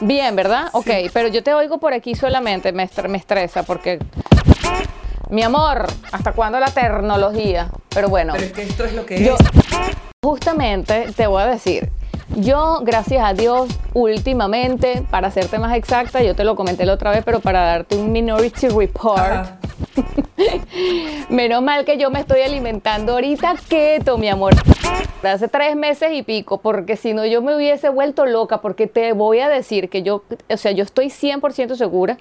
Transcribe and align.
Bien, 0.00 0.34
¿verdad? 0.34 0.68
Ok, 0.72 0.88
pero 1.12 1.28
yo 1.28 1.42
te 1.42 1.52
oigo 1.54 1.78
por 1.78 1.92
aquí 1.92 2.14
solamente, 2.14 2.72
me, 2.72 2.88
estre- 2.88 3.08
me 3.08 3.18
estresa 3.18 3.62
porque... 3.62 3.98
Mi 5.28 5.42
amor, 5.44 5.86
¿hasta 6.10 6.32
cuándo 6.32 6.58
la 6.58 6.70
tecnología? 6.72 7.70
Pero 7.90 8.08
bueno, 8.08 8.32
Pero 8.32 8.46
es 8.46 8.52
que 8.52 8.62
esto 8.62 8.84
es 8.84 8.94
lo 8.94 9.06
que 9.06 9.22
yo 9.22 9.34
es. 9.34 9.40
justamente 10.24 11.06
te 11.16 11.28
voy 11.28 11.42
a 11.42 11.46
decir, 11.46 11.88
yo 12.36 12.80
gracias 12.82 13.24
a 13.24 13.32
Dios 13.32 13.68
últimamente, 13.92 15.04
para 15.08 15.28
hacerte 15.28 15.58
más 15.60 15.76
exacta, 15.76 16.20
yo 16.22 16.34
te 16.34 16.42
lo 16.42 16.56
comenté 16.56 16.84
la 16.84 16.94
otra 16.94 17.10
vez, 17.12 17.22
pero 17.24 17.38
para 17.38 17.62
darte 17.62 17.96
un 17.96 18.10
minority 18.10 18.68
report, 18.70 19.18
Ajá. 19.20 19.58
Menos 21.28 21.62
mal 21.62 21.84
que 21.84 21.98
yo 21.98 22.10
me 22.10 22.20
estoy 22.20 22.40
alimentando 22.42 23.12
ahorita 23.12 23.54
keto, 23.68 24.18
mi 24.18 24.28
amor. 24.28 24.54
Hace 25.22 25.48
tres 25.48 25.76
meses 25.76 26.10
y 26.12 26.22
pico, 26.22 26.58
porque 26.58 26.96
si 26.96 27.12
no 27.12 27.26
yo 27.26 27.42
me 27.42 27.54
hubiese 27.54 27.88
vuelto 27.88 28.26
loca, 28.26 28.60
porque 28.60 28.86
te 28.86 29.12
voy 29.12 29.40
a 29.40 29.48
decir 29.48 29.88
que 29.88 30.02
yo, 30.02 30.22
o 30.48 30.56
sea, 30.56 30.72
yo 30.72 30.84
estoy 30.84 31.06
100% 31.06 31.76
segura 31.76 32.18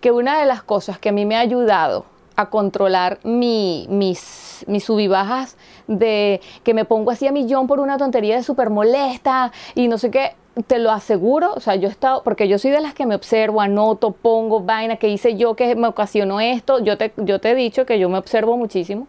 que 0.00 0.10
una 0.10 0.38
de 0.38 0.46
las 0.46 0.62
cosas 0.62 0.98
que 0.98 1.10
a 1.10 1.12
mí 1.12 1.24
me 1.24 1.36
ha 1.36 1.40
ayudado 1.40 2.04
a 2.34 2.50
controlar 2.50 3.18
mi, 3.24 3.86
mis, 3.88 4.64
mis 4.66 4.84
subibajas 4.84 5.56
de 5.86 6.40
que 6.64 6.74
me 6.74 6.84
pongo 6.84 7.10
así 7.10 7.26
a 7.26 7.32
millón 7.32 7.66
por 7.66 7.78
una 7.80 7.98
tontería 7.98 8.36
de 8.36 8.42
súper 8.42 8.70
molesta 8.70 9.52
y 9.74 9.88
no 9.88 9.98
sé 9.98 10.10
qué, 10.10 10.34
te 10.66 10.78
lo 10.78 10.90
aseguro, 10.90 11.52
o 11.54 11.60
sea, 11.60 11.76
yo 11.76 11.88
he 11.88 11.90
estado, 11.90 12.22
porque 12.22 12.46
yo 12.46 12.58
soy 12.58 12.70
de 12.70 12.80
las 12.80 12.94
que 12.94 13.06
me 13.06 13.14
observo, 13.14 13.60
anoto, 13.60 14.12
pongo 14.12 14.60
vaina, 14.60 14.96
que 14.96 15.08
hice 15.08 15.36
yo 15.36 15.54
que 15.54 15.74
me 15.74 15.88
ocasionó 15.88 16.40
esto, 16.40 16.80
yo 16.80 16.98
te, 16.98 17.12
yo 17.16 17.40
te 17.40 17.50
he 17.50 17.54
dicho 17.54 17.86
que 17.86 17.98
yo 17.98 18.08
me 18.08 18.18
observo 18.18 18.56
muchísimo. 18.56 19.08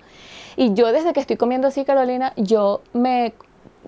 Y 0.55 0.73
yo 0.73 0.91
desde 0.91 1.13
que 1.13 1.19
estoy 1.19 1.35
comiendo 1.38 1.67
así, 1.67 1.83
Carolina, 1.83 2.33
yo 2.38 2.81
me, 2.93 3.33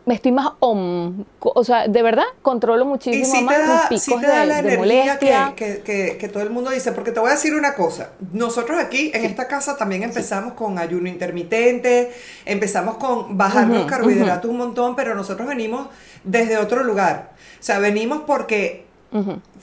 me 0.05 0.13
estoy 0.15 0.31
más 0.31 0.49
om, 0.59 1.23
o 1.39 1.63
sea, 1.63 1.87
de 1.87 2.01
verdad 2.01 2.23
controlo 2.41 2.83
Y 2.83 2.87
muchísimo 2.87 3.25
sí 3.25 3.37
te 3.39 3.43
más 3.43 3.57
da, 3.67 3.87
mis 3.89 4.03
picos 4.05 4.21
te 4.21 4.27
da 4.27 4.39
de, 4.41 4.45
la 4.45 4.61
de 4.61 4.73
energía 4.73 5.17
que, 5.19 5.55
que- 5.55 5.81
que- 5.83 6.17
que 6.17 6.29
todo 6.29 6.43
el 6.43 6.49
mundo 6.49 6.69
dice, 6.71 6.91
porque 6.91 7.11
te 7.11 7.19
voy 7.19 7.29
a 7.29 7.33
decir 7.33 7.55
una 7.55 7.73
cosa, 7.75 8.11
nosotros 8.33 8.77
aquí 8.79 9.11
en 9.13 9.25
esta 9.25 9.47
casa 9.47 9.77
también 9.77 10.03
empezamos 10.03 10.53
con 10.53 10.77
ayuno 10.79 11.07
intermitente, 11.09 12.11
empezamos 12.45 12.97
con 12.97 13.37
bajar 13.37 13.67
los 13.67 13.85
carbohidratos 13.85 14.49
un 14.51 14.57
montón, 14.57 14.95
pero 14.95 15.15
nosotros 15.15 15.47
venimos 15.47 15.87
desde 16.23 16.57
otro 16.57 16.83
lugar, 16.83 17.31
o 17.59 17.63
sea, 17.63 17.79
venimos 17.79 18.21
porque 18.27 18.85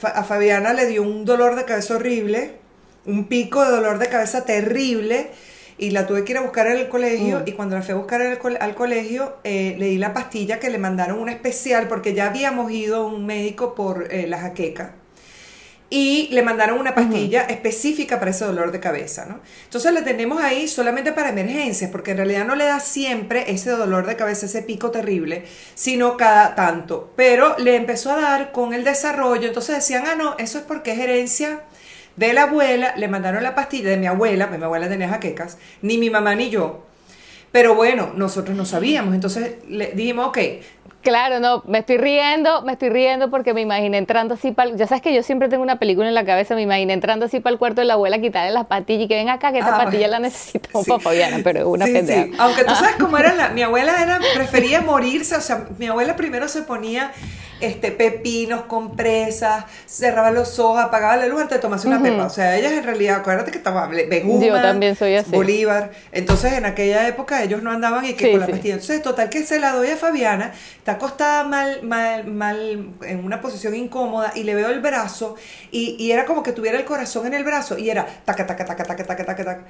a 0.02 0.24
Fabiana 0.24 0.72
le 0.72 0.86
dio 0.86 1.02
un 1.02 1.24
dolor 1.24 1.56
de 1.56 1.64
cabeza 1.64 1.96
horrible, 1.96 2.56
un 3.04 3.24
pico 3.26 3.62
de 3.64 3.70
dolor 3.70 3.98
de 3.98 4.08
cabeza 4.08 4.44
terrible, 4.44 5.30
y 5.78 5.90
la 5.90 6.06
tuve 6.06 6.24
que 6.24 6.32
ir 6.32 6.38
a 6.38 6.42
buscar 6.42 6.66
en 6.66 6.78
el 6.78 6.88
colegio, 6.88 7.40
Mm. 7.40 7.48
y 7.48 7.52
cuando 7.52 7.76
la 7.76 7.82
fui 7.82 7.92
a 7.92 7.96
buscar 7.96 8.20
al 8.22 8.74
colegio, 8.74 9.36
eh, 9.44 9.74
le 9.78 9.86
di 9.86 9.98
la 9.98 10.12
pastilla 10.12 10.58
que 10.60 10.70
le 10.70 10.78
mandaron 10.78 11.18
una 11.18 11.32
especial, 11.32 11.88
porque 11.88 12.14
ya 12.14 12.26
habíamos 12.26 12.70
ido 12.70 12.96
a 12.96 13.06
un 13.06 13.26
médico 13.26 13.74
por 13.74 14.12
eh, 14.12 14.26
la 14.26 14.38
jaqueca. 14.38 14.94
Y 15.94 16.28
le 16.32 16.42
mandaron 16.42 16.78
una 16.78 16.94
pastilla 16.94 17.42
específica 17.42 18.18
para 18.18 18.30
ese 18.30 18.46
dolor 18.46 18.72
de 18.72 18.80
cabeza, 18.80 19.26
¿no? 19.26 19.40
Entonces 19.64 19.92
la 19.92 20.02
tenemos 20.02 20.40
ahí 20.42 20.66
solamente 20.66 21.12
para 21.12 21.28
emergencias, 21.28 21.90
porque 21.90 22.12
en 22.12 22.16
realidad 22.16 22.46
no 22.46 22.54
le 22.54 22.64
da 22.64 22.80
siempre 22.80 23.50
ese 23.50 23.68
dolor 23.72 24.06
de 24.06 24.16
cabeza, 24.16 24.46
ese 24.46 24.62
pico 24.62 24.90
terrible, 24.90 25.44
sino 25.74 26.16
cada 26.16 26.54
tanto. 26.54 27.12
Pero 27.14 27.58
le 27.58 27.76
empezó 27.76 28.10
a 28.12 28.20
dar 28.22 28.52
con 28.52 28.72
el 28.72 28.84
desarrollo, 28.84 29.46
entonces 29.48 29.76
decían, 29.76 30.04
ah, 30.06 30.14
no, 30.14 30.34
eso 30.38 30.56
es 30.56 30.64
porque 30.64 30.92
es 30.92 30.98
herencia 30.98 31.60
de 32.16 32.32
la 32.32 32.42
abuela, 32.44 32.94
le 32.96 33.08
mandaron 33.08 33.42
la 33.42 33.54
pastilla 33.54 33.90
de 33.90 33.96
mi 33.96 34.06
abuela, 34.06 34.46
mi 34.46 34.62
abuela 34.62 34.88
tenía 34.88 35.08
jaquecas, 35.08 35.58
ni 35.82 35.98
mi 35.98 36.10
mamá 36.10 36.34
ni 36.34 36.50
yo. 36.50 36.84
Pero 37.52 37.74
bueno, 37.74 38.12
nosotros 38.16 38.56
no 38.56 38.64
sabíamos, 38.64 39.14
entonces 39.14 39.56
le 39.68 39.88
dijimos, 39.92 40.28
ok, 40.28 40.38
Claro, 41.02 41.40
no, 41.40 41.64
me 41.66 41.78
estoy 41.78 41.96
riendo, 41.96 42.62
me 42.62 42.74
estoy 42.74 42.88
riendo 42.88 43.28
porque 43.28 43.52
me 43.54 43.60
imaginé 43.60 43.98
entrando 43.98 44.34
así 44.34 44.52
para... 44.52 44.70
Ya 44.76 44.86
sabes 44.86 45.02
que 45.02 45.12
yo 45.12 45.24
siempre 45.24 45.48
tengo 45.48 45.60
una 45.64 45.80
película 45.80 46.06
en 46.06 46.14
la 46.14 46.24
cabeza, 46.24 46.54
me 46.54 46.62
imaginé 46.62 46.92
entrando 46.92 47.26
así 47.26 47.40
para 47.40 47.52
el 47.54 47.58
cuarto 47.58 47.80
de 47.80 47.88
la 47.88 47.94
abuela, 47.94 48.20
quitarle 48.20 48.52
las 48.52 48.66
pastillas 48.66 49.06
y 49.06 49.08
que 49.08 49.16
ven 49.16 49.28
acá, 49.28 49.50
que 49.50 49.58
esta 49.58 49.74
Ah, 49.74 49.78
pastilla 49.78 50.06
bueno. 50.06 50.12
la 50.12 50.18
necesitamos 50.20 50.84
Sí. 50.84 50.90
para 50.92 51.02
Fabiana, 51.02 51.40
pero 51.42 51.58
es 51.58 51.66
una 51.66 51.86
Sí, 51.86 51.92
pendeja. 51.92 52.22
sí. 52.26 52.32
Aunque 52.38 52.62
tú 52.62 52.72
sabes 52.76 52.94
cómo 53.00 53.18
era 53.18 53.34
la, 53.34 53.48
mi 53.48 53.62
abuela 53.62 54.00
era, 54.00 54.20
prefería 54.32 54.80
morirse, 54.80 55.34
o 55.34 55.40
sea, 55.40 55.64
mi 55.76 55.86
abuela 55.88 56.14
primero 56.14 56.46
se 56.46 56.62
ponía 56.62 57.10
este 57.62 57.92
pepinos, 57.92 58.62
compresas, 58.62 59.64
cerraba 59.86 60.30
los 60.30 60.58
ojos, 60.58 60.82
apagaba 60.82 61.16
la 61.16 61.26
luz 61.26 61.42
antes 61.42 61.58
de 61.58 61.62
tomarse 61.62 61.86
una 61.86 61.96
Ujú. 61.96 62.06
pepa. 62.06 62.26
O 62.26 62.30
sea, 62.30 62.56
ella 62.56 62.76
en 62.76 62.84
realidad, 62.84 63.16
acuérdate 63.16 63.50
que 63.50 63.58
estaba 63.58 63.90
Yo 63.90 64.60
también 64.60 64.96
soy 64.96 65.16
así. 65.16 65.30
Bolívar. 65.30 65.90
Entonces, 66.12 66.52
en 66.54 66.66
aquella 66.66 67.06
época 67.08 67.42
ellos 67.42 67.62
no 67.62 67.70
andaban 67.70 68.04
y 68.04 68.14
que 68.14 68.26
Sí, 68.26 68.30
con 68.32 68.40
la 68.40 68.46
sí. 68.46 68.52
pastilla. 68.52 68.74
Entonces, 68.74 69.02
total 69.02 69.28
que 69.28 69.44
se 69.44 69.58
la 69.60 69.72
doy 69.72 69.88
a 69.90 69.96
Fabiana, 69.96 70.52
está 70.78 70.92
acostada 70.92 71.44
mal, 71.44 71.82
mal, 71.82 72.26
mal, 72.26 72.90
en 73.02 73.24
una 73.24 73.40
posición 73.40 73.74
incómoda 73.74 74.32
y 74.34 74.42
le 74.44 74.54
veo 74.54 74.68
el 74.70 74.80
brazo 74.80 75.36
y, 75.70 75.96
y 75.98 76.12
era 76.12 76.24
como 76.24 76.42
que 76.42 76.52
tuviera 76.52 76.78
el 76.78 76.84
corazón 76.84 77.26
en 77.26 77.34
el 77.34 77.44
brazo 77.44 77.78
y 77.78 77.90
era 77.90 78.06
taca, 78.24 78.46
taca, 78.46 78.64
taca, 78.64 78.84
taca, 78.84 79.04
taca, 79.04 79.24
taca, 79.24 79.44
taca. 79.44 79.64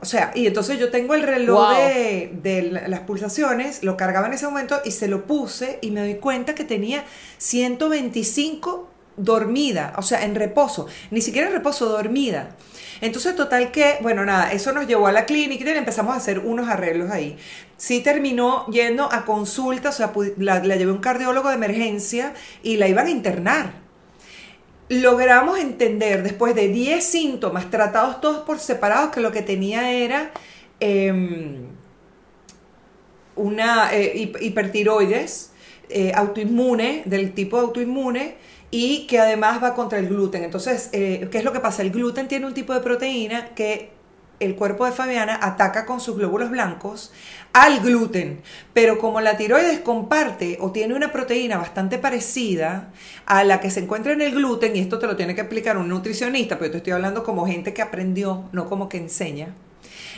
O 0.00 0.04
sea, 0.04 0.30
y 0.34 0.46
entonces 0.46 0.78
yo 0.78 0.90
tengo 0.90 1.14
el 1.14 1.22
reloj 1.22 1.58
Wow. 1.68 1.76
de, 1.76 2.30
de 2.42 2.62
la- 2.62 2.88
las 2.88 3.00
pulsaciones, 3.00 3.82
lo 3.82 3.96
cargaba 3.98 4.26
en 4.26 4.32
ese 4.32 4.46
momento 4.46 4.80
y 4.84 4.92
se 4.92 5.08
lo 5.08 5.26
puse 5.26 5.78
y 5.82 5.90
me 5.90 6.00
doy 6.00 6.14
cuenta 6.14 6.54
que 6.54 6.64
tenía 6.64 7.04
125 7.38 8.88
dormida, 9.16 9.92
o 9.96 10.02
sea, 10.02 10.24
en 10.24 10.34
reposo, 10.36 10.86
ni 11.10 11.20
siquiera 11.20 11.48
en 11.48 11.52
reposo, 11.54 11.86
dormida. 11.86 12.56
Entonces, 13.00 13.34
total 13.36 13.70
que, 13.70 13.98
bueno, 14.00 14.24
nada, 14.24 14.52
eso 14.52 14.72
nos 14.72 14.86
llevó 14.86 15.06
a 15.06 15.12
la 15.12 15.24
clínica 15.26 15.64
y 15.70 15.76
empezamos 15.76 16.14
a 16.14 16.18
hacer 16.18 16.38
unos 16.40 16.68
arreglos 16.68 17.10
ahí. 17.10 17.36
Sí 17.76 18.00
terminó 18.00 18.66
yendo 18.68 19.12
a 19.12 19.24
consulta, 19.24 19.90
o 19.90 19.92
sea, 19.92 20.12
la, 20.36 20.62
la 20.64 20.76
llevé 20.76 20.90
a 20.90 20.94
un 20.94 21.00
cardiólogo 21.00 21.48
de 21.48 21.54
emergencia 21.56 22.32
y 22.62 22.76
la 22.76 22.88
iban 22.88 23.06
a 23.06 23.10
internar. 23.10 23.72
Logramos 24.88 25.58
entender, 25.58 26.22
después 26.22 26.54
de 26.54 26.68
10 26.68 27.04
síntomas 27.04 27.70
tratados 27.70 28.20
todos 28.22 28.38
por 28.38 28.58
separados, 28.58 29.10
que 29.10 29.20
lo 29.20 29.30
que 29.32 29.42
tenía 29.42 29.92
era 29.92 30.32
em, 30.80 31.66
una 33.36 33.94
eh, 33.94 34.12
hip- 34.16 34.36
hipertiroides 34.40 35.52
eh, 35.90 36.12
autoinmune, 36.14 37.02
del 37.06 37.32
tipo 37.34 37.58
autoinmune, 37.58 38.36
y 38.70 39.06
que 39.06 39.18
además 39.18 39.62
va 39.62 39.74
contra 39.74 39.98
el 39.98 40.08
gluten. 40.08 40.44
Entonces, 40.44 40.90
eh, 40.92 41.28
¿qué 41.30 41.38
es 41.38 41.44
lo 41.44 41.52
que 41.52 41.60
pasa? 41.60 41.82
El 41.82 41.90
gluten 41.90 42.28
tiene 42.28 42.46
un 42.46 42.54
tipo 42.54 42.74
de 42.74 42.80
proteína 42.80 43.50
que 43.54 43.90
el 44.40 44.54
cuerpo 44.54 44.84
de 44.86 44.92
Fabiana 44.92 45.38
ataca 45.42 45.84
con 45.86 46.00
sus 46.00 46.16
glóbulos 46.16 46.50
blancos 46.50 47.12
al 47.52 47.80
gluten, 47.80 48.40
pero 48.72 48.98
como 48.98 49.20
la 49.20 49.36
tiroides 49.36 49.80
comparte 49.80 50.58
o 50.60 50.70
tiene 50.70 50.94
una 50.94 51.10
proteína 51.12 51.56
bastante 51.58 51.98
parecida 51.98 52.90
a 53.26 53.42
la 53.42 53.60
que 53.60 53.70
se 53.70 53.80
encuentra 53.80 54.12
en 54.12 54.20
el 54.20 54.32
gluten, 54.32 54.76
y 54.76 54.80
esto 54.80 54.98
te 54.98 55.06
lo 55.06 55.16
tiene 55.16 55.34
que 55.34 55.40
explicar 55.40 55.76
un 55.76 55.88
nutricionista, 55.88 56.56
pero 56.56 56.66
yo 56.66 56.72
te 56.72 56.76
estoy 56.78 56.92
hablando 56.92 57.24
como 57.24 57.46
gente 57.46 57.74
que 57.74 57.82
aprendió, 57.82 58.44
no 58.52 58.68
como 58.68 58.88
que 58.88 58.98
enseña. 58.98 59.54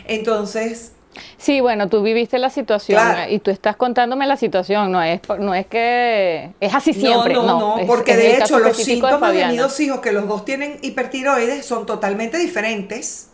Entonces, 0.07 0.93
Sí, 1.39 1.61
bueno, 1.61 1.89
tú 1.89 2.03
viviste 2.05 2.39
la 2.39 2.51
situación 2.51 3.01
Claro. 3.03 3.33
y 3.33 3.41
tú 3.41 3.51
estás 3.51 3.75
contándome 3.75 4.29
la 4.29 4.37
situación, 4.37 4.93
no 4.93 5.03
es, 5.03 5.21
no 5.41 5.55
es 5.57 5.67
que 5.67 6.53
es 6.61 6.73
así 6.73 6.93
siempre, 6.93 7.35
no, 7.35 7.43
no, 7.43 7.59
no, 7.59 7.79
es- 7.81 7.87
porque 7.87 8.13
es 8.13 8.19
de 8.19 8.37
hecho 8.39 8.61
los 8.61 8.79
de 8.79 8.85
síntomas 8.85 9.15
de, 9.21 9.27
Fabiana. 9.27 9.51
mis 9.53 9.61
dos 9.61 9.81
hijos, 9.81 9.99
que 10.01 10.13
los 10.13 10.29
dos 10.29 10.45
tienen 10.45 10.79
hipertiroides, 10.83 11.67
son 11.67 11.85
totalmente 11.85 12.39
diferentes, 12.39 13.30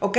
¿ok? 0.00 0.18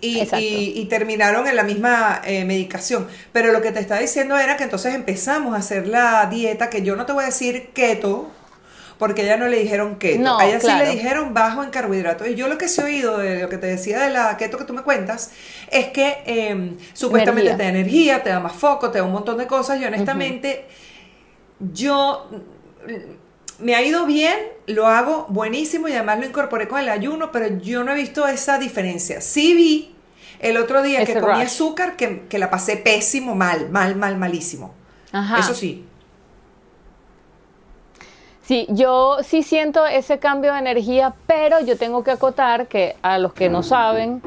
Y, 0.00 0.20
Exacto. 0.20 0.44
y- 0.44 0.72
y 0.76 0.84
terminaron 0.86 1.46
en 1.46 1.54
la 1.56 1.62
misma 1.62 2.20
eh, 2.24 2.44
medicación. 2.44 3.06
Pero 3.32 3.52
lo 3.52 3.62
que 3.62 3.70
te 3.72 3.80
estaba 3.80 4.00
diciendo 4.00 4.36
era 4.36 4.56
que 4.56 4.64
entonces 4.64 4.94
empezamos 4.94 5.54
a 5.54 5.58
hacer 5.58 5.86
la 5.86 6.26
dieta, 6.26 6.70
que 6.70 6.82
yo 6.82 6.96
no 6.96 7.06
te 7.06 7.12
voy 7.12 7.22
a 7.22 7.26
decir 7.26 7.68
keto, 7.72 8.30
porque 8.98 9.22
a 9.22 9.24
ella 9.26 9.36
no 9.36 9.46
le 9.46 9.58
dijeron 9.60 9.96
keto. 9.96 10.22
No, 10.22 10.38
a 10.38 10.46
ella 10.46 10.58
sí 10.58 10.66
le 10.72 10.90
dijeron 10.90 11.34
bajo 11.34 11.62
en 11.62 11.70
carbohidratos. 11.70 12.26
Y 12.28 12.34
yo 12.34 12.48
lo 12.48 12.56
que 12.58 12.66
sí 12.66 12.80
he 12.80 12.84
oído 12.84 13.18
de 13.18 13.42
lo 13.42 13.48
que 13.48 13.58
te 13.58 13.66
decía 13.66 14.00
de 14.00 14.10
la 14.10 14.36
keto 14.38 14.56
que 14.58 14.64
tú 14.64 14.72
me 14.72 14.82
cuentas, 14.82 15.30
es 15.70 15.88
que 15.88 16.16
eh, 16.26 16.72
supuestamente 16.94 17.50
Energía. 17.50 17.56
te 17.56 17.62
da 17.62 17.68
energía, 17.78 18.22
te 18.24 18.30
da 18.30 18.40
más 18.40 18.54
foco, 18.54 18.90
te 18.90 18.98
da 18.98 19.04
un 19.04 19.12
montón 19.12 19.36
de 19.38 19.46
cosas. 19.46 19.80
Y 19.80 19.84
honestamente, 19.84 20.64
yo 21.60 22.28
me 23.58 23.74
ha 23.74 23.82
ido 23.82 24.06
bien, 24.06 24.36
lo 24.66 24.86
hago 24.86 25.26
buenísimo 25.28 25.88
y 25.88 25.92
además 25.92 26.18
lo 26.20 26.26
incorporé 26.26 26.68
con 26.68 26.80
el 26.80 26.88
ayuno, 26.88 27.32
pero 27.32 27.58
yo 27.58 27.84
no 27.84 27.92
he 27.92 27.94
visto 27.94 28.26
esa 28.26 28.58
diferencia. 28.58 29.20
Sí 29.20 29.54
vi 29.54 29.94
el 30.40 30.56
otro 30.58 30.82
día 30.82 31.04
que 31.04 31.18
comí 31.18 31.40
rush. 31.40 31.42
azúcar 31.42 31.96
que, 31.96 32.26
que 32.28 32.38
la 32.38 32.50
pasé 32.50 32.76
pésimo, 32.76 33.34
mal, 33.34 33.70
mal, 33.70 33.96
mal, 33.96 34.16
malísimo. 34.16 34.74
Ajá. 35.12 35.38
Eso 35.40 35.54
sí. 35.54 35.84
Sí, 38.42 38.66
yo 38.68 39.18
sí 39.24 39.42
siento 39.42 39.86
ese 39.86 40.18
cambio 40.20 40.52
de 40.52 40.60
energía, 40.60 41.14
pero 41.26 41.58
yo 41.60 41.76
tengo 41.76 42.04
que 42.04 42.12
acotar 42.12 42.68
que 42.68 42.94
a 43.02 43.18
los 43.18 43.32
que 43.34 43.48
no 43.48 43.64
saben, 43.64 44.22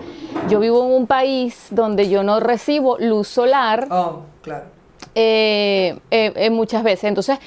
yo 0.50 0.60
vivo 0.60 0.84
en 0.86 0.92
un 0.92 1.08
país 1.08 1.68
donde 1.70 2.10
yo 2.10 2.22
no 2.24 2.42
recibo 2.42 2.98
luz 3.00 3.30
solar 3.30 3.88
Oh, 3.90 4.24
claro. 4.42 4.66
eh, 5.16 5.98
eh, 6.12 6.50
muchas 6.50 6.84
veces. 6.84 7.06
Entonces, 7.06 7.40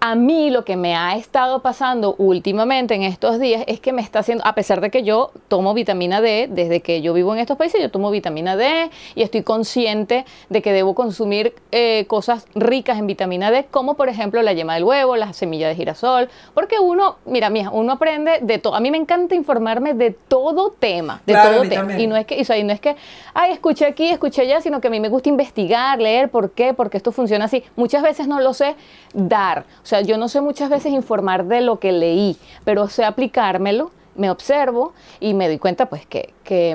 a 0.00 0.14
mí 0.14 0.50
lo 0.50 0.64
que 0.64 0.76
me 0.76 0.94
ha 0.94 1.16
estado 1.16 1.60
pasando 1.60 2.14
últimamente 2.18 2.94
en 2.94 3.02
estos 3.02 3.40
días 3.40 3.64
es 3.66 3.80
que 3.80 3.92
me 3.92 4.00
está 4.00 4.20
haciendo, 4.20 4.46
a 4.46 4.54
pesar 4.54 4.80
de 4.80 4.90
que 4.90 5.02
yo 5.02 5.32
tomo 5.48 5.74
vitamina 5.74 6.20
D, 6.20 6.48
desde 6.48 6.80
que 6.80 7.02
yo 7.02 7.12
vivo 7.14 7.34
en 7.34 7.40
estos 7.40 7.56
países, 7.56 7.80
yo 7.80 7.90
tomo 7.90 8.12
vitamina 8.12 8.56
D 8.56 8.90
y 9.16 9.22
estoy 9.22 9.42
consciente 9.42 10.24
de 10.50 10.62
que 10.62 10.72
debo 10.72 10.94
consumir 10.94 11.52
eh, 11.72 12.04
cosas 12.06 12.46
ricas 12.54 12.98
en 12.98 13.08
vitamina 13.08 13.50
D, 13.50 13.66
como 13.70 13.94
por 13.94 14.08
ejemplo 14.08 14.40
la 14.42 14.52
yema 14.52 14.74
del 14.74 14.84
huevo, 14.84 15.16
la 15.16 15.32
semilla 15.32 15.66
de 15.66 15.74
girasol, 15.74 16.28
porque 16.54 16.78
uno, 16.78 17.16
mira, 17.26 17.50
mija, 17.50 17.70
uno 17.70 17.94
aprende 17.94 18.38
de 18.40 18.58
todo. 18.58 18.76
A 18.76 18.80
mí 18.80 18.92
me 18.92 18.98
encanta 18.98 19.34
informarme 19.34 19.94
de 19.94 20.12
todo 20.12 20.70
tema, 20.78 21.22
de 21.26 21.34
todo 21.34 21.62
tema. 21.68 21.98
Y 21.98 22.06
no 22.06 22.16
es 22.16 22.24
que, 22.24 22.36
y 22.36 22.64
no 22.64 22.72
es 22.72 22.80
que, 22.80 22.94
ay, 23.34 23.52
escuché 23.52 23.86
aquí, 23.86 24.10
escuché 24.10 24.42
allá, 24.42 24.60
sino 24.60 24.80
que 24.80 24.86
a 24.86 24.90
mí 24.90 25.00
me 25.00 25.08
gusta 25.08 25.28
investigar, 25.28 25.98
leer 25.98 26.28
por 26.28 26.52
qué, 26.52 26.72
porque 26.72 26.96
esto 26.96 27.10
funciona 27.10 27.46
así. 27.46 27.64
Muchas 27.74 28.02
veces 28.02 28.28
no 28.28 28.38
lo 28.38 28.54
sé 28.54 28.76
dar. 29.12 29.64
O 29.88 29.90
sea, 29.90 30.02
yo 30.02 30.18
no 30.18 30.28
sé 30.28 30.42
muchas 30.42 30.68
veces 30.68 30.92
informar 30.92 31.46
de 31.46 31.62
lo 31.62 31.78
que 31.80 31.92
leí, 31.92 32.36
pero 32.62 32.88
sé 32.88 33.06
aplicármelo, 33.06 33.90
me 34.16 34.30
observo 34.30 34.92
y 35.18 35.32
me 35.32 35.48
doy 35.48 35.58
cuenta 35.58 35.86
pues 35.86 36.04
que, 36.04 36.34
que, 36.44 36.72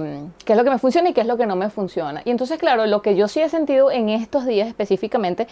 es 0.48 0.58
lo 0.58 0.64
que 0.64 0.72
me 0.72 0.80
funciona 0.80 1.10
y 1.10 1.14
qué 1.14 1.22
es 1.22 1.28
lo 1.28 1.38
que 1.38 1.46
no 1.46 1.56
me 1.56 1.70
funciona. 1.70 2.24
Y 2.26 2.32
entonces, 2.32 2.58
claro, 2.58 2.88
lo 2.88 3.04
que 3.04 3.16
yo 3.16 3.28
sí 3.28 3.40
he 3.40 3.50
sentido 3.50 3.92
en 3.92 4.10
estos 4.10 4.48
días 4.48 4.68
específicamente 4.68 5.46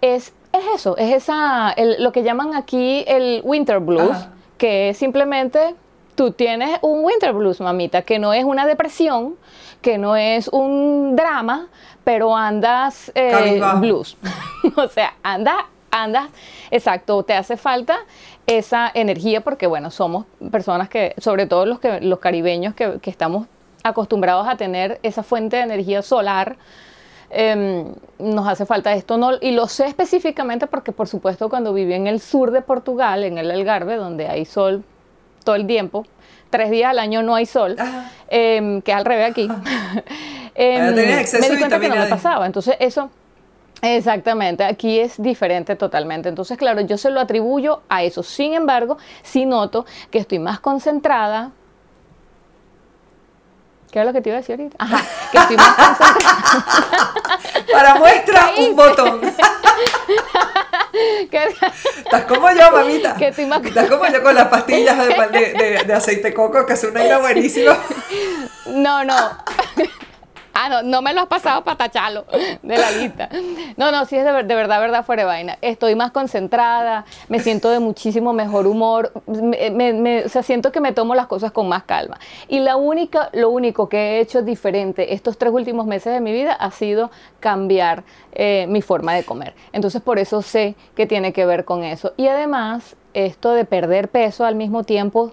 es, 0.00 0.32
es 0.54 0.62
eso, 0.74 0.96
es 0.96 1.12
esa, 1.12 1.74
lo 1.98 2.10
que 2.10 2.22
llaman 2.22 2.54
aquí 2.54 3.04
el 3.06 3.42
winter 3.44 3.80
blues, 3.80 4.16
que 4.56 4.88
es 4.88 4.96
simplemente 4.96 5.74
tú 6.14 6.30
tienes 6.30 6.78
un 6.80 7.04
winter 7.04 7.34
blues, 7.34 7.60
mamita, 7.60 8.00
que 8.00 8.18
no 8.18 8.32
es 8.32 8.44
una 8.44 8.64
depresión, 8.64 9.36
que 9.82 9.98
no 9.98 10.16
es 10.16 10.48
un 10.48 11.16
drama, 11.16 11.66
pero 12.02 12.34
andas 12.34 13.12
eh, 13.14 13.60
blues. 13.78 14.16
o 14.76 14.88
sea, 14.88 15.12
anda 15.22 15.66
andas, 15.94 16.28
exacto, 16.74 17.22
te 17.22 17.34
hace 17.34 17.56
falta 17.56 18.00
esa 18.46 18.90
energía 18.92 19.42
porque, 19.42 19.66
bueno, 19.66 19.90
somos 19.90 20.26
personas 20.50 20.88
que, 20.88 21.14
sobre 21.18 21.46
todo 21.46 21.66
los, 21.66 21.78
que, 21.78 22.00
los 22.00 22.18
caribeños 22.18 22.74
que, 22.74 22.98
estamos 23.04 23.46
acostumbrados 23.84 24.48
a 24.48 24.56
tener 24.56 24.98
esa 25.02 25.22
fuente 25.22 25.56
de 25.56 25.62
energía 25.62 26.02
solar, 26.02 26.56
em, 27.30 27.94
nos 28.18 28.48
hace 28.48 28.66
falta 28.66 28.92
esto. 28.92 29.16
No, 29.16 29.32
y 29.40 29.52
lo 29.52 29.68
sé 29.68 29.86
específicamente 29.86 30.66
porque, 30.66 30.90
por 30.90 31.06
supuesto, 31.06 31.48
cuando 31.48 31.72
viví 31.72 31.94
en 31.94 32.08
el 32.08 32.20
sur 32.20 32.50
de 32.50 32.60
Portugal, 32.60 33.22
en 33.22 33.38
el 33.38 33.52
Algarve, 33.52 33.94
donde 33.94 34.26
hay 34.26 34.44
sol 34.44 34.82
todo 35.44 35.54
el 35.54 35.68
tiempo, 35.68 36.04
tres 36.50 36.70
días 36.70 36.90
al 36.90 36.98
año 36.98 37.22
no 37.22 37.36
hay 37.36 37.46
sol, 37.46 37.76
em, 38.28 38.82
que 38.82 38.90
es 38.90 38.96
al 38.96 39.04
revés 39.04 39.30
aquí, 39.30 39.48
em, 40.56 40.94
me 40.94 41.50
di 41.50 41.58
cuenta 41.58 41.78
que 41.78 41.88
no 41.88 41.96
me 41.96 42.06
pasaba. 42.06 42.46
Entonces, 42.46 42.74
eso 42.80 43.10
Exactamente, 43.84 44.64
aquí 44.64 44.98
es 44.98 45.20
diferente 45.20 45.76
totalmente. 45.76 46.30
Entonces, 46.30 46.56
claro, 46.56 46.80
yo 46.80 46.96
se 46.96 47.10
lo 47.10 47.20
atribuyo 47.20 47.82
a 47.88 48.02
eso. 48.02 48.22
Sin 48.22 48.54
embargo, 48.54 48.96
sí 49.22 49.44
noto 49.44 49.84
que 50.10 50.18
estoy 50.18 50.38
más 50.38 50.58
concentrada. 50.58 51.52
¿Qué 53.90 54.00
es 54.00 54.06
lo 54.06 54.12
que 54.12 54.22
te 54.22 54.30
iba 54.30 54.38
a 54.38 54.40
decir 54.40 54.58
ahorita? 54.58 54.76
Ajá, 54.80 55.04
que 55.30 55.38
estoy 55.38 55.56
más 55.56 55.74
concentrada. 55.74 57.04
Para 57.72 57.94
muestra, 57.96 58.50
un 58.58 58.74
botón. 58.74 59.20
Estás 61.98 62.24
como 62.24 62.50
yo, 62.52 62.70
mamita. 62.72 63.16
Estás 63.18 63.88
como 63.88 64.06
yo 64.06 64.22
con 64.22 64.34
las 64.34 64.48
pastillas 64.48 64.96
de, 64.96 65.82
de, 65.86 65.94
aceite 65.94 66.32
coco, 66.32 66.64
que 66.64 66.72
es 66.72 66.84
una 66.84 67.04
ira 67.04 67.18
buenísima. 67.18 67.76
No, 68.66 69.04
no. 69.04 69.14
Ah, 70.54 70.68
no, 70.68 70.82
no 70.82 71.02
me 71.02 71.12
lo 71.12 71.20
has 71.20 71.26
pasado 71.26 71.64
para 71.64 71.76
tacharlo 71.76 72.24
de 72.62 72.78
la 72.78 72.90
lista. 72.92 73.28
No, 73.76 73.90
no, 73.90 74.04
sí 74.04 74.16
es 74.16 74.24
de, 74.24 74.30
verdad, 74.30 74.80
verdad, 74.80 75.04
fuera 75.04 75.22
de 75.22 75.26
vaina. 75.26 75.58
Estoy 75.60 75.96
más 75.96 76.12
concentrada, 76.12 77.04
me 77.28 77.40
siento 77.40 77.70
de 77.70 77.80
muchísimo 77.80 78.32
mejor 78.32 78.68
humor, 78.68 79.12
o 79.26 80.28
sea, 80.28 80.42
siento 80.44 80.70
que 80.70 80.80
me 80.80 80.92
tomo 80.92 81.16
las 81.16 81.26
cosas 81.26 81.50
con 81.50 81.68
más 81.68 81.82
calma. 81.82 82.18
Y 82.46 82.60
la 82.60 82.76
única, 82.76 83.30
lo 83.32 83.50
único 83.50 83.88
que 83.88 83.96
he 83.96 84.20
hecho 84.20 84.42
diferente 84.42 85.12
estos 85.12 85.38
tres 85.38 85.52
últimos 85.52 85.86
meses 85.86 86.12
de 86.12 86.20
mi 86.20 86.32
vida 86.32 86.52
ha 86.52 86.70
sido 86.70 87.10
cambiar 87.40 88.04
eh, 88.32 88.66
mi 88.68 88.80
forma 88.80 89.12
de 89.14 89.24
comer. 89.24 89.54
Entonces, 89.72 90.00
por 90.02 90.20
eso 90.20 90.40
sé 90.40 90.76
que 90.94 91.06
tiene 91.06 91.32
que 91.32 91.46
ver 91.46 91.64
con 91.64 91.82
eso. 91.82 92.12
Y 92.16 92.28
además, 92.28 92.96
esto 93.12 93.52
de 93.52 93.64
perder 93.64 94.08
peso 94.08 94.44
al 94.44 94.54
mismo 94.54 94.84
tiempo, 94.84 95.32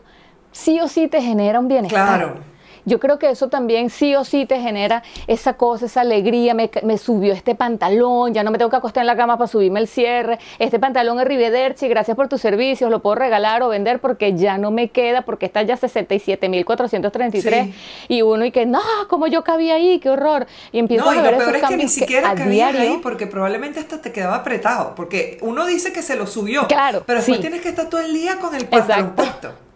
sí 0.51 0.79
o 0.79 0.87
sí 0.87 1.07
te 1.07 1.21
genera 1.21 1.59
un 1.59 1.67
bienestar. 1.67 2.17
Claro 2.17 2.50
yo 2.85 2.99
creo 2.99 3.19
que 3.19 3.29
eso 3.29 3.49
también 3.49 3.89
sí 3.89 4.15
o 4.15 4.23
sí 4.23 4.45
te 4.45 4.59
genera 4.59 5.03
esa 5.27 5.53
cosa, 5.53 5.85
esa 5.85 6.01
alegría. 6.01 6.53
Me, 6.53 6.69
subió 6.97 7.33
este 7.33 7.55
pantalón, 7.55 8.33
ya 8.33 8.43
no 8.43 8.51
me 8.51 8.57
tengo 8.57 8.69
que 8.69 8.77
acostar 8.77 9.01
en 9.01 9.07
la 9.07 9.15
cama 9.15 9.37
para 9.37 9.47
subirme 9.47 9.79
el 9.79 9.87
cierre. 9.87 10.39
Este 10.59 10.79
pantalón 10.79 11.19
es 11.19 11.25
Rivederci, 11.25 11.87
gracias 11.87 12.15
por 12.15 12.27
tus 12.27 12.41
servicios, 12.41 12.89
lo 12.91 13.01
puedo 13.01 13.15
regalar 13.15 13.63
o 13.63 13.69
vender 13.69 13.99
porque 13.99 14.35
ya 14.35 14.57
no 14.57 14.71
me 14.71 14.89
queda, 14.89 15.23
porque 15.23 15.45
está 15.45 15.61
ya 15.63 15.77
67.433. 15.77 17.73
Y 18.07 18.21
uno 18.21 18.45
y 18.45 18.51
que, 18.51 18.65
no, 18.65 18.81
como 19.09 19.27
yo 19.27 19.43
cabía 19.43 19.75
ahí, 19.75 19.99
qué 19.99 20.09
horror. 20.09 20.47
Y 20.71 20.79
empiezo 20.79 21.09
a 21.09 21.21
ver 21.21 21.33
lo 21.33 21.37
peor 21.39 21.55
es 21.55 21.63
que 21.63 21.77
ni 21.77 21.87
siquiera 21.87 22.35
cabías 22.35 22.75
ahí 22.75 22.99
porque 23.01 23.27
probablemente 23.27 23.79
hasta 23.79 24.01
te 24.01 24.11
quedaba 24.11 24.37
apretado. 24.37 24.95
Porque 24.95 25.37
uno 25.41 25.65
dice 25.65 25.93
que 25.93 26.01
se 26.01 26.15
lo 26.15 26.27
subió, 26.27 26.67
claro, 26.67 27.03
pero 27.05 27.19
después 27.19 27.39
tienes 27.39 27.61
que 27.61 27.69
estar 27.69 27.89
todo 27.89 28.01
el 28.01 28.13
día 28.13 28.37
con 28.39 28.55
el 28.55 28.65
pantalón 28.65 29.13
puesto 29.15 29.70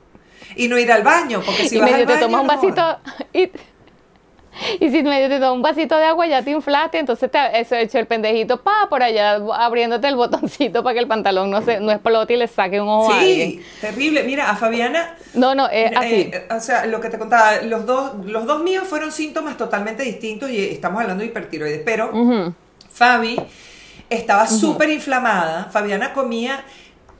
y 0.55 0.67
no 0.67 0.77
ir 0.77 0.91
al 0.91 1.03
baño, 1.03 1.41
porque 1.45 1.67
si 1.69 1.77
vas 1.77 1.91
al 1.91 2.05
baño, 2.05 2.13
te 2.13 2.19
tomas 2.19 2.41
un 2.41 2.47
vasito 2.47 2.99
y, 3.33 3.51
y 4.79 4.89
si 4.89 5.03
medio 5.03 5.27
te 5.27 5.35
tomas 5.39 5.55
un 5.55 5.61
vasito 5.61 5.97
de 5.97 6.05
agua 6.05 6.27
ya 6.27 6.41
te 6.43 6.51
inflaste, 6.51 6.99
entonces 6.99 7.29
te 7.29 7.59
eso 7.59 7.75
hecho 7.75 7.99
el 7.99 8.07
pendejito 8.07 8.61
pa 8.61 8.87
por 8.89 9.03
allá 9.03 9.35
abriéndote 9.35 10.07
el 10.07 10.15
botoncito 10.15 10.83
para 10.83 10.93
que 10.93 10.99
el 10.99 11.07
pantalón 11.07 11.51
no 11.51 11.61
se 11.61 11.79
no 11.79 11.91
explote 11.91 12.33
y 12.33 12.37
le 12.37 12.47
saque 12.47 12.79
un 12.79 12.87
ojo 12.87 13.13
sí, 13.19 13.61
terrible. 13.81 14.23
Mira, 14.23 14.49
a 14.49 14.55
Fabiana 14.55 15.15
No, 15.33 15.55
no, 15.55 15.67
es 15.69 15.95
así. 15.95 16.31
Eh, 16.33 16.47
o 16.49 16.59
sea, 16.59 16.85
lo 16.85 16.99
que 17.01 17.09
te 17.09 17.17
contaba, 17.17 17.61
los 17.61 17.85
dos 17.85 18.25
los 18.25 18.45
dos 18.45 18.63
míos 18.63 18.85
fueron 18.87 19.11
síntomas 19.11 19.57
totalmente 19.57 20.03
distintos 20.03 20.49
y 20.49 20.63
estamos 20.69 21.01
hablando 21.01 21.21
de 21.21 21.27
hipertiroides, 21.27 21.81
pero 21.83 22.11
Fabi 22.91 23.37
estaba 24.09 24.47
súper 24.47 24.89
inflamada. 24.89 25.65
Fabiana 25.65 26.13
comía 26.13 26.63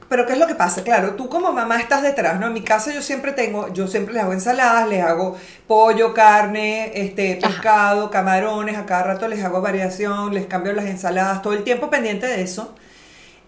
pero 0.08 0.26
¿qué 0.26 0.34
es 0.34 0.38
lo 0.38 0.46
que 0.46 0.54
pasa? 0.54 0.82
Claro, 0.82 1.14
tú 1.14 1.28
como 1.28 1.52
mamá 1.52 1.78
estás 1.80 2.02
detrás, 2.02 2.38
¿no? 2.38 2.46
En 2.46 2.52
mi 2.52 2.62
casa 2.62 2.92
yo 2.92 3.02
siempre 3.02 3.32
tengo, 3.32 3.72
yo 3.72 3.86
siempre 3.88 4.14
les 4.14 4.22
hago 4.22 4.32
ensaladas, 4.32 4.88
les 4.88 5.02
hago 5.02 5.36
pollo, 5.66 6.14
carne, 6.14 6.92
este, 6.94 7.36
pescado, 7.36 8.10
camarones, 8.10 8.76
a 8.76 8.86
cada 8.86 9.02
rato 9.02 9.28
les 9.28 9.44
hago 9.44 9.60
variación, 9.60 10.32
les 10.34 10.46
cambio 10.46 10.72
las 10.72 10.86
ensaladas, 10.86 11.42
todo 11.42 11.52
el 11.54 11.64
tiempo 11.64 11.90
pendiente 11.90 12.26
de 12.26 12.42
eso. 12.42 12.74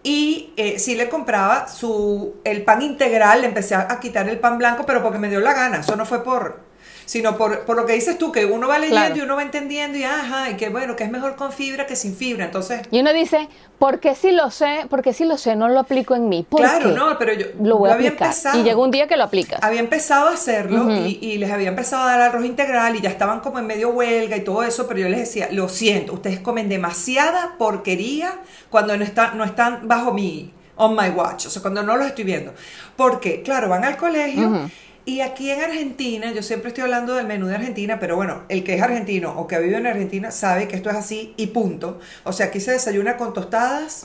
Y 0.03 0.53
eh, 0.57 0.79
sí 0.79 0.95
le 0.95 1.09
compraba 1.09 1.69
su, 1.69 2.37
el 2.45 2.65
pan 2.65 2.83
integral, 2.83 3.43
le 3.43 3.49
empecé 3.49 3.75
a 3.75 3.99
quitar 4.01 4.29
el 4.29 4.39
pan 4.39 4.59
blanco, 4.59 4.85
pero 4.87 5.03
porque 5.03 5.19
me 5.19 5.29
dio 5.29 5.41
la 5.41 5.55
gana, 5.55 5.79
eso 5.79 5.97
no 5.97 6.07
fue 6.07 6.23
por, 6.23 6.68
sino 7.09 7.39
por, 7.39 7.61
por, 7.61 7.75
lo 7.75 7.87
que 7.87 7.95
dices 7.95 8.19
tú, 8.19 8.31
que 8.31 8.45
uno 8.45 8.69
va 8.69 8.79
leyendo 8.79 9.19
y 9.19 9.23
uno 9.23 9.35
va 9.35 9.43
entendiendo 9.43 9.97
y 9.97 10.05
ajá, 10.05 10.51
y 10.51 10.57
que 10.57 10.69
bueno, 10.69 10.95
que 10.95 11.05
es 11.05 11.11
mejor 11.11 11.37
con 11.37 11.53
fibra 11.53 11.87
que 11.87 11.97
sin 11.97 12.15
fibra, 12.15 12.45
entonces... 12.45 12.83
Y 12.91 13.01
uno 13.01 13.15
dice, 13.15 13.49
porque 13.79 14.15
si 14.15 14.31
lo 14.31 14.51
sé, 14.51 14.85
porque 14.91 15.15
si 15.15 15.25
lo 15.25 15.39
sé, 15.39 15.57
no 15.57 15.71
lo 15.71 15.81
aplico 15.81 16.15
en 16.15 16.29
mí. 16.29 16.45
claro, 16.55 16.91
no, 16.91 17.17
pero 17.19 17.33
yo 17.33 17.47
lo 17.63 17.79
voy 17.79 17.89
a 17.89 17.95
había 17.95 18.11
empezado. 18.11 18.61
Y 18.61 18.63
llegó 18.63 18.85
un 18.85 18.91
día 18.91 19.09
que 19.09 19.17
lo 19.17 19.25
aplicas. 19.25 19.59
Había 19.63 19.81
empezado 19.81 20.29
a 20.29 20.35
hacerlo 20.35 20.95
y, 20.95 21.19
y, 21.23 21.39
les 21.39 21.51
había 21.51 21.71
empezado 21.71 22.03
a 22.03 22.11
dar 22.11 22.21
arroz 22.21 22.45
integral 22.45 22.95
y 22.95 23.01
ya 23.01 23.09
estaban 23.09 23.41
como 23.41 23.59
en 23.59 23.67
medio 23.67 23.89
huelga 23.89 24.37
y 24.37 24.45
todo 24.45 24.63
eso, 24.63 24.87
pero 24.87 25.01
yo 25.01 25.09
les 25.09 25.21
decía, 25.21 25.49
lo 25.51 25.71
siento, 25.71 26.13
ustedes 26.13 26.41
comen 26.41 26.69
demasiada 26.69 27.55
porquería 27.57 28.39
cuando 28.69 28.95
no, 28.99 29.05
está, 29.05 29.33
no 29.33 29.45
están 29.45 29.89
bajo 29.89 30.13
mi, 30.13 30.53
on 30.77 30.95
my 30.95 31.09
watch, 31.09 31.47
o 31.47 31.51
sea, 31.51 31.63
cuando 31.63 31.83
no 31.83 31.97
los 31.97 32.07
estoy 32.07 32.25
viendo. 32.25 32.53
Porque, 32.97 33.41
claro, 33.41 33.71
van 33.71 33.87
al 33.87 33.97
colegio. 33.97 34.69
Y 35.09 35.23
aquí 35.23 35.51
en 35.51 35.63
Argentina, 35.63 36.31
yo 36.35 36.43
siempre 36.43 36.69
estoy 36.69 36.85
hablando 36.85 37.15
del 37.15 37.27
menú 37.27 37.47
de 37.47 37.55
Argentina, 37.55 37.99
pero 37.99 38.15
bueno, 38.15 38.43
el 38.51 38.63
que 38.63 38.75
es 38.75 38.83
argentino 38.83 39.33
o 39.41 39.47
que 39.47 39.59
vive 39.59 39.79
en 39.79 39.87
Argentina 39.87 40.31
sabe 40.31 40.69
que 40.69 40.77
esto 40.77 40.91
es 40.91 40.97
así 40.97 41.33
y 41.39 41.47
punto. 41.47 41.99
O 42.25 42.33
sea, 42.35 42.49
aquí 42.49 42.61
se 42.61 42.73
desayuna 42.73 43.17
con 43.17 43.33
tostadas, 43.33 44.05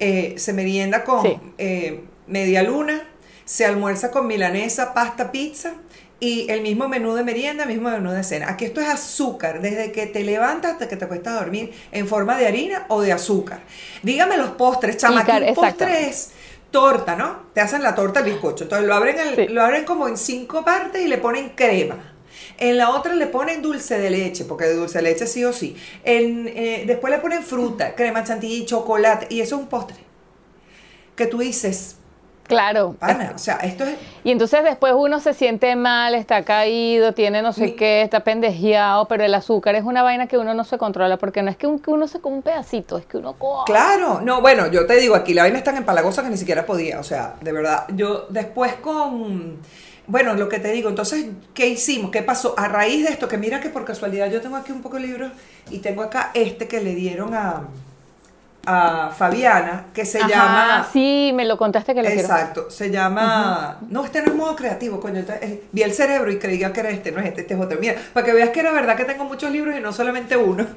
eh, 0.00 0.34
se 0.38 0.52
merienda 0.52 1.04
con 1.04 1.54
eh, 1.58 2.02
media 2.26 2.64
luna, 2.64 3.04
se 3.44 3.66
almuerza 3.66 4.10
con 4.10 4.26
milanesa, 4.26 4.92
pasta, 4.94 5.30
pizza 5.30 5.74
y 6.18 6.50
el 6.50 6.62
mismo 6.62 6.88
menú 6.88 7.14
de 7.14 7.22
merienda, 7.22 7.64
mismo 7.64 7.90
menú 7.90 8.10
de 8.10 8.24
cena. 8.24 8.50
Aquí 8.50 8.64
esto 8.64 8.80
es 8.80 8.88
azúcar, 8.88 9.62
desde 9.62 9.92
que 9.92 10.08
te 10.08 10.24
levantas 10.24 10.72
hasta 10.72 10.88
que 10.88 10.96
te 10.96 11.06
cuesta 11.06 11.34
dormir, 11.34 11.72
en 11.92 12.08
forma 12.08 12.36
de 12.36 12.48
harina 12.48 12.86
o 12.88 13.00
de 13.00 13.12
azúcar. 13.12 13.60
Dígame 14.02 14.36
los 14.38 14.50
postres, 14.50 14.96
chama, 14.96 15.24
postres 15.54 16.32
torta, 16.72 17.14
¿no? 17.14 17.42
Te 17.54 17.60
hacen 17.60 17.82
la 17.82 17.94
torta 17.94 18.18
al 18.20 18.26
bizcocho. 18.26 18.64
Entonces 18.64 18.88
lo 18.88 18.94
abren, 18.94 19.54
lo 19.54 19.62
abren 19.62 19.84
como 19.84 20.08
en 20.08 20.16
cinco 20.16 20.64
partes 20.64 21.02
y 21.02 21.06
le 21.06 21.18
ponen 21.18 21.50
crema. 21.50 22.14
En 22.58 22.76
la 22.76 22.90
otra 22.90 23.14
le 23.14 23.26
ponen 23.26 23.62
dulce 23.62 23.98
de 23.98 24.10
leche, 24.10 24.44
porque 24.44 24.64
de 24.64 24.74
dulce 24.74 24.98
de 24.98 25.02
leche 25.02 25.26
sí 25.26 25.44
o 25.44 25.52
sí. 25.52 25.76
En, 26.02 26.48
eh, 26.48 26.84
después 26.86 27.12
le 27.12 27.20
ponen 27.20 27.42
fruta, 27.42 27.94
crema 27.94 28.24
chantilly, 28.24 28.66
chocolate, 28.66 29.26
y 29.30 29.40
eso 29.40 29.56
es 29.56 29.62
un 29.62 29.68
postre. 29.68 29.98
Que 31.14 31.26
tú 31.26 31.38
dices, 31.38 31.96
Claro. 32.52 32.94
Pana, 32.98 33.32
o 33.34 33.38
sea, 33.38 33.56
esto 33.56 33.84
es... 33.84 33.96
Y 34.24 34.30
entonces 34.30 34.62
después 34.62 34.94
uno 34.96 35.18
se 35.20 35.34
siente 35.34 35.74
mal, 35.74 36.14
está 36.14 36.44
caído, 36.44 37.12
tiene 37.12 37.42
no 37.42 37.52
sé 37.52 37.64
Mi- 37.64 37.72
qué, 37.72 38.02
está 38.02 38.20
pendejeado, 38.20 39.08
pero 39.08 39.24
el 39.24 39.34
azúcar 39.34 39.74
es 39.74 39.84
una 39.84 40.02
vaina 40.02 40.26
que 40.28 40.38
uno 40.38 40.54
no 40.54 40.64
se 40.64 40.78
controla, 40.78 41.16
porque 41.16 41.42
no 41.42 41.50
es 41.50 41.56
que, 41.56 41.66
un- 41.66 41.78
que 41.80 41.90
uno 41.90 42.06
se 42.06 42.20
come 42.20 42.36
un 42.36 42.42
pedacito, 42.42 42.98
es 42.98 43.06
que 43.06 43.16
uno 43.16 43.32
coja. 43.34 43.64
Claro, 43.64 44.20
no, 44.20 44.40
bueno, 44.40 44.68
yo 44.68 44.86
te 44.86 44.94
digo, 44.96 45.14
aquí 45.14 45.34
la 45.34 45.42
vaina 45.42 45.58
es 45.58 45.64
tan 45.64 45.76
empalagosa 45.76 46.22
que 46.22 46.28
ni 46.30 46.36
siquiera 46.36 46.64
podía, 46.66 47.00
o 47.00 47.04
sea, 47.04 47.34
de 47.40 47.52
verdad, 47.52 47.84
yo 47.94 48.26
después 48.28 48.74
con, 48.74 49.58
bueno, 50.06 50.34
lo 50.34 50.48
que 50.48 50.58
te 50.60 50.70
digo, 50.72 50.88
entonces, 50.88 51.26
¿qué 51.54 51.66
hicimos? 51.68 52.10
¿Qué 52.10 52.22
pasó? 52.22 52.54
A 52.56 52.68
raíz 52.68 53.04
de 53.04 53.10
esto, 53.12 53.26
que 53.28 53.38
mira 53.38 53.60
que 53.60 53.70
por 53.70 53.84
casualidad 53.84 54.30
yo 54.30 54.40
tengo 54.40 54.56
aquí 54.56 54.70
un 54.72 54.82
poco 54.82 54.96
de 54.96 55.02
libros 55.02 55.32
y 55.70 55.78
tengo 55.78 56.02
acá 56.02 56.30
este 56.34 56.68
que 56.68 56.80
le 56.80 56.94
dieron 56.94 57.34
a, 57.34 57.62
a 58.66 59.10
Fabiana, 59.16 59.86
que 59.92 60.04
se 60.04 60.18
Ajá, 60.18 60.28
llama... 60.28 60.86
Sí, 60.92 61.32
me 61.34 61.44
lo 61.44 61.56
contaste 61.58 61.94
que 61.94 62.02
lo 62.02 62.08
quiero. 62.08 62.22
Exacto, 62.22 62.70
se 62.70 62.90
llama. 62.90 63.78
No, 63.88 64.04
este 64.04 64.22
no 64.22 64.28
es 64.30 64.34
modo 64.36 64.54
creativo, 64.56 65.00
coño. 65.00 65.22
vi 65.72 65.82
el 65.82 65.92
cerebro 65.92 66.30
y 66.30 66.38
creía 66.38 66.72
que 66.72 66.80
era 66.80 66.90
este, 66.90 67.10
no 67.12 67.20
es 67.20 67.26
este, 67.26 67.40
este 67.42 67.54
es 67.54 67.60
otro. 67.60 67.78
Mira, 67.80 67.96
para 68.12 68.24
que 68.26 68.32
veas 68.32 68.50
que 68.50 68.60
era 68.60 68.70
verdad 68.72 68.96
que 68.96 69.04
tengo 69.04 69.24
muchos 69.24 69.50
libros 69.50 69.76
y 69.76 69.80
no 69.80 69.92
solamente 69.92 70.36
uno. 70.36 70.66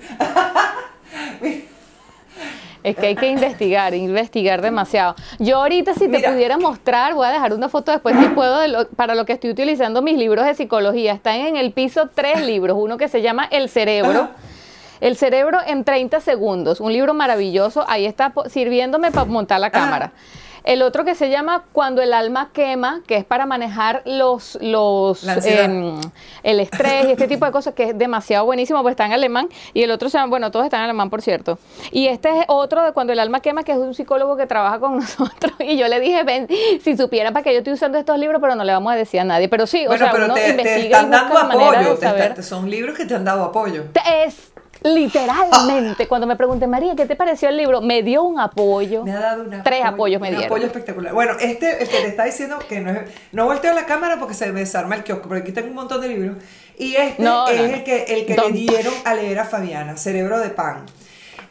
Es 2.83 2.95
que 2.95 3.07
hay 3.07 3.15
que 3.15 3.27
investigar, 3.29 3.95
investigar 3.95 4.61
demasiado. 4.61 5.15
Yo 5.39 5.57
ahorita 5.57 5.95
si 5.95 6.01
te 6.01 6.07
Mira. 6.17 6.31
pudiera 6.31 6.59
mostrar, 6.59 7.15
voy 7.15 7.25
a 7.25 7.31
dejar 7.31 7.51
una 7.53 7.67
foto 7.67 7.91
después 7.91 8.15
si 8.19 8.27
puedo 8.27 8.59
de 8.59 8.67
lo- 8.67 8.87
para 8.89 9.15
lo 9.15 9.25
que 9.25 9.33
estoy 9.33 9.49
utilizando 9.49 10.03
mis 10.03 10.15
libros 10.19 10.45
de 10.45 10.53
psicología. 10.53 11.13
Están 11.13 11.37
en 11.37 11.55
el 11.57 11.71
piso 11.71 12.09
tres 12.13 12.45
libros, 12.45 12.77
uno 12.79 12.97
que 12.99 13.07
se 13.07 13.23
llama 13.23 13.45
El 13.49 13.69
cerebro. 13.69 14.29
El 15.01 15.17
cerebro 15.17 15.59
en 15.65 15.83
30 15.83 16.19
segundos, 16.21 16.79
un 16.79 16.91
libro 16.93 17.13
maravilloso, 17.13 17.85
ahí 17.87 18.05
está 18.05 18.33
sirviéndome 18.47 19.11
para 19.11 19.25
montar 19.25 19.59
la 19.59 19.69
cámara. 19.71 20.11
El 20.63 20.81
otro 20.81 21.05
que 21.05 21.13
se 21.13 21.29
llama 21.29 21.65
Cuando 21.73 22.01
el 22.01 22.11
alma 22.11 22.49
quema, 22.51 23.01
que 23.05 23.17
es 23.17 23.23
para 23.23 23.45
manejar 23.45 24.01
los, 24.05 24.57
los 24.61 25.23
em, 25.45 25.95
el 26.41 26.59
estrés 26.59 27.05
y 27.07 27.11
este 27.11 27.27
tipo 27.27 27.45
de 27.45 27.51
cosas, 27.51 27.75
que 27.75 27.83
es 27.89 27.95
demasiado 27.95 28.45
buenísimo, 28.45 28.81
pues 28.81 28.93
está 28.93 29.05
en 29.05 29.13
alemán. 29.13 29.47
Y 29.75 29.83
el 29.83 29.91
otro 29.91 30.09
se 30.09 30.17
llama, 30.17 30.27
bueno, 30.31 30.49
todos 30.49 30.65
están 30.65 30.79
en 30.79 30.85
alemán, 30.85 31.11
por 31.11 31.21
cierto. 31.21 31.59
Y 31.91 32.07
este 32.07 32.29
es 32.39 32.45
otro 32.47 32.81
de 32.83 32.93
Cuando 32.93 33.13
el 33.13 33.19
alma 33.19 33.41
quema, 33.41 33.61
que 33.61 33.73
es 33.73 33.77
un 33.77 33.93
psicólogo 33.93 34.37
que 34.37 34.47
trabaja 34.47 34.79
con 34.79 34.95
nosotros. 34.99 35.53
Y 35.59 35.77
yo 35.77 35.87
le 35.87 35.99
dije, 35.99 36.23
ven, 36.23 36.47
si 36.81 36.97
supieran 36.97 37.31
para 37.31 37.43
que 37.43 37.51
yo 37.53 37.59
estoy 37.59 37.73
usando 37.73 37.99
estos 37.99 38.17
libros, 38.17 38.41
pero 38.41 38.55
no 38.55 38.63
le 38.63 38.73
vamos 38.73 38.91
a 38.91 38.95
decir 38.95 39.19
a 39.19 39.23
nadie. 39.23 39.47
Pero 39.47 39.67
sí, 39.67 39.85
o 39.85 39.89
Bueno, 39.89 40.05
sea, 40.05 40.11
pero 40.11 40.25
uno 40.25 40.33
te, 40.33 40.49
investiga 40.49 40.97
están 41.01 41.11
dando 41.11 41.37
apoyo. 41.37 41.95
te 41.99 42.05
está- 42.07 42.41
son 42.41 42.71
libros 42.71 42.97
que 42.97 43.05
te 43.05 43.13
han 43.13 43.23
dado 43.23 43.43
apoyo. 43.43 43.83
Es 44.25 44.51
literalmente, 44.85 46.07
cuando 46.07 46.27
me 46.27 46.35
pregunté, 46.35 46.67
María, 46.67 46.95
¿qué 46.95 47.05
te 47.05 47.15
pareció 47.15 47.49
el 47.49 47.57
libro? 47.57 47.81
Me 47.81 48.03
dio 48.03 48.23
un 48.23 48.39
apoyo. 48.39 49.03
Me 49.03 49.11
ha 49.11 49.19
dado 49.19 49.43
una 49.43 49.63
Tres 49.63 49.81
apoyo- 49.81 49.93
apoyos 49.93 50.21
me 50.21 50.27
un 50.29 50.35
dieron. 50.35 50.51
apoyo 50.51 50.65
espectacular. 50.67 51.13
Bueno, 51.13 51.33
este, 51.39 51.81
el 51.83 51.89
que 51.89 51.97
te 51.97 52.07
está 52.07 52.25
diciendo 52.25 52.59
que 52.69 52.81
no 52.81 52.91
es. 52.91 52.99
No 53.31 53.45
volteo 53.45 53.73
la 53.73 53.85
cámara 53.85 54.17
porque 54.19 54.33
se 54.33 54.51
me 54.51 54.59
desarma 54.61 54.95
el 54.95 55.03
kiosco, 55.03 55.27
pero 55.29 55.41
aquí 55.41 55.51
tengo 55.51 55.69
un 55.69 55.75
montón 55.75 56.01
de 56.01 56.09
libros. 56.09 56.37
Y 56.77 56.95
este 56.95 57.23
No, 57.23 57.47
es 57.47 57.57
no, 57.57 57.63
el 57.75 57.83
que, 57.83 58.03
el 58.03 58.25
que 58.25 58.35
le 58.35 58.51
dieron 58.51 58.93
a 59.05 59.13
leer 59.13 59.39
a 59.39 59.45
Fabiana, 59.45 59.97
Cerebro 59.97 60.39
de 60.39 60.49
Pan. 60.49 60.85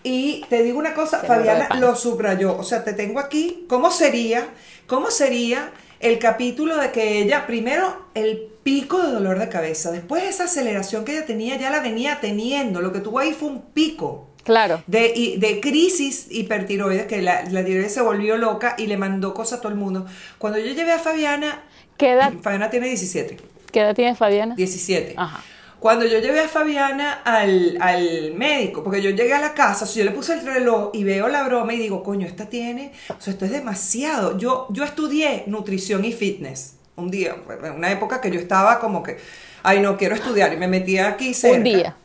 Y 0.03 0.45
te 0.51 0.63
digo 0.63 0.79
una 0.79 0.93
cosa, 0.95 1.21
Cerebro 1.21 1.37
Fabiana 1.47 1.69
lo 1.81 1.97
subrayó. 1.97 2.57
O 2.59 2.63
sea, 2.63 2.85
te 2.85 2.93
tengo 2.93 3.19
aquí. 3.21 3.65
¿Cómo 3.69 3.91
sería? 3.91 4.47
¿Cómo 4.87 5.11
sería 5.11 5.71
el 6.05 6.19
capítulo 6.19 6.77
de 6.77 6.91
que 6.93 7.19
ella, 7.23 7.47
primero, 7.47 8.07
el 8.15 8.49
pico 8.63 9.03
de 9.03 9.11
dolor 9.13 9.39
de 9.39 9.49
cabeza, 9.49 9.91
después 9.91 10.23
esa 10.25 10.45
aceleración 10.45 11.05
que 11.05 11.13
ella 11.17 11.27
tenía, 11.27 11.57
ya 11.57 11.71
la 11.71 11.81
venía 11.81 12.19
teniendo. 12.21 12.81
Lo 12.81 12.93
que 12.93 13.01
tuvo 13.01 13.19
ahí 13.19 13.33
fue 13.33 13.49
un 13.49 13.63
pico 13.73 14.29
Claro. 14.45 14.83
de, 14.87 15.13
y- 15.15 15.37
de 15.39 15.61
crisis 15.61 16.27
hipertiroides, 16.31 17.07
que 17.07 17.23
la, 17.23 17.43
la 17.51 17.65
tiroides 17.65 17.93
se 17.95 18.01
volvió 18.03 18.37
loca 18.37 18.75
y 18.79 18.87
le 18.87 18.97
mandó 18.97 19.33
cosas 19.35 19.59
a 19.59 19.63
todo 19.63 19.73
el 19.73 19.79
mundo. 19.79 20.07
Cuando 20.39 20.59
yo 20.59 20.73
llevé 20.73 20.93
a 20.93 20.99
Fabiana, 20.99 21.63
¿Qué 21.97 22.13
edad, 22.13 22.33
Fabiana 22.43 22.71
tiene 22.71 22.89
17, 22.89 23.37
qué 23.73 23.81
edad 23.81 23.95
tiene 23.95 24.15
Fabiana? 24.15 24.55
17. 24.57 25.15
Ajá. 25.17 25.43
Cuando 25.85 26.07
yo 26.07 26.19
llevé 26.19 26.41
a 26.41 26.49
Fabiana 26.49 27.21
al, 27.27 27.77
al 27.79 28.33
médico, 28.33 28.83
porque 28.83 29.03
yo 29.03 29.11
llegué 29.11 29.35
a 29.35 29.39
la 29.39 29.53
casa, 29.53 29.85
yo 29.85 30.03
le 30.03 30.13
puse 30.13 30.33
el 30.33 30.41
reloj 30.41 30.89
y 30.95 31.05
veo 31.05 31.29
la 31.29 31.43
broma 31.43 31.75
y 31.75 31.79
digo, 31.79 32.03
coño, 32.03 32.27
esta 32.27 32.47
tiene, 32.47 32.91
o 33.11 33.21
sea, 33.21 33.35
esto 33.35 33.45
es 33.45 33.51
demasiado. 33.51 34.39
Yo, 34.39 34.67
yo 34.71 34.83
estudié 34.83 35.45
nutrición 35.47 36.03
y 36.07 36.13
fitness 36.15 36.77
un 36.97 37.11
día, 37.11 37.37
en 37.65 37.73
una 37.73 37.93
época 37.93 38.23
que 38.23 38.31
yo 38.31 38.41
estaba 38.41 38.81
como 38.81 39.03
que, 39.03 39.19
ay, 39.63 39.81
no 39.81 39.99
quiero 39.99 40.15
estudiar 40.15 40.55
y 40.55 40.57
me 40.57 40.69
metí 40.69 40.97
aquí 40.97 41.35
cerca. 41.35 41.59
Un 41.59 41.65
día. 41.65 41.97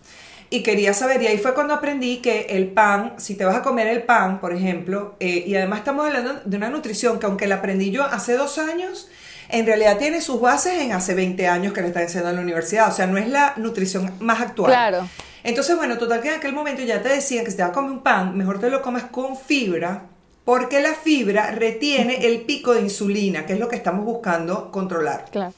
Y 0.50 0.62
quería 0.62 0.94
saber, 0.94 1.22
y 1.22 1.28
ahí 1.28 1.38
fue 1.38 1.54
cuando 1.54 1.74
aprendí 1.74 2.18
que 2.18 2.48
el 2.50 2.68
pan, 2.68 3.14
si 3.16 3.36
te 3.36 3.46
vas 3.46 3.56
a 3.56 3.62
comer 3.62 3.88
el 3.88 4.04
pan, 4.04 4.42
por 4.42 4.54
ejemplo, 4.54 5.16
eh, 5.22 5.46
y 5.48 5.56
además 5.56 5.80
estamos 5.80 6.06
hablando 6.06 6.42
de 6.44 6.58
una 6.58 6.70
nutrición 6.70 7.18
que 7.18 7.28
aunque 7.28 7.48
la 7.48 7.56
aprendí 7.56 7.92
yo 7.92 8.04
hace 8.04 8.34
dos 8.34 8.58
años, 8.58 9.08
en 9.50 9.66
realidad 9.66 9.98
tiene 9.98 10.22
sus 10.22 10.40
bases 10.40 10.80
en 10.80 10.92
hace 10.92 11.16
20 11.16 11.48
años 11.48 11.74
que 11.74 11.82
le 11.82 11.88
están 11.88 12.04
enseñando 12.04 12.30
en 12.30 12.36
la 12.38 12.42
universidad, 12.44 12.88
o 12.88 12.92
sea, 12.92 13.08
no 13.08 13.18
es 13.18 13.28
la 13.28 13.54
nutrición 13.58 14.14
más 14.20 14.42
actual. 14.42 14.72
Claro. 14.72 15.08
Entonces, 15.44 15.76
bueno, 15.76 15.98
total 15.98 16.22
que 16.22 16.30
en 16.30 16.36
aquel 16.36 16.54
momento 16.54 16.84
ya 16.84 17.02
te 17.02 17.10
decían 17.10 17.46
que 17.46 17.52
si 17.52 17.58
te 17.58 17.64
vas 17.64 17.72
a 17.72 17.74
comer 17.74 17.92
un 17.92 18.04
pan, 18.04 18.38
mejor 18.38 18.60
te 18.60 18.70
lo 18.70 18.82
comas 18.82 19.04
con 19.06 19.38
fibra, 19.38 20.04
porque 20.46 20.82
la 20.82 20.94
fibra 20.94 21.52
retiene 21.52 22.28
el 22.28 22.42
pico 22.42 22.74
de 22.74 22.82
insulina, 22.82 23.46
que 23.46 23.54
es 23.54 23.60
lo 23.60 23.68
que 23.68 23.76
estamos 23.76 24.06
buscando 24.06 24.72
controlar. 24.72 25.26
Claro. 25.32 25.54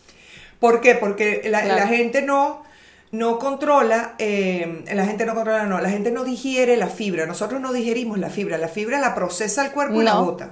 ¿Por 0.59 0.79
qué? 0.81 0.95
Porque 0.95 1.41
la, 1.45 1.61
Claro. 1.61 1.79
la 1.79 1.87
gente 1.87 2.21
no, 2.21 2.63
no 3.11 3.39
controla, 3.39 4.13
eh, 4.19 4.83
la 4.93 5.05
gente 5.05 5.25
no 5.25 5.33
controla, 5.33 5.65
no, 5.65 5.81
la 5.81 5.89
gente 5.89 6.11
no 6.11 6.23
digiere 6.23 6.77
la 6.77 6.87
fibra. 6.87 7.25
Nosotros 7.25 7.59
no 7.59 7.73
digerimos 7.73 8.19
la 8.19 8.29
fibra, 8.29 8.57
la 8.57 8.67
fibra 8.67 8.99
la 8.99 9.15
procesa 9.15 9.65
el 9.65 9.71
cuerpo 9.71 10.01
y 10.01 10.05
la 10.05 10.15
bota. 10.15 10.51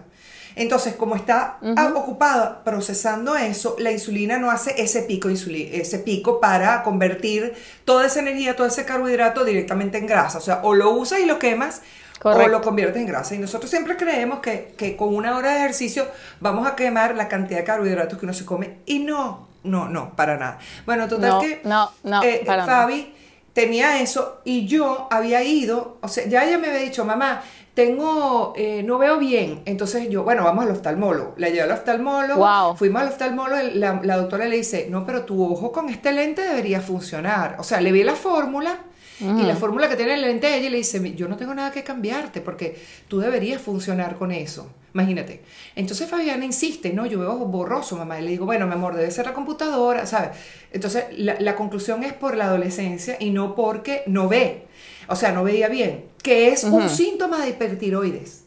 Entonces, 0.59 0.95
como 0.95 1.15
está 1.15 1.57
ah, 1.77 1.93
ocupada 1.95 2.65
procesando 2.65 3.37
eso, 3.37 3.77
la 3.79 3.93
insulina 3.93 4.37
no 4.37 4.51
hace 4.51 4.81
ese 4.81 5.03
pico, 5.03 5.29
ese 5.29 5.99
pico 5.99 6.41
para 6.41 6.83
convertir 6.83 7.53
toda 7.85 8.05
esa 8.05 8.19
energía, 8.19 8.57
todo 8.57 8.67
ese 8.67 8.83
carbohidrato 8.83 9.45
directamente 9.45 9.99
en 9.99 10.05
grasa. 10.05 10.37
O 10.37 10.41
sea, 10.41 10.59
o 10.63 10.75
lo 10.75 10.91
usas 10.91 11.21
y 11.21 11.25
lo 11.25 11.39
quemas, 11.39 11.81
o 12.23 12.47
lo 12.49 12.61
conviertes 12.61 12.97
en 12.97 13.07
grasa. 13.07 13.35
Y 13.35 13.37
nosotros 13.37 13.71
siempre 13.71 13.95
creemos 13.95 14.39
que, 14.39 14.75
que 14.77 14.97
con 14.97 15.15
una 15.15 15.37
hora 15.37 15.51
de 15.51 15.59
ejercicio 15.59 16.05
vamos 16.41 16.67
a 16.67 16.75
quemar 16.75 17.15
la 17.15 17.29
cantidad 17.29 17.59
de 17.59 17.63
carbohidratos 17.63 18.19
que 18.19 18.25
uno 18.25 18.33
se 18.33 18.43
come. 18.43 18.79
Y 18.85 18.99
no, 18.99 19.47
no, 19.63 19.87
no, 19.87 20.13
para 20.17 20.35
nada. 20.35 20.59
Bueno, 20.85 21.07
total 21.07 21.29
No, 21.29 21.39
que 21.39 21.61
no, 21.63 21.89
no, 22.03 22.21
eh, 22.21 22.43
para 22.45 22.65
nada. 22.65 22.81
Fabi 22.81 23.13
tenía 23.53 24.01
eso 24.01 24.41
y 24.43 24.67
yo 24.67 25.07
había 25.09 25.41
ido, 25.41 25.99
o 26.01 26.09
sea, 26.09 26.25
ya 26.27 26.43
ella 26.43 26.57
me 26.57 26.67
había 26.67 26.81
dicho, 26.81 27.05
mamá, 27.05 27.43
tengo, 27.79 28.53
eh, 28.57 28.83
no 28.83 28.97
veo 28.97 29.17
bien. 29.17 29.61
Entonces 29.65 30.09
yo, 30.09 30.23
bueno, 30.23 30.43
vamos 30.43 30.65
al 30.65 30.71
oftalmólogo. 30.71 31.33
La 31.37 31.47
llevé 31.47 31.61
al 31.61 31.71
oftalmólogo, 31.71 32.39
Wow. 32.45 32.75
fuimos 32.75 33.01
al 33.01 33.07
oftalmólogo, 33.07 33.61
la, 33.75 34.01
la 34.03 34.17
doctora 34.17 34.45
le 34.47 34.57
dice, 34.57 34.87
no, 34.89 35.05
pero 35.05 35.23
tu 35.23 35.41
ojo 35.49 35.71
con 35.71 35.87
este 35.87 36.11
lente 36.11 36.41
debería 36.41 36.81
funcionar. 36.81 37.55
O 37.57 37.63
sea, 37.63 37.79
le 37.79 37.91
vi 37.93 38.03
la 38.03 38.15
fórmula. 38.15 38.79
Y 39.21 39.43
la 39.43 39.57
fórmula 39.57 39.89
que 39.89 39.97
tiene 39.97 40.13
el 40.13 40.21
lente 40.21 40.47
ella 40.55 40.69
le 40.69 40.77
dice, 40.77 41.13
yo 41.13 41.27
no 41.27 41.35
tengo 41.35 41.53
nada 41.53 41.71
que 41.71 41.83
cambiarte 41.83 42.39
porque 42.39 42.81
tú 43.09 43.19
deberías 43.19 43.61
funcionar 43.61 44.15
con 44.15 44.31
eso. 44.31 44.69
Imagínate. 44.93 45.41
Entonces 45.75 46.09
Fabiana 46.09 46.45
insiste, 46.45 46.93
no, 46.93 47.05
yo 47.05 47.19
veo 47.19 47.35
borroso, 47.39 47.97
mamá. 47.97 48.17
Y 48.17 48.23
le 48.23 48.29
digo, 48.31 48.45
bueno, 48.45 48.65
mi 48.65 48.71
amor, 48.75 48.95
debe 48.95 49.11
ser 49.11 49.25
la 49.25 49.33
computadora, 49.33 50.05
¿sabes? 50.05 50.29
Entonces 50.71 51.03
la, 51.17 51.35
la 51.37 51.57
conclusión 51.57 52.01
es 52.05 52.13
por 52.13 52.37
la 52.37 52.45
adolescencia 52.45 53.17
y 53.19 53.31
no 53.31 53.55
porque 53.55 54.03
no 54.07 54.29
ve. 54.29 54.68
O 55.09 55.15
sea, 55.15 55.31
no 55.31 55.43
veía 55.43 55.67
bien. 55.67 56.05
Que 56.23 56.49
es 56.49 56.63
un 56.63 56.89
síntoma 56.89 57.41
de 57.41 57.49
hipertiroides. 57.49 58.45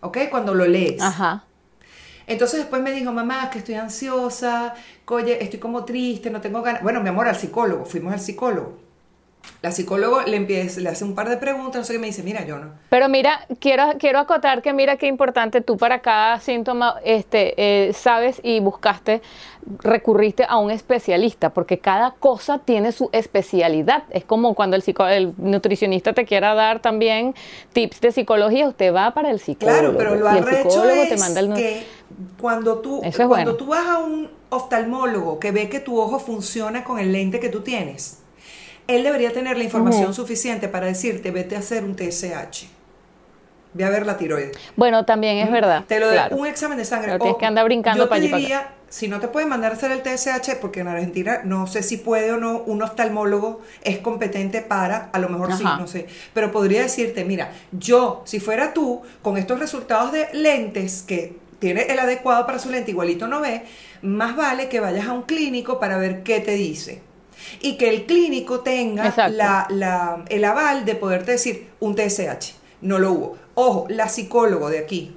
¿Ok? 0.00 0.18
Cuando 0.30 0.54
lo 0.54 0.66
lees. 0.66 1.02
Ajá. 1.02 1.44
Entonces 2.26 2.60
después 2.60 2.82
me 2.82 2.92
dijo, 2.92 3.12
mamá, 3.12 3.50
que 3.50 3.58
estoy 3.58 3.74
ansiosa, 3.76 4.74
oye, 5.06 5.42
estoy 5.42 5.60
como 5.60 5.84
triste, 5.84 6.30
no 6.30 6.40
tengo 6.40 6.62
ganas. 6.62 6.82
Bueno, 6.82 7.00
mi 7.00 7.08
amor, 7.08 7.28
al 7.28 7.36
psicólogo, 7.36 7.84
fuimos 7.84 8.12
al 8.12 8.20
psicólogo. 8.20 8.78
La 9.62 9.72
psicólogo 9.72 10.20
le, 10.22 10.36
empieza, 10.36 10.80
le 10.80 10.88
hace 10.90 11.04
un 11.04 11.14
par 11.14 11.28
de 11.28 11.36
preguntas, 11.38 11.80
no 11.80 11.84
sé 11.84 11.94
qué, 11.94 11.98
me 11.98 12.06
dice, 12.06 12.22
mira, 12.22 12.44
yo 12.44 12.58
no. 12.58 12.72
Pero 12.90 13.08
mira, 13.08 13.46
quiero, 13.58 13.84
quiero 13.98 14.18
acotar 14.20 14.62
que 14.62 14.72
mira 14.72 14.96
qué 14.96 15.06
importante 15.06 15.60
tú 15.60 15.76
para 15.76 16.00
cada 16.00 16.38
síntoma 16.40 16.96
este, 17.04 17.54
eh, 17.56 17.92
sabes 17.92 18.40
y 18.44 18.60
buscaste, 18.60 19.22
recurriste 19.82 20.44
a 20.48 20.58
un 20.58 20.70
especialista, 20.70 21.50
porque 21.50 21.78
cada 21.78 22.12
cosa 22.12 22.58
tiene 22.58 22.92
su 22.92 23.08
especialidad. 23.12 24.04
Es 24.10 24.24
como 24.24 24.54
cuando 24.54 24.76
el, 24.76 24.82
psico- 24.82 25.06
el 25.08 25.32
nutricionista 25.38 26.12
te 26.12 26.24
quiera 26.24 26.54
dar 26.54 26.80
también 26.80 27.34
tips 27.72 28.00
de 28.00 28.12
psicología, 28.12 28.68
usted 28.68 28.94
va 28.94 29.12
para 29.12 29.30
el 29.30 29.40
psicólogo. 29.40 29.78
Claro, 29.78 29.94
pero 29.98 30.14
lo 30.14 30.26
y 30.32 30.38
el 30.38 30.44
arrecho 30.44 30.70
psicólogo 30.70 31.02
es 31.02 31.08
te 31.08 31.16
manda 31.16 31.40
el... 31.40 31.54
que 31.54 31.82
cuando 32.40 32.78
tú, 32.78 33.00
es 33.02 33.16
cuando 33.16 33.34
bueno. 33.34 33.54
tú 33.54 33.66
vas 33.66 33.86
a 33.86 33.98
un 33.98 34.30
oftalmólogo 34.50 35.40
que 35.40 35.50
ve 35.50 35.68
que 35.68 35.80
tu 35.80 35.98
ojo 35.98 36.18
funciona 36.20 36.84
con 36.84 36.98
el 37.00 37.10
lente 37.12 37.40
que 37.40 37.48
tú 37.48 37.62
tienes, 37.62 38.22
él 38.86 39.02
debería 39.02 39.32
tener 39.32 39.56
la 39.56 39.64
información 39.64 40.14
suficiente 40.14 40.68
para 40.68 40.86
decirte, 40.86 41.30
vete 41.30 41.56
a 41.56 41.60
hacer 41.60 41.84
un 41.84 41.96
TSH. 41.96 42.66
Ve 43.74 43.84
a 43.84 43.90
ver 43.90 44.06
la 44.06 44.16
tiroides. 44.16 44.56
Bueno, 44.74 45.04
también 45.04 45.36
es 45.38 45.50
verdad. 45.50 45.84
Te 45.86 46.00
lo 46.00 46.10
claro. 46.10 46.34
de 46.34 46.40
un 46.40 46.46
examen 46.46 46.78
de 46.78 46.84
sangre. 46.84 47.08
Pero 47.08 47.18
tienes 47.18 47.38
que 47.38 47.46
andar 47.46 47.64
brincando 47.66 48.04
yo 48.04 48.08
te 48.08 48.20
diría, 48.20 48.70
si 48.88 49.08
no 49.08 49.20
te 49.20 49.28
pueden 49.28 49.50
mandar 49.50 49.72
a 49.72 49.74
hacer 49.74 49.90
el 49.90 50.02
TSH, 50.02 50.56
porque 50.60 50.80
en 50.80 50.88
Argentina 50.88 51.40
no 51.44 51.66
sé 51.66 51.82
si 51.82 51.98
puede 51.98 52.32
o 52.32 52.38
no, 52.38 52.60
un 52.60 52.82
oftalmólogo 52.82 53.60
es 53.82 53.98
competente 53.98 54.62
para, 54.62 55.10
a 55.12 55.18
lo 55.18 55.28
mejor 55.28 55.54
sí, 55.54 55.64
no 55.64 55.86
sé, 55.86 56.06
pero 56.32 56.52
podría 56.52 56.82
decirte, 56.82 57.24
mira, 57.24 57.52
yo, 57.72 58.22
si 58.24 58.40
fuera 58.40 58.72
tú, 58.72 59.02
con 59.20 59.36
estos 59.36 59.58
resultados 59.58 60.12
de 60.12 60.28
lentes 60.32 61.02
que 61.02 61.36
tiene 61.58 61.82
el 61.82 61.98
adecuado 61.98 62.46
para 62.46 62.58
su 62.58 62.70
lente, 62.70 62.92
igualito 62.92 63.26
no 63.26 63.40
ve, 63.40 63.64
más 64.00 64.36
vale 64.36 64.68
que 64.68 64.80
vayas 64.80 65.06
a 65.06 65.12
un 65.12 65.22
clínico 65.22 65.78
para 65.78 65.98
ver 65.98 66.22
qué 66.22 66.40
te 66.40 66.52
dice. 66.52 67.02
Y 67.60 67.76
que 67.76 67.88
el 67.88 68.06
clínico 68.06 68.60
tenga 68.60 69.14
la, 69.28 69.66
la, 69.70 70.24
el 70.28 70.44
aval 70.44 70.84
de 70.84 70.94
poderte 70.94 71.32
decir 71.32 71.68
un 71.80 71.94
TSH. 71.94 72.54
No 72.80 72.98
lo 72.98 73.12
hubo. 73.12 73.38
Ojo, 73.54 73.86
la 73.88 74.08
psicólogo 74.08 74.68
de 74.68 74.78
aquí, 74.78 75.16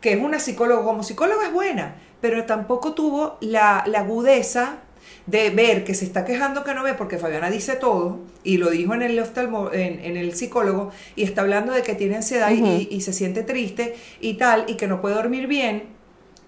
que 0.00 0.12
es 0.12 0.22
una 0.22 0.38
psicóloga, 0.38 0.82
como 0.84 1.02
psicóloga 1.02 1.46
es 1.46 1.52
buena, 1.52 1.96
pero 2.20 2.44
tampoco 2.44 2.92
tuvo 2.92 3.38
la, 3.40 3.84
la 3.86 4.00
agudeza 4.00 4.80
de 5.26 5.50
ver 5.50 5.84
que 5.84 5.94
se 5.94 6.04
está 6.04 6.24
quejando 6.24 6.64
que 6.64 6.74
no 6.74 6.82
ve, 6.82 6.94
porque 6.94 7.18
Fabiana 7.18 7.50
dice 7.50 7.76
todo, 7.76 8.18
y 8.42 8.56
lo 8.56 8.70
dijo 8.70 8.94
en 8.94 9.02
el, 9.02 9.18
en, 9.18 10.16
el 10.16 10.34
psicólogo, 10.34 10.90
y 11.14 11.22
está 11.22 11.42
hablando 11.42 11.72
de 11.72 11.82
que 11.82 11.94
tiene 11.94 12.16
ansiedad 12.16 12.50
y, 12.50 13.00
se 13.00 13.12
siente 13.12 13.42
triste 13.42 13.94
y 14.20 14.34
tal, 14.34 14.64
y 14.68 14.74
que 14.74 14.88
no 14.88 15.00
puede 15.00 15.14
dormir 15.14 15.46
bien, 15.46 15.84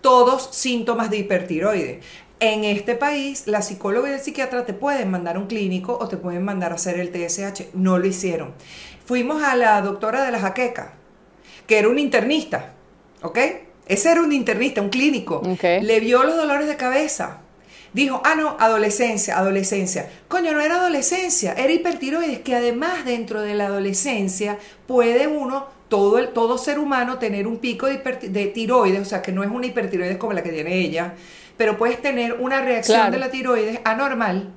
todos 0.00 0.50
síntomas 0.52 1.10
de 1.10 1.18
hipertiroide. 1.18 2.00
En 2.40 2.64
este 2.64 2.94
país, 2.94 3.46
la 3.46 3.62
psicóloga 3.62 4.10
y 4.10 4.14
el 4.14 4.20
psiquiatra 4.20 4.66
te 4.66 4.74
pueden 4.74 5.10
mandar 5.10 5.36
a 5.36 5.38
un 5.38 5.46
clínico 5.46 5.96
o 6.00 6.08
te 6.08 6.16
pueden 6.16 6.42
mandar 6.42 6.72
a 6.72 6.74
hacer 6.74 6.98
el 6.98 7.10
TSH. 7.10 7.74
No 7.74 7.98
lo 7.98 8.06
hicieron. 8.06 8.52
Fuimos 9.06 9.42
a 9.42 9.56
la 9.56 9.80
doctora 9.80 10.24
de 10.24 10.32
la 10.32 10.40
jaqueca, 10.40 10.94
que 11.66 11.78
era 11.78 11.88
un 11.88 11.98
internista, 11.98 12.72
¿ok? 13.22 13.38
Ese 13.86 14.10
era 14.10 14.22
un 14.22 14.32
internista, 14.32 14.80
un 14.80 14.88
clínico. 14.88 15.42
Le 15.62 16.00
vio 16.00 16.24
los 16.24 16.36
dolores 16.36 16.66
de 16.66 16.76
cabeza 16.76 17.40
dijo, 17.94 18.20
ah, 18.24 18.34
no, 18.34 18.56
adolescencia, 18.58 19.38
adolescencia. 19.38 20.10
Coño, 20.28 20.52
no 20.52 20.60
era 20.60 20.76
adolescencia, 20.76 21.54
era 21.54 21.72
hipertiroides, 21.72 22.40
que 22.40 22.54
además 22.54 23.06
dentro 23.06 23.40
de 23.40 23.54
la 23.54 23.66
adolescencia 23.66 24.58
puede 24.86 25.28
uno, 25.28 25.66
todo, 25.88 26.18
el, 26.18 26.30
todo 26.30 26.58
ser 26.58 26.78
humano, 26.78 27.18
tener 27.18 27.46
un 27.46 27.58
pico 27.58 27.86
de, 27.86 27.98
de 28.28 28.46
tiroides, 28.46 29.00
o 29.00 29.04
sea, 29.04 29.22
que 29.22 29.32
no 29.32 29.44
es 29.44 29.50
una 29.50 29.66
hipertiroides 29.66 30.18
como 30.18 30.32
la 30.32 30.42
que 30.42 30.50
tiene 30.50 30.76
ella, 30.76 31.14
pero 31.56 31.76
puedes 31.76 32.00
tener 32.00 32.34
una 32.34 32.60
reacción 32.60 33.10
de 33.10 33.18
la 33.18 33.30
tiroides 33.30 33.80
anormal 33.84 34.50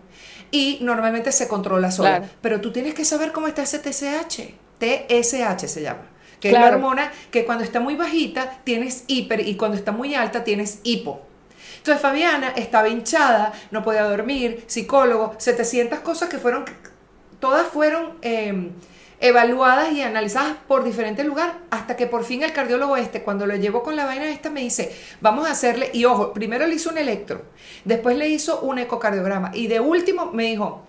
y 0.52 0.80
normalmente 0.82 1.32
se 1.32 1.48
controla 1.48 1.92
sola. 1.92 2.30
Pero 2.42 2.62
tú 2.62 2.72
tienes 2.72 2.94
que 2.94 3.06
saber 3.06 3.32
cómo 3.32 3.48
está 3.48 3.64
ese 3.64 3.80
TSH. 3.80 4.54
TSH 4.80 5.68
se 5.68 5.82
llama. 5.82 6.04
Que 6.40 6.50
es 6.50 6.54
la 6.54 6.68
hormona 6.68 7.12
que 7.32 7.46
cuando 7.46 7.64
está 7.64 7.80
muy 7.80 7.96
bajita 7.96 8.60
tienes 8.64 9.04
hiper 9.08 9.48
y 9.48 9.56
cuando 9.56 9.76
está 9.76 9.92
muy 9.92 10.16
alta 10.16 10.44
tienes 10.44 10.80
hipo. 10.84 11.22
Entonces 11.78 12.02
Fabiana 12.02 12.50
estaba 12.50 12.90
hinchada, 12.90 13.54
no 13.72 13.84
podía 13.84 14.04
dormir, 14.04 14.64
psicólogo, 14.68 15.36
700 15.38 16.00
cosas 16.00 16.30
que 16.30 16.38
fueron, 16.38 16.66
todas 17.40 17.66
fueron 17.68 18.18
em, 18.22 18.72
evaluadas 19.20 19.92
y 19.94 20.04
analizadas 20.04 20.58
por 20.68 20.84
diferentes 20.84 21.26
lugares, 21.26 21.56
hasta 21.72 21.96
que 21.96 22.06
por 22.06 22.24
fin 22.24 22.44
el 22.44 22.54
cardiólogo 22.54 22.98
este, 22.98 23.24
cuando 23.24 23.48
lo 23.48 23.56
llevó 23.56 23.82
con 23.82 23.96
la 23.96 24.06
vaina 24.06 24.30
esta, 24.30 24.50
me 24.50 24.62
dice, 24.62 24.96
vamos 25.22 25.48
a 25.48 25.52
hacerle, 25.52 25.90
y 25.94 26.06
ojo, 26.06 26.34
primero 26.34 26.68
le 26.68 26.76
hizo 26.76 26.90
un 26.90 26.98
electro, 26.98 27.42
después 27.84 28.16
le 28.16 28.30
hizo 28.30 28.62
un 28.62 28.78
ecocardiograma, 28.78 29.52
y 29.54 29.68
de 29.68 29.80
último 29.80 30.32
me 30.32 30.44
dijo, 30.44 30.84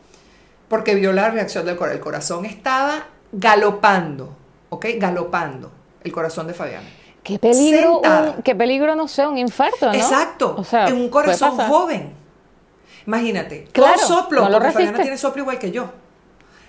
porque 0.69 0.95
vio 0.95 1.13
la 1.13 1.31
reacción 1.31 1.65
del 1.65 1.77
corazón, 1.77 1.97
el 1.97 2.03
corazón 2.03 2.45
estaba 2.45 3.07
galopando, 3.33 4.37
¿ok? 4.69 4.87
Galopando 4.97 5.71
el 6.05 6.13
corazón 6.13 6.47
de 6.47 6.55
Fabiana. 6.55 6.89
Qué 7.23 7.39
peligro, 7.39 8.03
qué 8.45 8.55
peligro, 8.55 8.95
no 8.95 9.09
sé, 9.09 9.27
un 9.27 9.39
infarto, 9.39 9.87
¿no? 9.87 9.95
Exacto, 9.95 10.55
o 10.57 10.65
sea, 10.65 10.87
en 10.89 10.95
un 10.95 11.09
corazón 11.09 11.57
joven. 11.57 12.13
Imagínate, 13.07 13.65
claro, 13.73 13.99
soplo, 13.99 14.49
porque 14.51 14.71
Fabiana 14.71 15.01
tiene 15.01 15.17
soplo 15.17 15.43
igual 15.43 15.59
que 15.59 15.71
yo. 15.71 15.91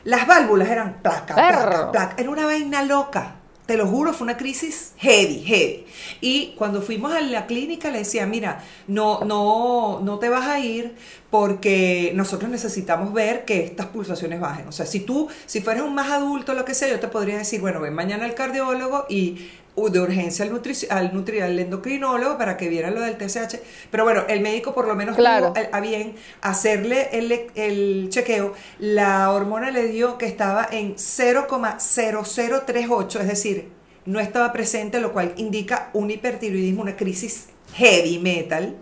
Las 0.10 0.26
válvulas 0.26 0.68
eran 0.70 1.04
placa, 1.04 1.36
placa, 1.36 1.92
placa. 1.92 2.16
Era 2.18 2.32
una 2.32 2.48
vaina 2.48 2.82
loca. 2.82 3.36
Te 3.68 3.78
lo 3.78 3.86
juro, 3.86 4.12
fue 4.12 4.26
una 4.26 4.38
crisis 4.38 4.94
heavy, 4.98 5.44
heavy. 5.44 5.86
Y 6.20 6.56
cuando 6.58 6.82
fuimos 6.82 7.14
a 7.14 7.22
la 7.22 7.46
clínica 7.46 7.92
le 7.92 8.00
decía, 8.00 8.26
mira, 8.26 8.64
no, 8.88 9.20
no, 9.20 10.00
no 10.02 10.18
te 10.18 10.28
vas 10.28 10.48
a 10.48 10.58
ir 10.58 10.96
porque 11.30 12.12
nosotros 12.16 12.50
necesitamos 12.50 13.14
ver 13.14 13.46
que 13.46 13.64
estas 13.64 13.86
pulsaciones 13.86 14.40
bajen. 14.40 14.68
O 14.68 14.72
sea, 14.72 14.88
si 14.88 15.02
tú, 15.02 15.28
si 15.46 15.62
fueras 15.62 15.84
un 15.84 15.94
más 15.94 16.10
adulto, 16.10 16.56
lo 16.56 16.66
que 16.66 16.74
sea, 16.74 16.88
yo 16.88 17.00
te 17.00 17.08
podría 17.08 17.38
decir, 17.38 17.62
bueno, 17.62 17.80
ven 17.80 17.94
mañana 17.94 18.26
al 18.26 18.34
cardiólogo 18.34 19.06
y 19.10 19.52
de 19.88 20.02
urgencia 20.02 20.44
al, 20.44 20.52
al, 20.90 21.14
nutri 21.14 21.40
al 21.40 21.58
endocrinólogo 21.58 22.38
para 22.38 22.58
que 22.58 22.68
viera 22.68 22.92
lo 22.92 23.00
del 23.02 23.16
TSH. 23.18 23.56
Pero 23.90 24.04
bueno, 24.04 24.26
el 24.28 24.42
médico 24.42 24.74
por 24.74 24.86
lo 24.88 24.96
menos 24.96 25.16
tuvo 25.16 25.54
a 25.72 25.80
bien 25.80 26.16
hacerle 26.42 27.08
el, 27.14 27.32
el, 27.56 28.10
chequeo. 28.10 28.54
La 28.80 29.32
hormona 29.32 29.72
le 29.72 29.88
dio 29.88 30.18
que 30.18 30.26
estaba 30.26 30.68
en 30.70 30.96
0,0038, 30.96 33.22
es 33.22 33.28
decir, 33.28 33.70
no 34.06 34.20
estaba 34.20 34.52
presente, 34.52 35.00
lo 35.00 35.14
cual 35.14 35.34
indica 35.38 35.92
un 35.94 36.12
hipertiroidismo, 36.12 36.82
una 36.82 36.98
crisis 36.98 37.48
heavy 37.76 38.20
metal. 38.20 38.76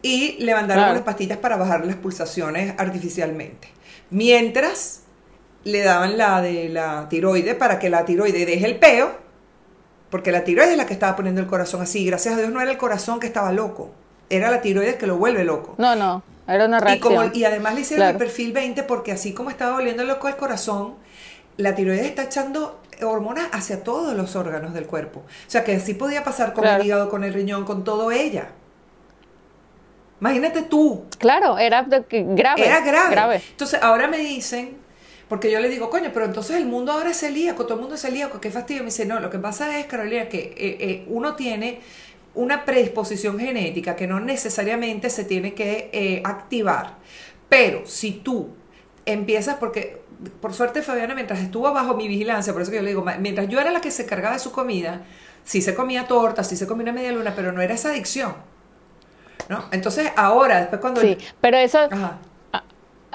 Y 0.00 0.36
le 0.38 0.54
mandaron 0.54 0.90
unas 0.90 1.02
pastillas 1.02 1.36
para 1.38 1.56
bajar 1.56 1.84
las 1.84 1.96
pulsaciones 1.96 2.74
artificialmente. 2.78 3.68
Mientras 4.08 5.02
le 5.64 5.82
daban 5.82 6.16
la 6.16 6.40
de 6.40 6.68
la 6.68 7.08
tiroide 7.08 7.54
para 7.54 7.78
que 7.78 7.90
la 7.90 8.04
tiroide 8.04 8.46
deje 8.46 8.66
el 8.66 8.78
peo 8.78 9.23
porque 10.14 10.30
la 10.30 10.44
tiroides 10.44 10.70
es 10.70 10.76
la 10.76 10.86
que 10.86 10.92
estaba 10.92 11.16
poniendo 11.16 11.40
el 11.40 11.48
corazón 11.48 11.82
así. 11.82 12.06
Gracias 12.06 12.34
a 12.34 12.36
Dios 12.36 12.48
no 12.52 12.60
era 12.60 12.70
el 12.70 12.78
corazón 12.78 13.18
que 13.18 13.26
estaba 13.26 13.50
loco. 13.50 13.90
Era 14.30 14.48
la 14.48 14.60
tiroides 14.60 14.94
que 14.94 15.08
lo 15.08 15.16
vuelve 15.16 15.42
loco. 15.42 15.74
No, 15.76 15.96
no. 15.96 16.22
Era 16.46 16.66
una 16.66 16.78
reacción. 16.78 17.32
Y, 17.34 17.42
además 17.42 17.74
le 17.74 17.80
hicieron 17.80 18.06
el 18.06 18.16
perfil 18.16 18.52
20 18.52 18.84
porque 18.84 19.10
así 19.10 19.34
como 19.34 19.50
estaba 19.50 19.72
volviendo 19.72 20.04
loco 20.04 20.28
el 20.28 20.36
corazón, 20.36 20.94
la 21.56 21.74
tiroides 21.74 22.06
está 22.06 22.22
echando 22.22 22.80
hormonas 23.02 23.48
hacia 23.50 23.82
todos 23.82 24.14
los 24.14 24.36
órganos 24.36 24.72
del 24.72 24.86
cuerpo. 24.86 25.18
O 25.26 25.50
sea 25.50 25.64
que 25.64 25.74
así 25.74 25.94
podía 25.94 26.22
pasar 26.22 26.52
con 26.52 26.64
el 26.64 26.86
hígado, 26.86 27.10
con 27.10 27.24
el 27.24 27.34
riñón, 27.34 27.64
con 27.64 27.82
todo 27.82 28.12
ella. 28.12 28.50
Imagínate 30.20 30.62
tú. 30.62 31.06
Claro, 31.18 31.58
era 31.58 31.82
grave. 31.82 32.64
Era 32.64 32.80
grave. 32.82 33.10
grave. 33.10 33.42
Entonces 33.50 33.82
ahora 33.82 34.06
me 34.06 34.18
dicen 34.18 34.76
porque 35.28 35.50
yo 35.50 35.60
le 35.60 35.68
digo, 35.68 35.88
coño, 35.90 36.10
pero 36.12 36.26
entonces 36.26 36.56
el 36.56 36.66
mundo 36.66 36.92
ahora 36.92 37.10
es 37.10 37.18
celíaco, 37.18 37.64
todo 37.64 37.74
el 37.74 37.80
mundo 37.80 37.94
es 37.94 38.02
celíaco, 38.02 38.40
qué 38.40 38.50
fastidio. 38.50 38.82
Me 38.82 38.86
dice, 38.86 39.06
no, 39.06 39.20
lo 39.20 39.30
que 39.30 39.38
pasa 39.38 39.78
es, 39.78 39.86
Carolina, 39.86 40.28
que 40.28 40.38
eh, 40.38 40.76
eh, 40.80 41.04
uno 41.08 41.34
tiene 41.34 41.80
una 42.34 42.64
predisposición 42.64 43.38
genética 43.38 43.96
que 43.96 44.06
no 44.06 44.20
necesariamente 44.20 45.08
se 45.08 45.24
tiene 45.24 45.54
que 45.54 45.88
eh, 45.92 46.20
activar. 46.24 46.96
Pero 47.48 47.86
si 47.86 48.12
tú 48.12 48.50
empiezas, 49.06 49.56
porque 49.56 50.02
por 50.40 50.52
suerte 50.52 50.82
Fabiana, 50.82 51.14
mientras 51.14 51.40
estuvo 51.40 51.72
bajo 51.72 51.94
mi 51.94 52.06
vigilancia, 52.06 52.52
por 52.52 52.62
eso 52.62 52.70
que 52.70 52.78
yo 52.78 52.82
le 52.82 52.88
digo, 52.88 53.04
mientras 53.18 53.48
yo 53.48 53.60
era 53.60 53.70
la 53.70 53.80
que 53.80 53.90
se 53.90 54.04
cargaba 54.06 54.34
de 54.34 54.40
su 54.40 54.52
comida, 54.52 55.02
sí 55.44 55.62
se 55.62 55.74
comía 55.74 56.06
torta, 56.06 56.44
sí 56.44 56.56
se 56.56 56.66
comía 56.66 56.84
una 56.84 56.92
media 56.92 57.12
luna, 57.12 57.32
pero 57.34 57.52
no 57.52 57.62
era 57.62 57.74
esa 57.74 57.90
adicción. 57.90 58.34
¿No? 59.48 59.64
Entonces 59.72 60.10
ahora, 60.16 60.60
después 60.60 60.80
cuando... 60.80 61.00
Sí, 61.00 61.16
pero 61.40 61.56
eso... 61.56 61.78
Ajá 61.90 62.18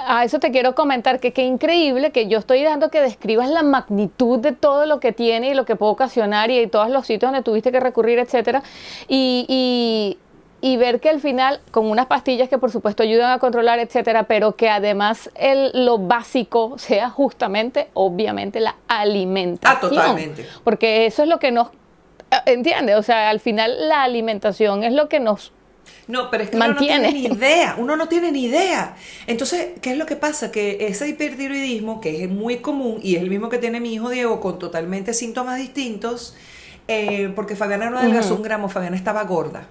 a 0.08 0.24
eso 0.24 0.40
te 0.40 0.52
quiero 0.52 0.76
comentar 0.76 1.20
que 1.20 1.34
qué 1.34 1.44
increíble 1.44 2.12
que 2.12 2.28
yo 2.28 2.40
estoy 2.40 2.64
dando 2.64 2.90
que 2.90 3.02
describas 3.02 3.50
la 3.50 3.64
magnitud 3.64 4.40
de 4.40 4.52
todo 4.52 4.86
lo 4.86 5.00
que 5.00 5.12
tiene 5.12 5.50
y 5.50 5.54
lo 5.54 5.66
que 5.66 5.76
puede 5.76 5.92
ocasionar 5.92 6.52
y, 6.52 6.68
todos 6.68 6.90
los 6.90 7.08
sitios 7.08 7.32
donde 7.32 7.44
tuviste 7.44 7.72
que 7.72 7.80
recurrir, 7.80 8.20
etcétera. 8.20 8.64
Y, 9.08 10.18
y, 10.62 10.78
ver 10.78 11.00
que 11.00 11.10
al 11.10 11.20
final, 11.20 11.62
con 11.72 11.90
unas 11.90 12.06
pastillas 12.08 12.50
que 12.50 12.58
por 12.58 12.72
supuesto 12.72 13.04
ayudan 13.04 13.32
a 13.32 13.40
controlar, 13.40 13.80
etcétera, 13.80 14.24
pero 14.24 14.56
que 14.56 14.70
además 14.70 15.30
el, 15.36 15.86
lo 15.86 15.98
básico 15.98 16.78
sea 16.78 17.10
justamente, 17.10 17.90
obviamente, 17.94 18.60
la 18.60 18.76
alimentación. 18.88 19.78
Ah, 19.78 19.80
totalmente. 19.80 20.46
Porque 20.64 21.06
eso 21.06 21.24
es 21.24 21.30
lo 21.30 21.40
que 21.40 21.52
nos. 21.52 21.70
¿Entiendes? 22.46 22.96
O 22.96 23.04
sea, 23.04 23.30
al 23.30 23.40
final 23.40 23.90
la 23.90 24.04
alimentación 24.04 24.84
es 24.84 24.94
lo 24.94 25.10
que 25.10 25.20
nos 25.20 25.52
no, 26.10 26.32
pero 26.32 26.44
es 26.44 26.50
que 26.50 26.56
uno 26.56 26.70
no 26.70 26.76
tiene 26.76 27.12
ni 27.14 27.26
idea, 27.26 27.76
uno 27.78 27.96
no 27.96 28.08
tiene 28.08 28.32
ni 28.32 28.46
idea. 28.46 28.96
Entonces, 29.28 29.80
¿qué 29.80 29.92
es 29.92 29.98
lo 29.98 30.08
que 30.08 30.16
pasa? 30.16 30.52
Que 30.52 30.88
ese 30.88 31.08
hipertiroidismo, 31.08 32.02
que 32.02 32.24
es 32.24 32.30
muy 32.30 32.58
común 32.58 33.00
y 33.04 33.16
es 33.16 33.22
el 33.22 33.30
mismo 33.30 33.48
que 33.50 33.60
tiene 33.60 33.80
mi 33.80 33.94
hijo 33.94 34.10
Diego 34.10 34.40
con 34.40 34.58
totalmente 34.58 35.14
síntomas 35.14 35.58
distintos, 35.58 36.36
eh, 36.88 37.32
porque 37.36 37.56
Fabiana 37.56 37.92
no 37.92 38.00
adelgazó 38.00 38.34
un 38.34 38.42
gramo, 38.42 38.70
Fabiana 38.70 38.96
estaba 38.96 39.24
gorda. 39.24 39.68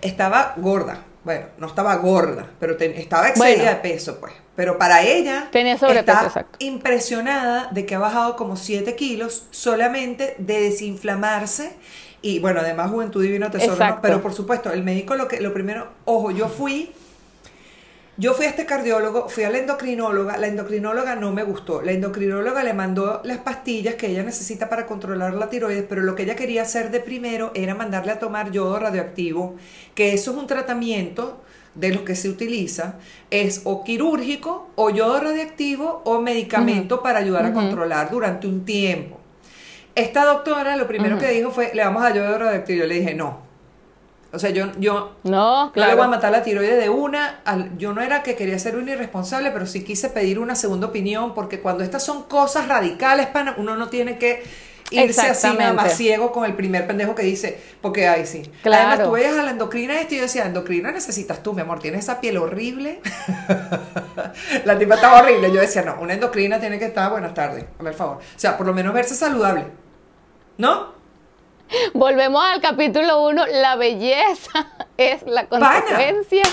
Estaba 0.00 0.54
gorda, 0.56 1.04
bueno, 1.24 1.46
no 1.58 1.66
estaba 1.66 1.94
gorda, 1.96 2.48
pero 2.58 2.78
estaba 2.78 3.28
excedida 3.28 3.74
de 3.74 3.76
peso, 3.76 4.18
pues. 4.18 4.32
Pero 4.54 4.78
para 4.78 5.02
ella 5.02 5.48
Tenía 5.52 5.74
está 5.74 6.46
impresionada 6.58 7.68
de 7.70 7.84
que 7.84 7.94
ha 7.94 7.98
bajado 7.98 8.36
como 8.36 8.56
7 8.56 8.96
kilos 8.96 9.46
solamente 9.50 10.34
de 10.38 10.62
desinflamarse 10.62 11.72
y 12.22 12.38
bueno, 12.38 12.60
además 12.60 12.90
Juventud 12.90 13.22
Divino 13.22 13.50
Tesoro, 13.50 13.98
pero 14.02 14.22
por 14.22 14.32
supuesto, 14.32 14.72
el 14.72 14.82
médico 14.82 15.14
lo 15.14 15.28
que 15.28 15.40
lo 15.40 15.52
primero, 15.52 15.88
ojo, 16.04 16.30
yo 16.30 16.48
fui 16.48 16.92
yo 18.18 18.32
fui 18.32 18.46
a 18.46 18.48
este 18.48 18.64
cardiólogo, 18.64 19.28
fui 19.28 19.44
a 19.44 19.50
la 19.50 19.58
endocrinóloga, 19.58 20.38
la 20.38 20.46
endocrinóloga 20.46 21.16
no 21.16 21.32
me 21.32 21.42
gustó. 21.42 21.82
La 21.82 21.92
endocrinóloga 21.92 22.64
le 22.64 22.72
mandó 22.72 23.20
las 23.24 23.38
pastillas 23.38 23.96
que 23.96 24.06
ella 24.06 24.22
necesita 24.22 24.70
para 24.70 24.86
controlar 24.86 25.34
la 25.34 25.50
tiroides, 25.50 25.84
pero 25.86 26.00
lo 26.00 26.14
que 26.14 26.22
ella 26.22 26.34
quería 26.34 26.62
hacer 26.62 26.90
de 26.90 27.00
primero 27.00 27.50
era 27.54 27.74
mandarle 27.74 28.12
a 28.12 28.18
tomar 28.18 28.50
yodo 28.52 28.78
radioactivo, 28.78 29.56
que 29.94 30.14
eso 30.14 30.30
es 30.30 30.36
un 30.38 30.46
tratamiento 30.46 31.42
de 31.74 31.92
los 31.92 32.02
que 32.04 32.16
se 32.16 32.30
utiliza, 32.30 32.94
es 33.30 33.60
o 33.64 33.84
quirúrgico, 33.84 34.70
o 34.76 34.88
yodo 34.88 35.20
radioactivo, 35.20 36.00
o 36.06 36.18
medicamento 36.18 37.02
para 37.02 37.18
ayudar 37.18 37.44
a 37.44 37.52
controlar 37.52 38.10
durante 38.10 38.46
un 38.46 38.64
tiempo. 38.64 39.15
Esta 39.96 40.24
doctora 40.26 40.76
lo 40.76 40.86
primero 40.86 41.18
que 41.18 41.28
dijo 41.30 41.50
fue, 41.50 41.70
le 41.74 41.82
vamos 41.82 42.04
a 42.04 42.12
yodo 42.12 42.38
radioactivo. 42.38 42.80
Yo 42.80 42.86
le 42.86 42.94
dije, 42.96 43.14
no, 43.14 43.40
O 44.32 44.38
sea, 44.38 44.50
yo, 44.50 44.66
yo 44.78 45.16
No, 45.24 45.66
no 45.66 45.72
le 45.74 45.80
voy 45.80 45.90
a 45.90 45.94
claro. 45.94 46.08
matar 46.08 46.30
la 46.30 46.42
tiroides 46.42 46.78
de 46.78 46.90
una. 46.90 47.40
yo 47.78 47.94
no 47.94 48.02
era 48.02 48.22
que 48.22 48.36
quería 48.36 48.58
ser 48.58 48.76
una 48.76 48.92
irresponsable, 48.92 49.50
pero 49.52 49.64
sí 49.66 49.82
quise 49.84 50.10
pedir 50.10 50.38
una 50.38 50.54
segunda 50.54 50.86
opinión, 50.88 51.34
porque 51.34 51.60
cuando 51.60 51.82
estas 51.82 52.04
son 52.04 52.24
cosas 52.24 52.68
radicales, 52.68 53.26
pana, 53.28 53.54
uno 53.56 53.76
no 53.76 53.88
tiene 53.88 54.18
que 54.18 54.42
irse 54.90 55.22
así 55.22 55.48
nada 55.56 55.72
más 55.72 55.94
ciego 55.96 56.30
con 56.30 56.44
el 56.44 56.54
primer 56.54 56.86
pendejo 56.86 57.14
que 57.14 57.22
dice, 57.22 57.58
porque 57.80 58.06
ay 58.06 58.26
sí. 58.26 58.42
Claro. 58.62 58.88
Además, 58.88 59.06
tú 59.06 59.12
veías 59.12 59.36
a 59.38 59.42
la 59.42 59.50
endocrina 59.52 59.98
esto 59.98 60.14
y 60.14 60.18
yo 60.18 60.22
decía, 60.24 60.44
endocrina 60.44 60.92
necesitas 60.92 61.42
tú, 61.42 61.54
mi 61.54 61.62
amor, 61.62 61.80
tienes 61.80 62.00
esa 62.04 62.20
piel 62.20 62.36
horrible. 62.36 63.00
la 64.64 64.78
tipa 64.78 64.96
estaba 64.96 65.20
horrible. 65.22 65.50
Yo 65.52 65.60
decía, 65.60 65.82
no, 65.82 65.96
una 66.00 66.14
endocrina 66.14 66.60
tiene 66.60 66.78
que 66.78 66.84
estar, 66.86 67.10
buenas 67.10 67.32
tardes, 67.34 67.64
a 67.78 67.82
ver, 67.82 67.94
favor. 67.94 68.18
O 68.18 68.38
sea, 68.38 68.56
por 68.58 68.66
lo 68.66 68.74
menos 68.74 68.92
verse 68.92 69.14
saludable. 69.14 69.64
¿No? 70.58 70.94
Volvemos 71.94 72.42
al 72.44 72.60
capítulo 72.60 73.26
1. 73.28 73.46
La 73.60 73.76
belleza 73.76 74.66
es 74.96 75.22
la 75.26 75.46
Pana. 75.46 75.80
consecuencia 75.82 76.44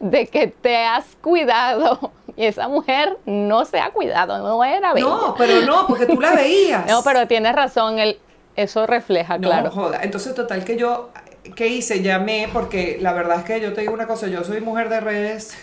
de 0.00 0.26
que 0.28 0.46
te 0.48 0.76
has 0.84 1.04
cuidado. 1.20 2.12
Y 2.36 2.46
esa 2.46 2.68
mujer 2.68 3.18
no 3.26 3.64
se 3.66 3.78
ha 3.80 3.90
cuidado, 3.90 4.38
no 4.38 4.64
era 4.64 4.94
bella. 4.94 5.04
No, 5.06 5.34
pero 5.36 5.66
no, 5.66 5.86
porque 5.86 6.06
tú 6.06 6.18
la 6.20 6.30
veías. 6.34 6.86
No, 6.86 7.02
pero 7.02 7.26
tienes 7.26 7.54
razón, 7.54 7.98
el, 7.98 8.18
eso 8.56 8.86
refleja, 8.86 9.36
No, 9.36 9.48
claro. 9.48 9.70
joda. 9.70 10.00
Entonces, 10.02 10.34
total 10.34 10.64
que 10.64 10.76
yo, 10.78 11.10
¿qué 11.56 11.66
hice? 11.66 12.02
Llamé, 12.02 12.48
porque 12.52 12.96
la 13.02 13.12
verdad 13.12 13.40
es 13.40 13.44
que 13.44 13.60
yo 13.60 13.74
te 13.74 13.82
digo 13.82 13.92
una 13.92 14.06
cosa, 14.06 14.28
yo 14.28 14.44
soy 14.44 14.60
mujer 14.62 14.88
de 14.88 15.00
redes. 15.00 15.54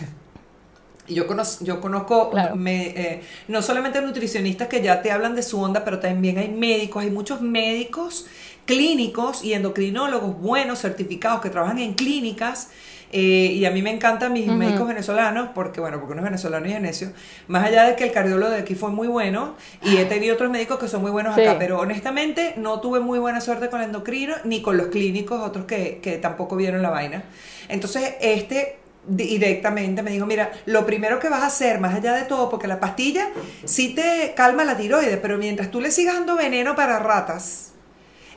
Yo, 1.08 1.26
conoz- 1.26 1.62
yo 1.64 1.80
conozco 1.80 2.30
Claro. 2.30 2.54
me, 2.56 2.88
eh, 2.88 3.22
no 3.48 3.62
solamente 3.62 4.00
nutricionistas 4.00 4.68
que 4.68 4.80
ya 4.82 5.02
te 5.02 5.10
hablan 5.10 5.34
de 5.34 5.42
su 5.42 5.60
onda, 5.60 5.84
pero 5.84 5.98
también 5.98 6.38
hay 6.38 6.48
médicos, 6.48 7.02
hay 7.02 7.10
muchos 7.10 7.40
médicos 7.40 8.26
clínicos 8.66 9.42
y 9.44 9.54
endocrinólogos 9.54 10.38
buenos, 10.40 10.80
certificados, 10.80 11.40
que 11.40 11.50
trabajan 11.50 11.78
en 11.78 11.94
clínicas. 11.94 12.68
eh, 13.12 13.50
y 13.54 13.64
a 13.64 13.72
mí 13.72 13.82
me 13.82 13.90
encantan 13.90 14.32
mis 14.32 14.46
médicos 14.46 14.86
venezolanos, 14.86 15.48
porque 15.52 15.80
bueno, 15.80 15.98
porque 15.98 16.12
uno 16.12 16.20
es 16.22 16.26
venezolano 16.26 16.64
y 16.68 16.70
genesio. 16.70 17.10
Más 17.48 17.64
allá 17.66 17.82
de 17.82 17.96
que 17.96 18.04
el 18.04 18.12
cardiólogo 18.12 18.52
de 18.52 18.58
aquí 18.60 18.76
fue 18.76 18.90
muy 18.90 19.08
bueno, 19.08 19.56
y 19.82 19.96
he 19.96 20.04
tenido 20.04 20.34
otros 20.36 20.48
médicos 20.48 20.78
que 20.78 20.86
son 20.86 21.02
muy 21.02 21.10
buenos 21.10 21.34
Sí. 21.34 21.40
acá, 21.40 21.58
pero 21.58 21.80
honestamente 21.80 22.54
no 22.56 22.80
tuve 22.80 23.00
muy 23.00 23.18
buena 23.18 23.40
suerte 23.40 23.68
con 23.68 23.80
el 23.80 23.86
endocrino, 23.86 24.36
ni 24.44 24.62
con 24.62 24.76
los 24.76 24.86
clínicos, 24.88 25.40
otros 25.42 25.64
que, 25.64 25.98
que 26.00 26.18
tampoco 26.18 26.54
vieron 26.54 26.82
la 26.82 26.90
vaina. 26.90 27.24
Entonces, 27.68 28.14
este 28.20 28.78
directamente 29.06 30.02
me 30.02 30.10
dijo, 30.10 30.26
mira, 30.26 30.52
lo 30.66 30.84
primero 30.86 31.18
que 31.18 31.28
vas 31.28 31.42
a 31.42 31.46
hacer, 31.46 31.80
más 31.80 31.94
allá 31.94 32.12
de 32.14 32.22
todo, 32.24 32.48
porque 32.50 32.66
la 32.68 32.78
pastilla 32.80 33.28
sí 33.64 33.94
te 33.94 34.34
calma 34.36 34.64
la 34.64 34.76
tiroides, 34.76 35.16
pero 35.18 35.38
mientras 35.38 35.70
tú 35.70 35.80
le 35.80 35.90
sigas 35.90 36.14
dando 36.14 36.36
veneno 36.36 36.74
para 36.76 36.98
ratas, 36.98 37.72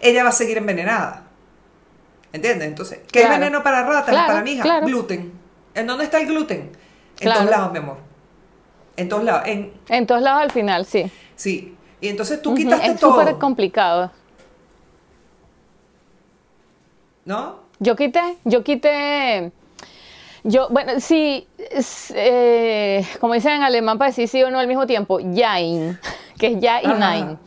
ella 0.01 0.23
va 0.23 0.29
a 0.29 0.33
seguir 0.33 0.57
envenenada. 0.57 1.23
¿Entiendes? 2.31 2.67
Entonces, 2.67 2.99
¿qué 3.11 3.19
Claro. 3.21 3.33
es 3.35 3.39
veneno 3.39 3.61
para 3.63 3.83
ratas? 3.83 4.09
Claro, 4.09 4.27
para 4.27 4.41
mi 4.41 4.51
hija, 4.53 4.63
claro. 4.63 4.85
gluten. 4.87 5.31
¿En 5.75 5.85
dónde 5.87 6.05
está 6.05 6.19
el 6.19 6.27
gluten? 6.27 6.71
En 7.19 7.31
todos 7.31 7.45
lados, 7.49 7.71
mi 7.71 7.77
amor. 7.77 7.97
En 8.97 9.09
todos 9.09 9.23
lados. 9.23 9.43
En, 9.45 9.73
En 9.89 10.07
todos 10.07 10.21
lados 10.21 10.41
al 10.43 10.51
final, 10.51 10.85
sí. 10.85 11.11
sí. 11.35 11.77
Y 12.01 12.07
entonces 12.09 12.41
tú 12.41 12.53
quitaste 12.55 12.87
Es 12.91 12.99
súper 12.99 13.27
todo. 13.27 13.39
complicado. 13.39 14.11
¿No? 17.25 17.59
Yo 17.79 17.95
quité, 17.95 18.37
yo 18.43 18.63
quité, 18.63 19.51
yo, 20.43 20.67
bueno, 20.69 20.99
sí, 20.99 21.47
eh, 22.15 23.05
como 23.19 23.33
dicen 23.33 23.53
en 23.53 23.63
alemán 23.63 23.97
para 23.97 24.09
decir 24.09 24.27
sí 24.27 24.43
o 24.43 24.51
no 24.51 24.59
al 24.59 24.67
mismo 24.67 24.85
tiempo, 24.85 25.19
Jain, 25.33 25.97
que 26.37 26.47
es 26.47 26.59
ya 26.59 26.81
y 26.81 26.87
nein. 26.87 27.39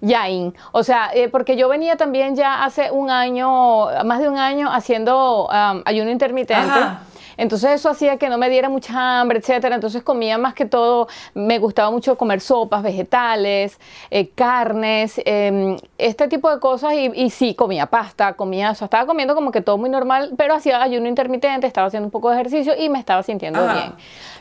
Yain. 0.00 0.54
O 0.72 0.82
sea, 0.82 1.10
eh, 1.12 1.28
porque 1.28 1.56
yo 1.56 1.68
venía 1.68 1.96
también 1.96 2.36
ya 2.36 2.64
hace 2.64 2.90
un 2.90 3.10
año, 3.10 3.86
más 4.04 4.20
de 4.20 4.28
un 4.28 4.38
año, 4.38 4.72
haciendo 4.72 5.46
um, 5.46 5.82
ayuno 5.84 6.10
intermitente. 6.10 6.54
Ajá. 6.54 7.02
Entonces 7.38 7.70
eso 7.70 7.88
hacía 7.88 8.18
que 8.18 8.28
no 8.28 8.36
me 8.36 8.50
diera 8.50 8.68
mucha 8.68 9.20
hambre, 9.20 9.38
etcétera. 9.38 9.76
Entonces 9.76 10.02
comía 10.02 10.36
más 10.36 10.52
que 10.52 10.66
todo, 10.66 11.08
me 11.32 11.58
gustaba 11.58 11.90
mucho 11.90 12.18
comer 12.18 12.40
sopas, 12.40 12.82
vegetales, 12.82 13.80
eh, 14.10 14.28
carnes, 14.34 15.20
eh, 15.24 15.76
este 15.96 16.28
tipo 16.28 16.52
de 16.52 16.60
cosas. 16.60 16.92
Y, 16.92 17.10
y 17.14 17.30
sí, 17.30 17.54
comía 17.54 17.86
pasta, 17.86 18.34
comía, 18.34 18.72
o 18.72 18.74
sea, 18.74 18.84
estaba 18.84 19.06
comiendo 19.06 19.34
como 19.34 19.50
que 19.50 19.62
todo 19.62 19.78
muy 19.78 19.88
normal, 19.88 20.32
pero 20.36 20.54
hacía 20.54 20.82
ayuno 20.82 21.08
intermitente, 21.08 21.66
estaba 21.66 21.86
haciendo 21.86 22.08
un 22.08 22.10
poco 22.10 22.28
de 22.28 22.34
ejercicio 22.34 22.74
y 22.78 22.88
me 22.90 22.98
estaba 22.98 23.22
sintiendo 23.22 23.60
Ajá. 23.60 23.72
bien. 23.72 23.94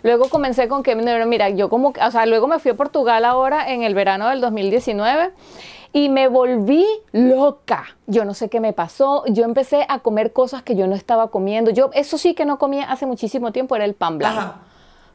Luego 0.03 0.29
comencé 0.29 0.67
con 0.67 0.83
que, 0.83 0.95
mira, 0.95 1.49
yo 1.49 1.69
como, 1.69 1.89
o 1.89 2.11
sea, 2.11 2.25
luego 2.25 2.47
me 2.47 2.59
fui 2.59 2.71
a 2.71 2.75
Portugal 2.75 3.25
ahora 3.25 3.71
en 3.71 3.83
el 3.83 3.93
verano 3.93 4.29
del 4.29 4.41
2019 4.41 5.31
y 5.97 6.09
me 6.09 6.27
volví 6.27 6.85
loca. 7.11 7.85
Yo 8.05 8.23
no 8.23 8.35
sé 8.35 8.49
qué 8.49 8.59
me 8.59 8.71
pasó. 8.71 9.23
Yo 9.29 9.43
empecé 9.45 9.83
a 9.89 9.97
comer 9.97 10.31
cosas 10.31 10.61
que 10.61 10.75
yo 10.75 10.85
no 10.85 10.93
estaba 10.93 11.31
comiendo. 11.31 11.71
Yo, 11.71 11.89
eso 11.91 12.19
sí 12.19 12.35
que 12.35 12.45
no 12.45 12.59
comía 12.59 12.91
hace 12.91 13.07
muchísimo 13.07 13.51
tiempo, 13.51 13.75
era 13.75 13.83
el 13.83 13.95
pan 13.95 14.19
blanco. 14.19 14.39
Ajá. 14.39 14.55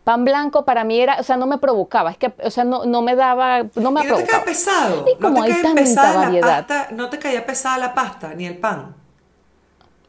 Pan 0.03 0.25
blanco 0.25 0.65
para 0.65 0.83
mí 0.83 0.99
era, 0.99 1.19
o 1.21 1.23
sea, 1.23 1.37
no 1.37 1.47
me 1.47 1.59
provocaba, 1.59 2.11
es 2.11 2.19
que, 2.19 2.33
o 2.43 2.51
sea, 2.51 2.65
no, 2.65 2.85
no 2.85 3.03
me 3.03 3.15
daba, 3.15 3.63
no 3.77 3.93
me 3.93 4.03
¿Y 4.03 4.09
no 4.09 4.17
te 4.17 4.25
pesado? 4.45 5.05
Y 5.09 5.23
como 5.23 5.39
¿No 5.39 5.45
te 5.45 5.53
hay 5.53 5.63
tanta 5.63 6.13
variedad. 6.15 6.67
pasta? 6.67 6.89
¿No 6.91 7.09
te 7.09 7.21
caía 7.21 7.47
pesada 7.47 7.79
la 7.79 7.95
pasta 7.95 8.35
ni 8.35 8.47
el 8.47 8.59
pan? 8.59 8.97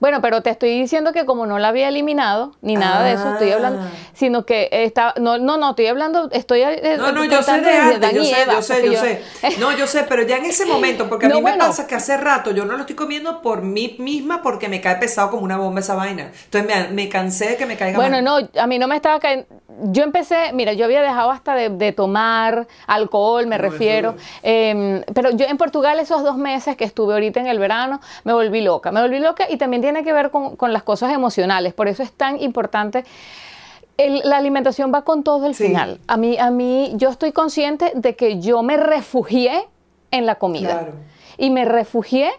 Bueno, 0.04 0.20
pero 0.22 0.42
te 0.42 0.50
estoy 0.50 0.78
diciendo 0.82 1.14
que 1.14 1.26
como 1.26 1.46
no 1.46 1.60
la 1.60 1.70
había 1.70 1.88
eliminado, 1.88 2.52
ni 2.62 2.76
nada 2.76 3.04
de 3.06 3.14
eso, 3.14 3.30
estoy 3.32 3.52
hablando, 3.52 3.80
Ah. 3.82 3.88
sino 4.14 4.46
que 4.46 4.68
estaba, 4.70 5.14
no, 5.18 5.38
no, 5.38 5.56
no, 5.56 5.70
estoy 5.70 5.88
hablando, 5.88 6.30
estoy 6.32 6.62
eh, 6.62 6.98
No, 6.98 7.14
no, 7.14 7.24
yo 7.24 7.42
sé 7.42 7.62
de 7.62 7.78
antes, 7.78 8.12
yo 8.14 8.26
sé, 8.26 8.42
Eva, 8.42 8.54
yo 8.56 8.62
sé, 8.62 8.86
yo 8.86 9.00
sé. 9.00 9.22
No, 9.62 9.72
yo 9.72 9.88
sé, 9.88 10.04
pero 10.04 10.24
ya 10.24 10.36
en 10.36 10.44
ese 10.46 10.66
momento, 10.66 11.08
porque 11.08 11.28
a 11.28 11.30
No, 11.30 11.36
mí 11.36 11.42
me 11.42 11.54
pasa 11.54 11.88
que 11.88 11.96
hace 11.96 12.18
rato 12.18 12.52
yo 12.52 12.66
no 12.66 12.74
lo 12.74 12.82
estoy 12.82 12.98
comiendo 12.98 13.42
por 13.42 13.62
mí 13.62 13.96
misma 13.98 14.42
porque 14.42 14.68
me 14.68 14.82
cae 14.82 14.98
pesado 14.98 15.30
como 15.32 15.44
una 15.44 15.56
bomba 15.56 15.80
esa 15.80 15.96
vaina. 15.96 16.32
Entonces 16.44 16.90
me, 16.90 16.94
me 16.94 17.08
cansé 17.08 17.52
de 17.52 17.56
que 17.56 17.66
me 17.66 17.78
caiga 17.78 17.98
Bueno, 17.98 18.18
mal. 18.22 18.50
no, 18.54 18.62
a 18.62 18.68
mí 18.68 18.80
no 18.80 18.90
me 18.90 18.98
estaba 18.98 19.22
cayendo. 19.22 19.46
Yo 19.86 20.04
empecé, 20.04 20.52
mira, 20.54 20.74
yo 20.74 20.84
había 20.86 21.02
dejado 21.02 21.32
hasta 21.32 21.56
de, 21.56 21.70
de 21.70 21.94
tomar 21.94 22.68
alcohol, 22.88 23.48
me 23.48 23.58
No, 23.58 23.64
refiero. 23.64 24.16
eh, 24.44 25.02
pero 25.16 25.32
yo 25.32 25.46
en 25.48 25.58
Portugal, 25.58 25.98
esos 26.00 26.24
dos 26.24 26.38
meses 26.38 26.76
que 26.76 26.84
estuve 26.84 27.14
ahorita 27.14 27.40
en 27.40 27.48
el 27.48 27.58
verano, 27.58 28.02
me 28.26 28.34
volví 28.34 28.62
loca. 28.62 28.92
Me 28.92 29.02
volví 29.02 29.20
loca 29.20 29.46
y 29.50 29.58
también 29.58 29.82
tiene 29.82 29.93
que 30.02 30.14
ver 30.14 30.32
con, 30.32 30.56
con 30.56 30.72
las 30.74 30.82
cosas 30.82 31.14
emocionales. 31.14 31.74
Por 31.74 31.88
eso 31.90 32.02
es 32.02 32.12
tan 32.14 32.42
importante. 32.42 33.04
el- 33.98 34.22
la 34.24 34.38
alimentación 34.38 34.92
va 34.92 35.04
con 35.04 35.22
todo 35.22 35.46
el 35.46 35.54
Sí. 35.54 35.68
final. 35.68 36.00
A 36.08 36.18
mí, 36.18 36.36
a 36.40 36.50
mí, 36.50 36.94
yo 36.96 37.10
estoy 37.10 37.32
consciente 37.32 37.92
de 37.94 38.16
que 38.16 38.40
yo 38.40 38.64
me 38.64 38.76
refugié 38.76 39.68
en 40.10 40.26
la 40.26 40.36
comida. 40.36 40.80
Claro. 40.80 40.94
Y 41.38 41.52
me 41.52 41.64
refugié 41.66 42.32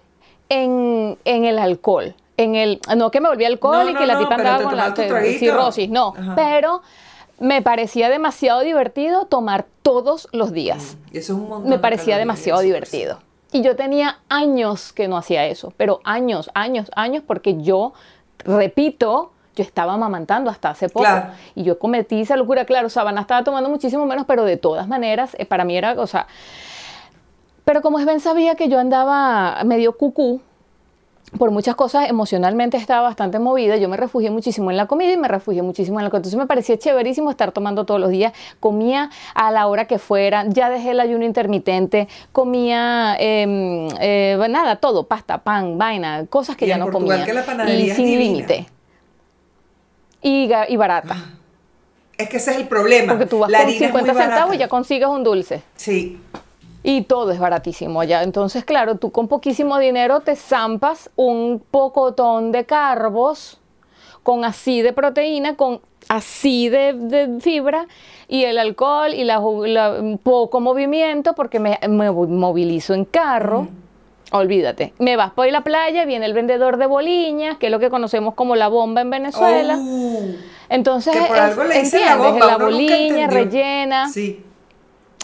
en, 0.48 1.16
en 1.24 1.44
el 1.44 1.58
alcohol. 1.60 2.14
En 2.36 2.56
el, 2.56 2.80
no 2.96 3.12
que 3.12 3.20
me 3.20 3.28
volví 3.28 3.44
No, 3.44 3.50
alcohol 3.50 3.88
y 3.88 3.92
no, 3.92 3.98
que 4.00 4.06
la 4.06 4.14
no, 4.14 4.18
tipa 4.20 4.36
pero 4.36 4.48
andaba 4.48 4.64
con 4.64 4.76
la 4.76 4.94
cirrosis, 5.38 5.88
no. 5.88 6.14
Ajá. 6.18 6.34
Pero 6.34 6.82
me 7.38 7.62
parecía 7.62 8.08
demasiado 8.08 8.60
divertido 8.62 9.26
tomar 9.26 9.66
todos 9.82 10.28
los 10.32 10.52
días. 10.52 10.96
Y 11.12 11.18
eso 11.18 11.34
es 11.34 11.38
un 11.38 11.48
montón 11.48 11.70
Me 11.70 11.78
parecía 11.78 12.18
demasiado 12.18 12.60
divertido. 12.62 13.20
Y 13.54 13.62
yo 13.62 13.76
tenía 13.76 14.18
años 14.28 14.92
que 14.92 15.06
no 15.06 15.16
hacía 15.16 15.46
eso, 15.46 15.72
pero 15.76 16.00
años, 16.02 16.50
años, 16.54 16.90
años, 16.96 17.22
porque 17.24 17.62
yo, 17.62 17.92
repito, 18.38 19.30
yo 19.54 19.62
estaba 19.62 19.94
amamantando 19.94 20.50
hasta 20.50 20.70
hace 20.70 20.88
poco. 20.88 21.04
Claro. 21.04 21.28
Y 21.54 21.62
yo 21.62 21.78
cometí 21.78 22.20
esa 22.20 22.36
locura, 22.36 22.64
claro, 22.64 22.88
Sabana 22.88 23.20
estaba 23.20 23.44
tomando 23.44 23.70
muchísimo 23.70 24.06
menos, 24.06 24.26
pero 24.26 24.44
de 24.44 24.56
todas 24.56 24.88
maneras, 24.88 25.36
eh, 25.38 25.46
para 25.46 25.64
mí 25.64 25.76
era, 25.76 25.92
o 25.92 26.06
sea, 26.08 26.26
pero 27.64 27.80
como 27.80 28.00
Sven 28.00 28.18
sabía 28.18 28.56
que 28.56 28.68
yo 28.68 28.80
andaba 28.80 29.62
medio 29.62 29.96
cucú, 29.96 30.40
por 31.38 31.50
muchas 31.50 31.74
cosas 31.74 32.08
emocionalmente 32.08 32.76
estaba 32.76 33.02
bastante 33.02 33.38
movida, 33.38 33.76
yo 33.76 33.88
me 33.88 33.96
refugié 33.96 34.30
muchísimo 34.30 34.70
en 34.70 34.76
la 34.76 34.86
comida 34.86 35.12
y 35.12 35.16
me 35.16 35.28
refugié 35.28 35.62
muchísimo 35.62 35.98
en 36.00 36.04
la 36.04 36.08
Entonces 36.08 36.36
me 36.36 36.46
parecía 36.46 36.78
chéverísimo 36.78 37.30
estar 37.30 37.52
tomando 37.52 37.84
todos 37.84 38.00
los 38.00 38.10
días, 38.10 38.32
comía 38.60 39.10
a 39.34 39.50
la 39.50 39.66
hora 39.66 39.86
que 39.86 39.98
fuera, 39.98 40.44
ya 40.48 40.70
dejé 40.70 40.90
el 40.92 41.00
ayuno 41.00 41.24
intermitente, 41.24 42.08
comía 42.32 43.16
eh, 43.18 43.88
eh, 44.00 44.46
nada, 44.48 44.76
todo, 44.76 45.04
pasta, 45.04 45.38
pan, 45.38 45.76
vaina, 45.78 46.26
cosas 46.26 46.56
que 46.56 46.66
Y 46.66 46.68
ya 46.68 46.78
no 46.78 46.84
Portugal 46.86 47.18
comía. 47.18 47.24
que 47.26 47.32
la 47.32 47.44
panadería 47.44 47.92
y 47.92 47.96
sin 47.96 48.18
límite. 48.18 48.66
Y, 50.22 50.50
y 50.68 50.76
barata. 50.76 51.16
Es 52.16 52.28
que 52.28 52.36
ese 52.36 52.52
es 52.52 52.56
el 52.58 52.68
problema. 52.68 53.12
Porque 53.12 53.26
tú 53.26 53.40
vas 53.40 53.50
la 53.50 53.58
con 53.58 53.66
harina 53.68 53.86
es 53.86 53.92
50 53.92 54.06
muy 54.12 54.14
barata. 54.16 54.34
centavos 54.36 54.54
y 54.54 54.58
ya 54.58 54.68
consigues 54.68 55.08
un 55.08 55.24
dulce. 55.24 55.62
Sí. 55.74 56.20
Y 56.84 57.02
todo 57.02 57.32
es 57.32 57.38
baratísimo 57.40 58.00
allá. 58.00 58.22
Entonces, 58.22 58.64
claro, 58.64 58.96
tú 58.96 59.10
con 59.10 59.26
poquísimo 59.26 59.78
dinero 59.78 60.20
te 60.20 60.36
zampas 60.36 61.10
un 61.16 61.60
pocotón 61.70 62.52
de 62.52 62.66
carbos 62.66 63.58
con 64.22 64.44
así 64.44 64.82
de 64.82 64.92
proteína, 64.92 65.56
con 65.56 65.80
así 66.08 66.68
de, 66.68 66.92
de 66.92 67.40
fibra 67.40 67.86
y 68.28 68.44
el 68.44 68.58
alcohol 68.58 69.14
y 69.14 69.24
la, 69.24 69.40
la- 69.66 70.18
poco 70.22 70.60
movimiento 70.60 71.32
porque 71.34 71.58
me, 71.58 71.78
me 71.88 72.10
movilizo 72.10 72.92
en 72.94 73.04
carro. 73.06 73.66
Olvídate, 74.32 74.92
me 74.98 75.16
vas 75.16 75.30
por 75.32 75.46
la 75.50 75.62
playa, 75.62 76.04
viene 76.06 76.26
el 76.26 76.32
vendedor 76.34 76.76
de 76.76 76.86
boliñas, 76.86 77.56
que 77.58 77.66
es 77.66 77.72
lo 77.72 77.78
que 77.78 77.88
conocemos 77.88 78.34
como 78.34 78.56
la 78.56 78.68
bomba 78.68 79.00
en 79.00 79.08
Venezuela. 79.10 79.78
Oh. 79.80 80.20
Entonces, 80.68 81.14
que 81.14 81.22
por 81.26 81.36
es- 81.36 81.42
algo 81.42 81.64
le 81.64 81.78
dicen 81.80 82.00
la 82.04 82.16
bomba, 82.16 82.46
la 82.46 82.56
boliña 82.58 83.26
rellena. 83.28 84.08
Sí. 84.08 84.42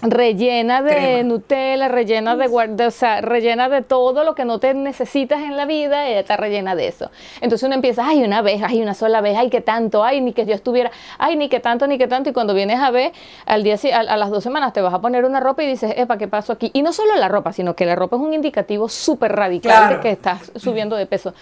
Rellena 0.03 0.83
de 0.83 0.91
Crema. 0.93 1.23
Nutella, 1.29 1.89
rellena 1.89 2.37
de, 2.37 2.49
de- 2.69 2.87
o 2.87 2.91
sea, 2.91 3.21
rellena 3.21 3.69
de 3.69 3.83
todo 3.83 4.25
lo 4.25 4.35
que 4.35 4.45
no 4.45 4.59
te 4.59 4.73
necesitas 4.75 5.41
en 5.43 5.57
la 5.57 5.67
vida, 5.67 6.07
ella 6.09 6.21
está 6.21 6.37
rellena 6.37 6.75
de 6.75 6.89
eso. 6.89 7.11
Entonces 7.41 7.67
uno 7.67 7.75
empieza, 7.75 8.07
ay, 8.07 8.23
una 8.23 8.43
vez, 8.43 8.63
ay, 8.63 8.81
una 8.83 8.95
sola 8.95 9.21
vez, 9.21 9.37
ay, 9.37 9.51
qué 9.51 9.61
tanto, 9.61 10.03
ay, 10.05 10.21
ni 10.21 10.33
que 10.33 10.47
yo 10.47 10.55
estuviera, 10.55 10.91
ay, 11.19 11.37
ni 11.37 11.49
que 11.49 11.61
tanto, 11.61 11.87
ni 11.87 11.99
que 11.99 12.09
tanto, 12.09 12.31
y 12.31 12.33
cuando 12.33 12.55
vienes 12.55 12.79
a 12.81 12.91
ver, 12.91 13.13
al 13.47 13.63
día, 13.63 13.77
a, 13.95 13.99
a 13.99 14.17
las 14.17 14.31
dos 14.31 14.43
semanas 14.43 14.73
te 14.73 14.81
vas 14.81 14.95
a 14.95 15.01
poner 15.01 15.25
una 15.25 15.41
ropa 15.41 15.63
y 15.63 15.67
dices, 15.67 15.93
epa, 15.97 16.17
¿qué 16.19 16.29
pasó 16.29 16.53
aquí? 16.53 16.71
Y 16.73 16.83
no 16.83 16.93
solo 16.93 17.15
la 17.17 17.29
ropa, 17.29 17.53
sino 17.53 17.75
que 17.75 17.85
la 17.87 17.95
ropa 17.97 18.17
es 18.17 18.23
un 18.23 18.33
indicativo 18.35 18.89
súper 18.89 19.33
radical 19.33 19.71
Claro. 19.73 19.97
de 19.97 20.01
que 20.03 20.11
estás 20.11 20.51
subiendo 20.57 20.97
de 20.97 21.07
peso. 21.07 21.35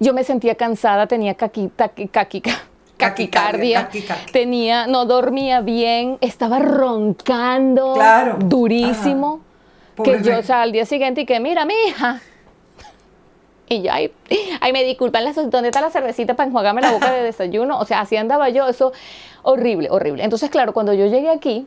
Yo 0.00 0.14
me 0.14 0.24
sentía 0.24 0.54
cansada, 0.54 1.06
tenía 1.06 1.34
caqui, 1.34 1.70
taqui- 1.76 2.08
caquica- 2.10 2.62
Caquicardia, 2.96 3.90
tenía, 4.32 4.86
no 4.86 5.04
dormía 5.04 5.60
bien, 5.60 6.18
estaba 6.20 6.58
roncando 6.58 7.92
Claro. 7.94 8.36
durísimo. 8.38 9.40
Que 10.02 10.22
yo, 10.22 10.38
o 10.38 10.42
sea, 10.42 10.62
al 10.62 10.72
día 10.72 10.86
siguiente 10.86 11.22
y 11.22 11.26
que, 11.26 11.40
mira, 11.40 11.64
mija. 11.64 12.20
Y 13.68 13.82
yo, 13.82 13.92
ay, 13.92 14.12
ay, 14.60 14.72
me 14.72 14.84
disculpan, 14.84 15.24
¿dónde 15.50 15.70
está 15.70 15.80
la 15.80 15.90
cervecita 15.90 16.34
para 16.34 16.46
enjuagarme 16.46 16.80
la 16.82 16.92
boca 16.92 17.10
de 17.10 17.22
desayuno? 17.24 17.80
O 17.80 17.84
sea, 17.84 18.00
así 18.00 18.16
andaba 18.16 18.48
yo, 18.48 18.68
eso 18.68 18.92
horrible, 19.42 19.90
horrible. 19.90 20.22
Entonces, 20.22 20.50
claro, 20.50 20.72
cuando 20.72 20.92
yo 20.92 21.06
llegué 21.06 21.30
aquí, 21.30 21.66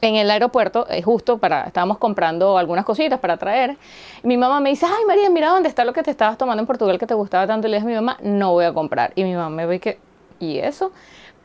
en 0.00 0.16
el 0.16 0.30
aeropuerto, 0.30 0.86
eh, 0.90 1.02
justo 1.02 1.38
para, 1.38 1.64
estábamos 1.64 1.98
comprando 1.98 2.58
algunas 2.58 2.84
cositas 2.84 3.18
para 3.18 3.36
traer, 3.36 3.76
mi 4.22 4.36
mamá 4.36 4.60
me 4.60 4.70
dice, 4.70 4.86
ay, 4.86 5.04
María, 5.06 5.30
mira 5.30 5.48
dónde 5.48 5.68
está 5.68 5.84
lo 5.84 5.92
que 5.92 6.02
te 6.02 6.10
estabas 6.10 6.38
tomando 6.38 6.60
en 6.60 6.66
Portugal 6.66 6.98
que 6.98 7.06
te 7.06 7.14
gustaba 7.14 7.46
tanto. 7.46 7.66
Y 7.66 7.70
le 7.70 7.78
dije 7.78 7.86
a 7.86 7.88
mi 7.90 7.94
mamá, 7.94 8.18
no 8.22 8.52
voy 8.52 8.64
a 8.66 8.72
comprar. 8.72 9.12
Y 9.14 9.24
mi 9.24 9.34
mamá 9.34 9.48
me 9.50 9.66
ve 9.66 9.80
que, 9.80 9.98
¿y 10.40 10.58
eso? 10.58 10.92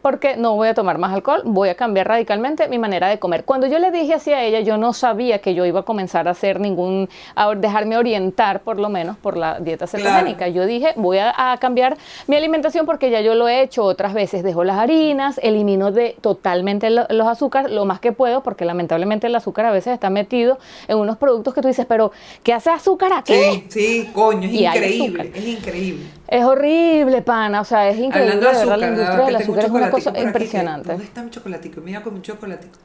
Porque 0.02 0.36
no 0.36 0.56
voy 0.56 0.68
a 0.68 0.74
tomar 0.74 0.98
más 0.98 1.14
alcohol, 1.14 1.44
voy 1.46 1.70
a 1.70 1.76
cambiar 1.76 2.10
radicalmente 2.10 2.68
mi 2.68 2.78
manera 2.78 3.08
de 3.08 3.20
comer. 3.20 3.46
Cuando 3.46 3.68
yo 3.68 3.80
le 3.80 3.90
dije 3.90 4.14
así 4.16 4.34
a 4.34 4.44
ella, 4.44 4.60
yo 4.60 4.76
no 4.76 4.92
sabía 4.92 5.40
que 5.40 5.54
yo 5.56 5.66
iba 5.66 5.80
a 5.80 5.84
comenzar 5.84 6.28
a 6.28 6.32
hacer 6.32 6.60
ningún, 6.60 7.08
a 7.36 7.56
dejarme 7.56 7.96
orientar 7.96 8.64
por 8.64 8.82
lo 8.82 8.90
menos 8.90 9.16
por 9.16 9.38
la 9.38 9.62
dieta 9.62 9.88
cetogénica. 9.88 10.50
Yo 10.50 10.66
dije, 10.66 10.90
voy 10.98 11.20
a, 11.20 11.54
a 11.54 11.58
cambiar 11.58 11.96
mi 12.28 12.36
alimentación 12.36 12.86
porque 12.86 13.12
ya 13.12 13.22
yo 13.22 13.34
lo 13.34 13.48
he 13.48 13.62
hecho 13.62 13.86
otras 13.86 14.14
veces. 14.14 14.44
Dejo 14.44 14.66
las 14.66 14.78
harinas, 14.78 15.40
elimino 15.42 15.94
de 15.94 16.18
totalmente 16.20 16.90
lo- 16.90 17.08
los 17.10 17.26
azúcares 17.26 17.72
lo 17.72 17.86
más 17.86 18.02
que 18.02 18.12
puedo, 18.12 18.44
porque 18.44 18.66
lamentablemente 18.66 19.28
el 19.28 19.36
azúcar 19.36 19.68
a 19.68 19.72
veces 19.72 19.94
está 19.94 20.10
metido 20.10 20.60
en 20.90 20.98
unos 20.98 21.16
productos 21.16 21.54
que 21.54 21.62
tú 21.62 21.70
dices, 21.70 21.86
pero 21.86 22.12
¿qué 22.44 22.52
hace 22.52 22.72
azúcar 22.72 23.14
aquí? 23.14 23.34
Sí, 23.34 23.64
sí, 23.70 24.10
coño, 24.12 24.50
es 24.50 24.54
Y 24.54 24.66
increíble, 24.66 25.32
es 25.34 25.48
increíble. 25.48 26.08
Es 26.34 26.44
horrible, 26.44 27.22
pana, 27.22 27.62
o 27.62 27.64
sea, 27.64 27.88
es 27.90 28.00
increíble. 28.00 28.34
Hablando 28.34 28.50
de 28.50 28.58
azúcar, 28.58 28.80
la 28.80 28.88
industria 28.88 29.26
del 29.26 29.36
azúcar 29.36 29.66
es 29.66 29.70
una 29.70 29.86
un 29.86 29.92
cosa 29.92 30.20
impresionante. 30.20 30.90
¿Dónde 30.90 31.04
está 31.06 31.22
mi 31.22 31.30
chocolatico? 31.30 31.82
Mira 31.82 32.02
con 32.02 32.16
mi 32.16 32.24
chocolatico. 32.24 32.76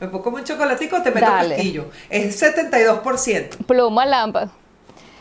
Me 0.00 0.08
pongo 0.08 0.30
un 0.30 0.42
chocolatico, 0.42 1.00
te 1.00 1.12
meto 1.12 1.24
Dale. 1.24 1.54
casquillo. 1.54 1.84
Es 2.10 2.42
72%. 2.42 3.64
Pluma 3.66 4.04
lámpara. 4.04 4.50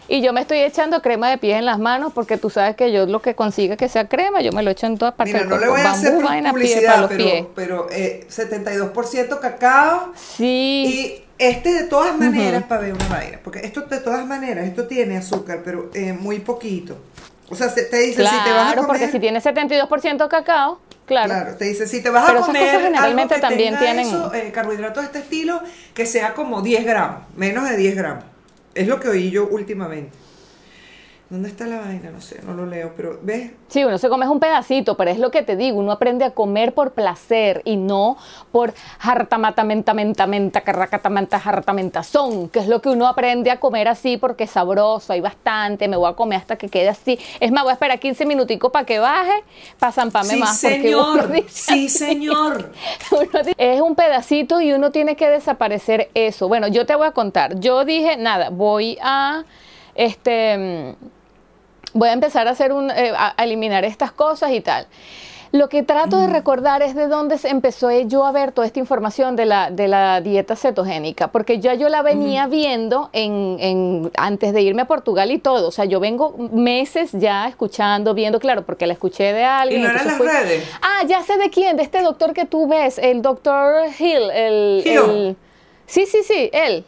Y 0.07 0.23
yo 0.23 0.33
me 0.33 0.41
estoy 0.41 0.57
echando 0.57 1.03
crema 1.03 1.29
de 1.29 1.37
pies 1.37 1.59
en 1.59 1.65
las 1.65 1.77
manos 1.77 2.13
porque 2.13 2.37
tú 2.37 2.49
sabes 2.49 2.75
que 2.75 2.91
yo 2.91 3.05
lo 3.05 3.21
que 3.21 3.35
consiga 3.35 3.77
que 3.77 3.89
sea 3.89 4.07
crema, 4.07 4.41
yo 4.41 4.51
me 4.53 4.63
lo 4.63 4.71
echo 4.71 4.87
en 4.87 4.97
todas 4.97 5.13
partes 5.13 5.35
Mira, 5.35 5.45
no 5.45 5.59
le 5.59 5.67
voy 5.67 5.81
a 5.81 5.91
hacer 5.91 6.13
Bambú, 6.13 6.29
pie, 6.29 6.49
publicidad, 6.49 6.85
para 6.87 7.01
los 7.01 7.11
pies. 7.11 7.45
pero, 7.53 7.85
pero 7.85 7.87
eh, 7.91 8.25
72% 8.27 9.39
cacao. 9.39 10.13
Sí. 10.15 10.43
Y 10.87 11.23
este 11.37 11.73
de 11.73 11.83
todas 11.83 12.17
maneras, 12.17 12.63
para 12.63 12.81
ver 12.81 12.93
una 12.93 13.07
vaina, 13.07 13.39
porque 13.43 13.59
esto 13.59 13.81
de 13.81 13.99
todas 13.99 14.25
maneras, 14.25 14.65
esto 14.65 14.87
tiene 14.87 15.17
azúcar, 15.17 15.61
pero 15.63 15.91
eh, 15.93 16.13
muy 16.13 16.39
poquito. 16.39 16.97
O 17.49 17.55
sea, 17.55 17.69
se- 17.69 17.83
te 17.83 17.97
dice, 17.97 18.21
claro, 18.21 18.37
si 18.37 18.43
te 18.43 18.51
vas 18.51 18.71
a 18.71 18.75
comer... 18.75 18.87
porque 18.87 19.11
si 19.11 19.19
tiene 19.19 19.41
72% 19.41 20.27
cacao, 20.27 20.79
claro. 21.05 21.29
Claro, 21.29 21.55
te 21.55 21.65
dice, 21.65 21.87
si 21.87 22.01
te 22.01 22.09
vas 22.09 22.25
Pero 22.25 22.39
a 22.39 22.41
esas 22.41 22.47
comer 22.47 22.65
cosas 22.65 22.81
generalmente 22.83 23.35
algo 23.35 23.35
que 23.35 23.41
también 23.41 23.73
tenga 23.77 23.85
tienen- 23.93 24.07
eso, 24.07 24.33
eh, 24.33 24.51
carbohidratos 24.51 25.03
de 25.03 25.07
este 25.07 25.19
estilo, 25.19 25.61
que 25.93 26.05
sea 26.05 26.33
como 26.33 26.61
10 26.61 26.85
gramos, 26.85 27.21
menos 27.35 27.69
de 27.69 27.77
10 27.77 27.95
gramos. 27.95 28.23
Es 28.75 28.87
lo 28.87 28.99
que 28.99 29.07
oí 29.09 29.31
yo 29.31 29.47
últimamente. 29.47 30.11
¿Dónde 31.29 31.49
está 31.49 31.65
la 31.67 31.79
vaina? 31.79 32.09
No 32.09 32.21
sé, 32.21 32.41
no 32.41 32.53
lo 32.53 32.65
leo, 32.65 32.93
pero 32.95 33.19
¿ves? 33.21 33.51
Sí, 33.67 33.83
uno 33.83 33.97
se 33.97 34.07
come 34.07 34.23
es 34.23 34.31
un 34.31 34.39
pedacito, 34.39 34.95
pero 34.95 35.11
es 35.11 35.19
lo 35.19 35.29
que 35.29 35.41
te 35.43 35.57
digo, 35.57 35.77
uno 35.77 35.91
aprende 35.91 36.23
a 36.23 36.31
comer 36.31 36.73
por 36.73 36.93
placer 36.93 37.61
y 37.65 37.75
no 37.75 38.15
por 38.53 38.73
hartamatamentamentamenta, 39.01 40.61
carracatamenta, 40.61 41.37
hartamentazón, 41.43 42.47
que 42.49 42.59
es 42.59 42.67
lo 42.67 42.81
que 42.81 42.89
uno 42.89 43.07
aprende 43.07 43.51
a 43.51 43.59
comer 43.59 43.87
así 43.89 44.15
porque 44.15 44.45
es 44.45 44.51
sabroso, 44.51 45.11
hay 45.11 45.19
bastante, 45.19 45.87
me 45.89 45.97
voy 45.97 46.09
a 46.09 46.13
comer 46.13 46.39
hasta 46.39 46.55
que 46.55 46.69
quede 46.69 46.89
así. 46.89 47.19
Es 47.39 47.51
más, 47.51 47.63
voy 47.63 47.71
a 47.71 47.73
esperar 47.73 47.99
15 47.99 48.25
minuticos 48.25 48.71
para 48.71 48.85
que 48.85 48.99
baje, 48.99 49.43
para 49.79 49.91
zamparme 49.91 50.29
Sí, 50.35 50.39
más. 50.39 50.61
porque 50.61 50.95
uno 50.95 51.13
señor, 51.13 51.31
dice 51.33 51.49
sí, 51.49 51.85
así. 51.85 51.89
señor. 51.89 52.71
Uno 53.11 53.29
es 53.57 53.81
un 53.81 53.95
pedacito 53.95 54.61
y 54.61 54.71
uno 54.73 54.91
tiene 54.91 55.15
que 55.15 55.29
desaparecer 55.29 56.09
eso. 56.13 56.47
Bueno, 56.47 56.67
yo 56.67 56.85
te 56.85 56.95
voy 56.95 57.07
a 57.07 57.11
contar. 57.11 57.59
Yo 57.59 57.83
dije, 57.85 58.17
nada, 58.17 58.49
voy 58.49 58.97
a 59.01 59.43
este 59.95 60.57
mm, 60.95 61.16
voy 61.93 62.09
a 62.09 62.13
empezar 62.13 62.47
a 62.47 62.51
hacer 62.51 62.71
un 62.73 62.91
eh, 62.91 63.13
a, 63.15 63.33
eliminar 63.43 63.85
estas 63.85 64.11
cosas 64.11 64.51
y 64.51 64.61
tal. 64.61 64.87
Lo 65.53 65.69
que 65.69 65.81
trato 65.81 66.19
de 66.19 66.27
recordar 66.27 66.81
es 66.81 66.93
de 66.93 67.07
dónde 67.07 67.37
se 67.37 67.47
empezó 67.47 67.89
yo 68.01 68.25
a 68.25 68.33
ver 68.33 68.51
toda 68.51 68.67
esta 68.67 68.79
información 68.79 69.37
de 69.37 69.45
la, 69.45 69.71
de 69.71 69.87
la 69.87 70.19
dieta 70.19 70.57
cetogénica, 70.57 71.29
porque 71.29 71.59
ya 71.61 71.73
yo 71.73 71.87
la 71.87 72.01
venía 72.01 72.47
viendo 72.47 73.09
en, 73.13 73.55
en- 73.61 74.11
antes 74.17 74.51
de 74.51 74.61
irme 74.61 74.81
a 74.81 74.85
Portugal 74.87 75.31
y 75.31 75.37
todo. 75.39 75.69
O 75.69 75.71
sea, 75.71 75.85
yo 75.85 76.01
vengo 76.01 76.35
meses 76.51 77.11
ya 77.13 77.47
escuchando, 77.47 78.13
viendo, 78.13 78.41
claro, 78.41 78.65
porque 78.65 78.85
la 78.87 78.91
escuché 78.93 79.31
de 79.31 79.45
alguien. 79.45 79.79
¿Y 79.79 79.83
no 79.85 79.89
eran 79.91 80.05
las 80.05 80.17
fui- 80.17 80.27
redes? 80.27 80.65
Ah, 80.81 81.03
ya 81.07 81.23
sé 81.23 81.37
de 81.37 81.49
quién, 81.49 81.77
de 81.77 81.83
este 81.83 82.01
doctor 82.01 82.33
que 82.33 82.43
tú 82.43 82.67
ves, 82.67 82.97
el 82.97 83.21
doctor 83.21 83.83
Hill. 83.97 84.29
El, 84.33 84.83
Hill. 84.85 84.91
el- 84.97 85.35
sí, 85.85 86.05
sí, 86.07 86.23
sí, 86.23 86.49
él. 86.51 86.83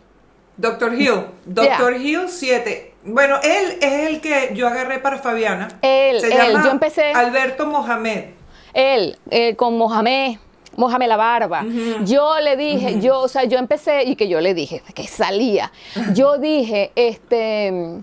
Doctor 0.57 0.93
Hill, 0.93 1.27
Doctor 1.45 1.95
Hill 1.95 2.27
7. 2.27 2.88
Bueno, 3.03 3.37
él 3.43 3.77
es 3.81 4.09
el 4.09 4.21
que 4.21 4.51
yo 4.55 4.67
agarré 4.67 4.99
para 4.99 5.17
Fabiana. 5.19 5.67
Él, 5.81 6.19
Se 6.19 6.27
él, 6.27 6.33
llama 6.53 6.63
yo 6.65 6.71
empecé- 6.71 7.13
Alberto 7.13 7.65
Mohamed. 7.65 8.25
Él, 8.73 9.17
eh, 9.31 9.55
con 9.55 9.77
Mohamed. 9.77 10.37
Mohamed 10.75 11.07
la 11.07 11.17
barba. 11.17 11.65
Yo 12.05 12.39
le 12.39 12.55
dije, 12.55 13.01
yo, 13.01 13.19
o 13.21 13.27
sea, 13.27 13.43
yo 13.43 13.57
empecé 13.57 14.03
y 14.03 14.15
que 14.15 14.27
yo 14.29 14.39
le 14.39 14.53
dije 14.53 14.81
que 14.93 15.07
salía. 15.07 15.71
Yo 16.13 16.37
dije, 16.37 16.91
este, 16.95 18.01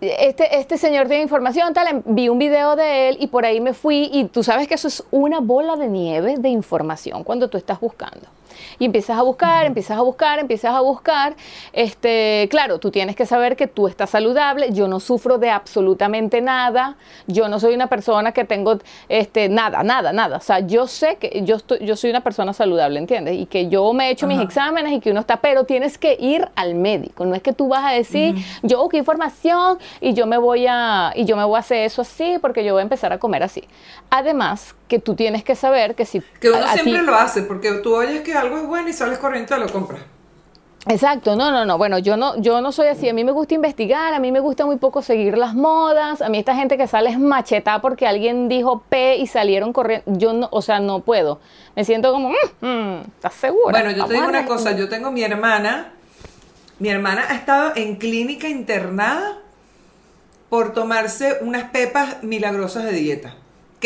este, 0.00 0.58
este 0.58 0.78
señor 0.78 1.06
tiene 1.06 1.22
información, 1.22 1.72
tal, 1.74 1.86
em, 1.88 2.02
vi 2.06 2.28
un 2.28 2.38
video 2.38 2.74
de 2.76 3.08
él 3.10 3.16
y 3.20 3.28
por 3.28 3.44
ahí 3.46 3.60
me 3.60 3.72
fui 3.72 4.10
y 4.12 4.24
tú 4.24 4.42
sabes 4.42 4.66
que 4.66 4.74
eso 4.74 4.88
es 4.88 5.04
una 5.10 5.40
bola 5.40 5.76
de 5.76 5.86
nieve 5.88 6.36
de 6.38 6.48
información 6.48 7.22
cuando 7.22 7.48
tú 7.48 7.56
estás 7.56 7.78
buscando. 7.78 8.26
Y 8.78 8.84
empiezas 8.86 9.18
a 9.18 9.22
buscar, 9.22 9.66
empiezas 9.66 9.98
a 9.98 10.02
buscar, 10.02 10.38
empiezas 10.38 10.74
a 10.74 10.80
buscar. 10.80 11.36
Este, 11.72 12.48
claro, 12.50 12.78
tú 12.78 12.90
tienes 12.90 13.16
que 13.16 13.26
saber 13.26 13.56
que 13.56 13.66
tú 13.66 13.88
estás 13.88 14.10
saludable. 14.10 14.72
Yo 14.72 14.88
no 14.88 15.00
sufro 15.00 15.38
de 15.38 15.50
absolutamente 15.50 16.40
nada. 16.40 16.96
Yo 17.26 17.48
no 17.48 17.60
soy 17.60 17.74
una 17.74 17.88
persona 17.88 18.32
que 18.32 18.44
tengo 18.44 18.78
este, 19.08 19.48
nada, 19.48 19.82
nada, 19.82 20.12
nada. 20.12 20.36
O 20.36 20.40
sea, 20.40 20.60
yo 20.60 20.86
sé 20.86 21.16
que 21.16 21.42
yo, 21.44 21.56
estoy, 21.56 21.84
yo 21.84 21.96
soy 21.96 22.10
una 22.10 22.22
persona 22.22 22.52
saludable, 22.52 22.98
¿entiendes? 22.98 23.36
Y 23.36 23.46
que 23.46 23.68
yo 23.68 23.92
me 23.92 24.08
he 24.08 24.10
hecho 24.10 24.26
mis 24.26 24.40
exámenes 24.40 24.92
y 24.92 25.00
que 25.00 25.10
uno 25.10 25.20
está, 25.20 25.38
pero 25.38 25.64
tienes 25.64 25.98
que 25.98 26.16
ir 26.18 26.48
al 26.54 26.74
médico. 26.74 27.24
No 27.24 27.34
es 27.34 27.42
que 27.42 27.52
tú 27.52 27.68
vas 27.68 27.84
a 27.84 27.90
decir, 27.90 28.34
yo 28.62 28.80
busqué 28.82 28.98
información 28.98 29.78
y 30.00 30.14
yo 30.14 30.26
me 30.26 30.38
voy 30.38 30.66
a, 30.68 31.12
y 31.14 31.24
yo 31.24 31.36
me 31.36 31.44
voy 31.44 31.56
a 31.56 31.60
hacer 31.60 31.84
eso 31.84 32.02
así 32.02 32.36
porque 32.40 32.64
yo 32.64 32.72
voy 32.72 32.80
a 32.80 32.82
empezar 32.82 33.12
a 33.12 33.18
comer 33.18 33.42
así. 33.42 33.64
Además, 34.10 34.74
que 34.88 34.98
tú 34.98 35.14
tienes 35.14 35.42
que 35.44 35.54
saber 35.56 35.94
que 35.94 36.04
si 36.06 36.20
Que 36.40 36.50
uno 36.50 36.58
a- 36.64 36.70
a 36.70 36.74
siempre 36.74 37.00
ti- 37.00 37.04
lo 37.06 37.14
hace, 37.16 37.42
porque 37.42 37.72
tú 37.82 37.94
oyes 37.94 38.20
que 38.22 38.34
algo 38.34 38.56
es 38.58 38.66
bueno 38.66 38.88
y 38.88 38.92
sales 38.92 39.18
corriendo 39.18 39.56
y 39.56 39.60
lo 39.60 39.68
compras. 39.68 40.00
Exacto, 40.88 41.34
no, 41.34 41.50
no, 41.50 41.64
no. 41.64 41.78
Bueno, 41.78 41.98
yo 41.98 42.16
no, 42.16 42.40
yo 42.40 42.60
no 42.60 42.70
soy 42.70 42.86
así. 42.86 43.08
A 43.08 43.12
mí 43.12 43.24
me 43.24 43.32
gusta 43.32 43.54
investigar, 43.54 44.14
a 44.14 44.20
mí 44.20 44.30
me 44.30 44.38
gusta 44.38 44.64
muy 44.64 44.76
poco 44.76 45.02
seguir 45.02 45.36
las 45.36 45.52
modas. 45.52 46.22
A 46.22 46.28
mí 46.28 46.38
esta 46.38 46.54
gente 46.54 46.76
que 46.78 46.86
sale 46.86 47.10
es 47.10 47.18
machetada 47.18 47.80
porque 47.80 48.06
alguien 48.06 48.48
dijo 48.48 48.84
P 48.88 49.16
y 49.16 49.26
salieron 49.26 49.72
corriendo. 49.72 50.04
Yo 50.16 50.32
no, 50.32 50.48
o 50.52 50.62
sea, 50.62 50.78
no 50.78 51.00
puedo. 51.00 51.40
Me 51.74 51.84
siento 51.84 52.12
como, 52.12 52.30
mm, 52.30 52.64
mm, 52.64 53.00
¿estás 53.16 53.34
segura? 53.34 53.72
Bueno, 53.80 53.90
yo 53.90 53.96
Vamos 53.96 54.08
te 54.10 54.14
digo 54.14 54.28
una 54.28 54.46
cosa, 54.46 54.72
yo 54.76 54.88
tengo 54.88 55.10
mi 55.10 55.24
hermana, 55.24 55.92
mi 56.78 56.88
hermana 56.88 57.24
ha 57.30 57.34
estado 57.34 57.72
en 57.74 57.96
clínica 57.96 58.48
internada 58.48 59.38
por 60.48 60.72
tomarse 60.72 61.38
unas 61.40 61.64
pepas 61.70 62.22
milagrosas 62.22 62.84
de 62.84 62.92
dieta. 62.92 63.34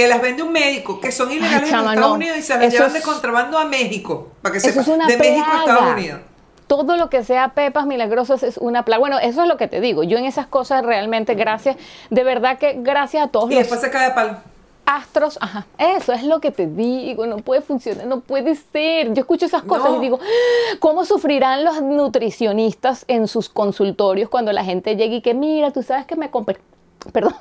Que 0.03 0.09
las 0.09 0.21
vende 0.23 0.43
un 0.43 0.53
médico, 0.53 1.01
que 1.01 1.13
son 1.13 1.31
ilegales 1.31 1.65
en 1.65 1.71
chama, 1.71 1.95
Estados 1.95 2.11
no. 2.11 2.15
Unidos 2.17 2.39
y 2.39 2.43
se 2.43 2.55
las 2.55 2.63
Eso 2.65 2.77
llevan 2.77 2.93
de 2.93 3.03
contrabando 3.03 3.59
a 3.59 3.65
México, 3.67 4.29
para 4.43 4.53
que 4.53 4.59
Eso 4.59 4.69
sepas, 4.69 4.89
es 4.89 4.95
una 4.95 5.07
de 5.07 5.17
México 5.17 5.47
a. 5.51 5.59
Estados 5.61 5.93
Unidos. 5.95 6.21
Todo 6.67 6.97
lo 6.97 7.11
que 7.11 7.25
sea 7.25 7.49
pepas 7.49 7.85
milagrosas 7.87 8.43
es 8.45 8.57
una 8.57 8.85
plaga. 8.85 9.01
Bueno, 9.01 9.19
eso 9.19 9.43
es 9.43 9.49
lo 9.49 9.57
que 9.57 9.67
te 9.67 9.81
digo. 9.81 10.05
Yo 10.05 10.19
en 10.19 10.25
esas 10.25 10.47
cosas 10.47 10.85
realmente, 10.85 11.35
gracias, 11.35 11.77
de 12.11 12.23
verdad 12.25 12.59
que 12.59 12.75
gracias 12.79 13.25
a 13.25 13.29
todos 13.29 13.51
Y 13.51 13.55
los 13.55 13.63
después 13.65 13.81
se 13.81 13.91
cae 13.91 14.09
de 14.11 14.15
palo. 14.15 14.37
astros, 14.87 15.37
ajá, 15.41 15.67
eso 15.79 16.13
es 16.13 16.23
lo 16.25 16.41
que 16.41 16.51
te 16.51 16.67
digo, 16.67 17.27
no 17.27 17.37
puede 17.39 17.61
funcionar, 17.61 18.07
no 18.07 18.21
puede 18.21 18.55
ser. 18.57 19.13
Yo 19.15 19.21
escucho 19.21 19.47
esas 19.47 19.63
cosas 19.65 19.91
No. 19.91 19.97
y 19.99 20.01
digo, 20.01 20.19
"Ah, 20.23 20.77
¿cómo 20.81 21.05
sufrirán 21.05 21.65
los 21.65 21.81
nutricionistas 21.83 23.05
en 23.09 23.29
sus 23.29 23.49
consultorios 23.49 24.29
cuando 24.31 24.53
la 24.53 24.65
gente 24.65 24.97
llegue 24.97 25.17
y 25.17 25.21
que, 25.23 25.35
mira, 25.35 25.71
tú 25.73 25.83
sabes 25.83 26.07
que 26.07 26.17
me 26.17 26.31
compré, 26.31 26.59
perdón, 27.13 27.35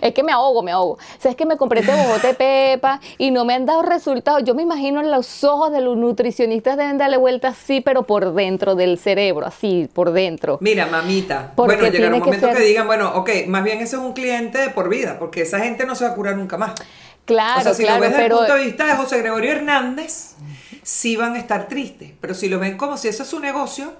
Es 0.00 0.12
que 0.12 0.22
me 0.22 0.32
ahogo, 0.32 0.62
me 0.62 0.72
ahogo. 0.72 0.94
O 0.94 0.98
sea, 1.20 1.30
es 1.30 1.36
que 1.36 1.46
me 1.46 1.56
compré 1.56 1.80
este 1.80 1.92
bojote 1.92 2.34
pepa 2.34 3.00
y 3.18 3.30
no 3.30 3.44
me 3.44 3.54
han 3.54 3.66
dado 3.66 3.82
resultados. 3.82 4.42
Yo 4.44 4.54
me 4.54 4.62
imagino 4.62 5.00
en 5.00 5.10
los 5.10 5.44
ojos 5.44 5.72
de 5.72 5.80
los 5.80 5.96
nutricionistas 5.96 6.76
deben 6.76 6.98
darle 6.98 7.16
vuelta 7.16 7.48
así, 7.48 7.80
pero 7.80 8.04
por 8.04 8.34
dentro 8.34 8.74
del 8.74 8.98
cerebro, 8.98 9.46
así, 9.46 9.88
por 9.92 10.12
dentro. 10.12 10.58
Mira, 10.60 10.86
mamita. 10.86 11.52
bueno, 11.56 11.82
llegará 11.88 12.14
un 12.14 12.20
momento 12.20 12.50
que, 12.50 12.62
digan, 12.62 12.86
bueno, 12.86 13.12
ok, 13.14 13.30
más 13.48 13.64
bien 13.64 13.78
ese 13.78 13.96
es 13.96 14.02
un 14.02 14.12
cliente 14.12 14.58
de 14.58 14.70
por 14.70 14.88
vida, 14.88 15.18
porque 15.18 15.42
esa 15.42 15.60
gente 15.60 15.86
no 15.86 15.94
se 15.94 16.04
va 16.04 16.10
a 16.10 16.14
curar 16.14 16.36
nunca 16.36 16.56
más. 16.56 16.74
Claro, 17.24 17.60
o 17.60 17.62
sea, 17.62 17.74
si 17.74 17.84
claro, 17.84 17.96
lo 17.96 18.02
ves 18.02 18.10
desde 18.10 18.22
pero... 18.22 18.34
el 18.34 18.46
punto 18.46 18.54
de 18.58 18.64
vista 18.66 18.86
de 18.86 18.92
José 18.94 19.18
Gregorio 19.18 19.52
Hernández, 19.52 20.34
sí 20.82 21.16
van 21.16 21.34
a 21.34 21.38
estar 21.38 21.68
tristes, 21.68 22.10
pero 22.20 22.34
si 22.34 22.48
lo 22.48 22.58
ven 22.58 22.76
como 22.76 22.96
si 22.96 23.08
eso 23.08 23.22
es 23.22 23.28
su 23.28 23.40
negocio, 23.40 23.92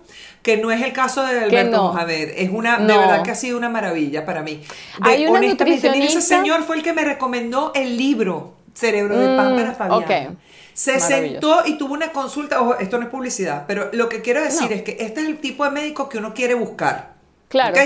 que 0.42 0.56
no 0.56 0.70
es 0.70 0.82
el 0.82 0.92
caso 0.92 1.22
de 1.24 1.40
Alberto 1.44 1.76
no. 1.76 1.92
Mohamed, 1.92 2.30
es 2.36 2.50
una, 2.50 2.78
de 2.78 2.96
verdad 2.98 3.22
que 3.22 3.30
ha 3.30 3.34
sido 3.34 3.56
una 3.56 3.68
maravilla 3.68 4.24
para 4.26 4.42
mí. 4.42 4.56
De, 5.02 5.10
Hay 5.10 5.26
una 5.26 5.38
honestamente, 5.38 5.64
mira, 5.64 5.76
ese 5.76 5.88
nutricionista- 5.88 6.20
señor 6.38 6.62
fue 6.64 6.76
el 6.76 6.82
que 6.82 6.92
me 6.92 7.04
recomendó 7.04 7.72
el 7.74 7.96
libro 7.96 8.54
Cerebro 8.74 9.18
de 9.18 9.36
Pan 9.36 9.54
para 9.56 9.70
Mm, 9.70 9.74
Fabiana. 9.76 10.30
ok. 10.30 10.36
Se 10.74 10.98
Maravilloso. 10.98 11.30
sentó 11.30 11.62
y 11.66 11.78
tuvo 11.78 11.94
una 11.94 12.10
consulta, 12.10 12.60
ojo, 12.60 12.76
esto 12.78 12.98
no 12.98 13.04
es 13.04 13.10
publicidad, 13.10 13.64
pero 13.68 13.90
lo 13.92 14.08
que 14.08 14.22
quiero 14.22 14.42
decir 14.42 14.70
No. 14.70 14.74
es 14.76 14.82
que 14.82 14.96
este 15.00 15.20
es 15.20 15.28
el 15.28 15.38
tipo 15.38 15.64
de 15.64 15.70
médico 15.70 16.08
que 16.08 16.18
uno 16.18 16.34
quiere 16.34 16.54
buscar. 16.54 17.14
Claro. 17.48 17.76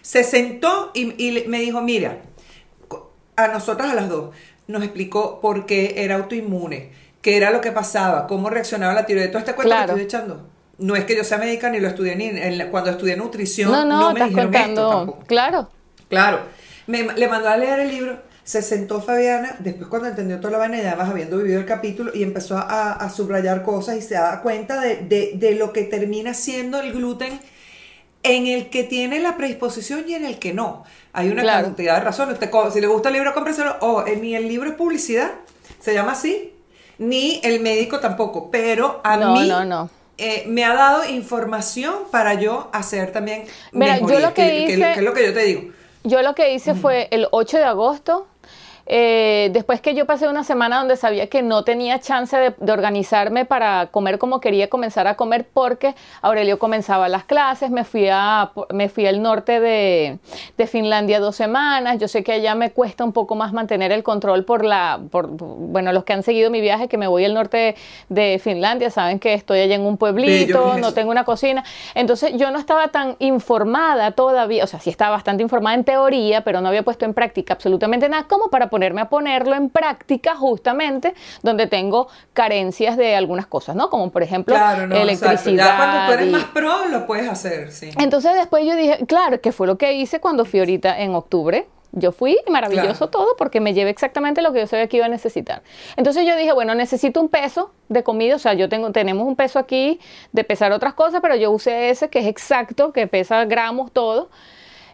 Se 0.00 0.22
sentó 0.22 0.92
y, 0.94 1.12
y 1.26 1.44
me 1.48 1.58
dijo, 1.58 1.80
mira, 1.80 2.18
a 3.36 3.48
nosotras 3.48 3.90
a 3.90 3.94
las 3.94 4.08
dos, 4.08 4.34
nos 4.68 4.82
explicó 4.82 5.40
por 5.40 5.66
qué 5.66 5.94
era 5.98 6.14
autoinmune, 6.16 6.90
qué 7.22 7.36
era 7.36 7.50
lo 7.50 7.60
que 7.60 7.72
pasaba, 7.72 8.26
cómo 8.26 8.50
reaccionaba 8.50 8.94
la 8.94 9.06
tiroides. 9.06 9.30
Todo 9.30 9.40
este 9.40 9.54
cuento 9.54 9.74
Claro. 9.74 9.94
que 9.94 10.02
estoy 10.02 10.18
echando. 10.20 10.48
No 10.78 10.94
es 10.94 11.04
que 11.04 11.16
yo 11.16 11.24
sea 11.24 11.38
médica 11.38 11.70
ni 11.70 11.80
lo 11.80 11.88
estudié 11.88 12.14
ni 12.16 12.26
en 12.26 12.58
la- 12.58 12.70
cuando 12.70 12.90
estudié 12.90 13.16
nutrición, 13.16 13.72
No, 13.72 13.84
no, 13.84 14.00
no, 14.00 14.06
me 14.12 14.20
estás 14.20 14.28
dijeron 14.28 14.54
esto 14.54 14.64
contando. 14.66 14.90
tampoco. 14.98 15.24
Claro. 15.26 15.70
Claro. 16.08 16.40
Me, 16.86 17.02
le 17.02 17.28
mandó 17.28 17.48
a 17.48 17.56
leer 17.56 17.80
el 17.80 17.88
libro. 17.88 18.18
Se 18.44 18.62
sentó 18.62 19.00
Fabiana, 19.00 19.56
después 19.58 19.88
cuando 19.88 20.06
entendió 20.06 20.38
toda 20.38 20.52
la 20.52 20.58
vaina, 20.58 20.76
y 20.76 20.82
además 20.86 21.08
habiendo 21.10 21.38
vivido 21.38 21.58
el 21.58 21.66
capítulo, 21.66 22.12
y 22.14 22.22
empezó 22.22 22.56
a, 22.58 22.92
a 22.92 23.10
subrayar 23.10 23.64
cosas 23.64 23.96
y 23.96 24.02
se 24.02 24.14
da 24.14 24.40
cuenta 24.40 24.80
de, 24.80 24.98
de- 24.98 25.32
de 25.34 25.54
lo 25.56 25.72
que 25.72 25.82
termina 25.82 26.32
siendo 26.32 26.78
el 26.80 26.92
gluten 26.92 27.40
en 28.22 28.46
el 28.46 28.70
que 28.70 28.84
tiene 28.84 29.18
la 29.20 29.36
predisposición 29.36 30.04
y 30.08 30.14
en 30.14 30.24
el 30.24 30.38
que 30.38 30.52
no. 30.54 30.84
Hay 31.12 31.28
una 31.30 31.42
Claro. 31.42 31.64
cantidad 31.66 31.94
de 31.96 32.00
razones. 32.04 32.34
Usted 32.34 32.50
si 32.72 32.80
le 32.80 32.86
gusta 32.86 33.08
el 33.08 33.14
libro, 33.14 33.32
cómpreselo. 33.34 33.76
O 33.80 34.06
eh, 34.06 34.16
ni 34.20 34.36
el 34.36 34.46
libro 34.46 34.68
es 34.70 34.76
publicidad, 34.76 35.30
se 35.80 35.94
llama 35.94 36.12
así, 36.12 36.52
ni 36.98 37.40
el 37.44 37.60
médico 37.60 38.00
tampoco. 38.00 38.50
Pero 38.50 39.00
a 39.04 39.16
No, 39.16 39.32
mí 39.34 39.48
no, 39.48 39.64
no. 39.64 39.90
eh, 40.18 40.44
me 40.46 40.64
ha 40.64 40.74
dado 40.74 41.04
información 41.08 41.94
para 42.10 42.34
yo 42.34 42.68
hacer 42.72 43.12
también 43.12 43.44
Mira, 43.72 43.98
yo 43.98 44.18
lo 44.20 44.32
que 44.32 44.42
que- 44.42 44.66
que- 44.66 44.72
hice- 44.74 44.92
que 44.94 44.98
es 45.00 45.02
lo 45.04 45.12
que 45.12 45.26
yo 45.26 45.34
te 45.34 45.40
digo. 45.44 45.72
Yo 46.04 46.22
lo 46.22 46.34
que 46.34 46.54
hice 46.54 46.74
fue 46.74 47.08
el 47.10 47.26
8 47.32 47.56
de 47.58 47.64
agosto, 47.64 48.28
eh, 48.86 49.50
después 49.52 49.80
que 49.80 49.94
yo 49.94 50.06
pasé 50.06 50.28
una 50.28 50.44
semana 50.44 50.78
donde 50.78 50.96
sabía 50.96 51.28
que 51.28 51.42
no 51.42 51.64
tenía 51.64 51.98
chance 51.98 52.36
de, 52.36 52.54
de 52.56 52.72
organizarme 52.72 53.44
para 53.44 53.88
comer 53.88 54.18
como 54.18 54.40
quería 54.40 54.68
comenzar 54.68 55.06
a 55.06 55.16
comer 55.16 55.46
porque 55.52 55.94
Aurelio 56.22 56.58
comenzaba 56.58 57.08
las 57.08 57.24
clases, 57.24 57.70
me 57.70 57.84
fui, 57.84 58.08
a, 58.10 58.52
me 58.72 58.88
fui 58.88 59.06
al 59.06 59.22
norte 59.22 59.60
de, 59.60 60.18
de 60.56 60.66
Finlandia 60.66 61.20
dos 61.20 61.36
semanas, 61.36 61.98
yo 61.98 62.08
sé 62.08 62.22
que 62.22 62.32
allá 62.32 62.54
me 62.54 62.70
cuesta 62.70 63.04
un 63.04 63.12
poco 63.12 63.34
más 63.34 63.52
mantener 63.52 63.92
el 63.92 64.02
control 64.02 64.44
por 64.44 64.64
la, 64.64 65.00
por, 65.10 65.28
bueno, 65.28 65.92
los 65.92 66.04
que 66.04 66.12
han 66.12 66.22
seguido 66.22 66.50
mi 66.50 66.60
viaje, 66.60 66.88
que 66.88 66.98
me 66.98 67.06
voy 67.06 67.24
al 67.24 67.34
norte 67.34 67.56
de, 67.56 67.76
de 68.08 68.38
Finlandia, 68.38 68.90
saben 68.90 69.18
que 69.18 69.34
estoy 69.34 69.60
allá 69.60 69.74
en 69.74 69.82
un 69.82 69.96
pueblito, 69.96 70.58
Bello, 70.58 70.70
¿qué 70.70 70.76
es 70.76 70.82
no 70.82 70.94
tengo 70.94 71.10
una 71.10 71.24
cocina, 71.24 71.64
entonces 71.94 72.32
yo 72.36 72.50
no 72.50 72.58
estaba 72.58 72.88
tan 72.88 73.16
informada 73.18 74.12
todavía, 74.12 74.64
o 74.64 74.66
sea, 74.66 74.80
sí 74.80 74.90
estaba 74.90 75.10
bastante 75.10 75.42
informada 75.42 75.74
en 75.74 75.84
teoría, 75.84 76.42
pero 76.42 76.60
no 76.60 76.68
había 76.68 76.82
puesto 76.82 77.04
en 77.04 77.14
práctica 77.14 77.54
absolutamente 77.54 78.08
nada, 78.08 78.24
como 78.28 78.48
para 78.48 78.68
ponerme 78.76 79.00
a 79.00 79.08
ponerlo 79.08 79.54
en 79.54 79.70
práctica 79.70 80.36
justamente 80.36 81.14
donde 81.42 81.66
tengo 81.66 82.08
carencias 82.34 82.98
de 82.98 83.16
algunas 83.16 83.46
cosas, 83.46 83.74
¿no? 83.74 83.88
Como 83.88 84.10
por 84.10 84.22
ejemplo 84.22 84.54
Claro, 84.54 84.86
no, 84.86 84.94
electricidad. 84.96 85.64
Ya 85.66 85.76
cuando 85.76 86.06
tú 86.06 86.12
eres 86.12 86.28
y- 86.28 86.30
más 86.30 86.44
pro, 86.44 86.86
lo 86.88 87.06
puedes 87.06 87.26
hacer, 87.26 87.72
sí. 87.72 87.90
entonces 87.98 88.34
después 88.34 88.66
yo 88.66 88.76
dije, 88.76 89.06
claro, 89.06 89.40
que 89.40 89.50
fue 89.52 89.66
lo 89.66 89.78
que 89.78 89.94
hice 89.94 90.20
cuando 90.20 90.44
fui 90.44 90.60
ahorita 90.60 91.00
en 91.00 91.14
octubre. 91.14 91.66
Yo 91.92 92.12
fui 92.12 92.36
y 92.46 92.50
maravilloso 92.50 93.08
Claro. 93.08 93.10
todo 93.10 93.36
porque 93.38 93.58
me 93.60 93.72
llevé 93.72 93.88
exactamente 93.88 94.42
lo 94.42 94.52
que 94.52 94.58
yo 94.60 94.66
sabía 94.66 94.86
que 94.88 94.98
iba 94.98 95.06
a 95.06 95.08
necesitar. 95.08 95.62
Entonces 95.96 96.26
yo 96.26 96.36
dije, 96.36 96.52
bueno, 96.52 96.74
necesito 96.74 97.22
un 97.22 97.30
peso 97.30 97.70
de 97.88 98.02
comida, 98.02 98.34
o 98.36 98.38
sea, 98.38 98.52
yo 98.52 98.68
tengo, 98.68 98.92
tenemos 98.92 99.26
un 99.26 99.34
peso 99.34 99.58
aquí 99.58 99.98
de 100.32 100.44
pesar 100.44 100.72
otras 100.72 100.92
cosas, 100.92 101.20
pero 101.22 101.36
yo 101.36 101.50
usé 101.50 101.88
ese 101.88 102.10
que 102.10 102.18
es 102.18 102.26
exacto, 102.26 102.92
que 102.92 103.06
pesa 103.06 103.46
gramos 103.46 103.92
todo. 103.92 104.28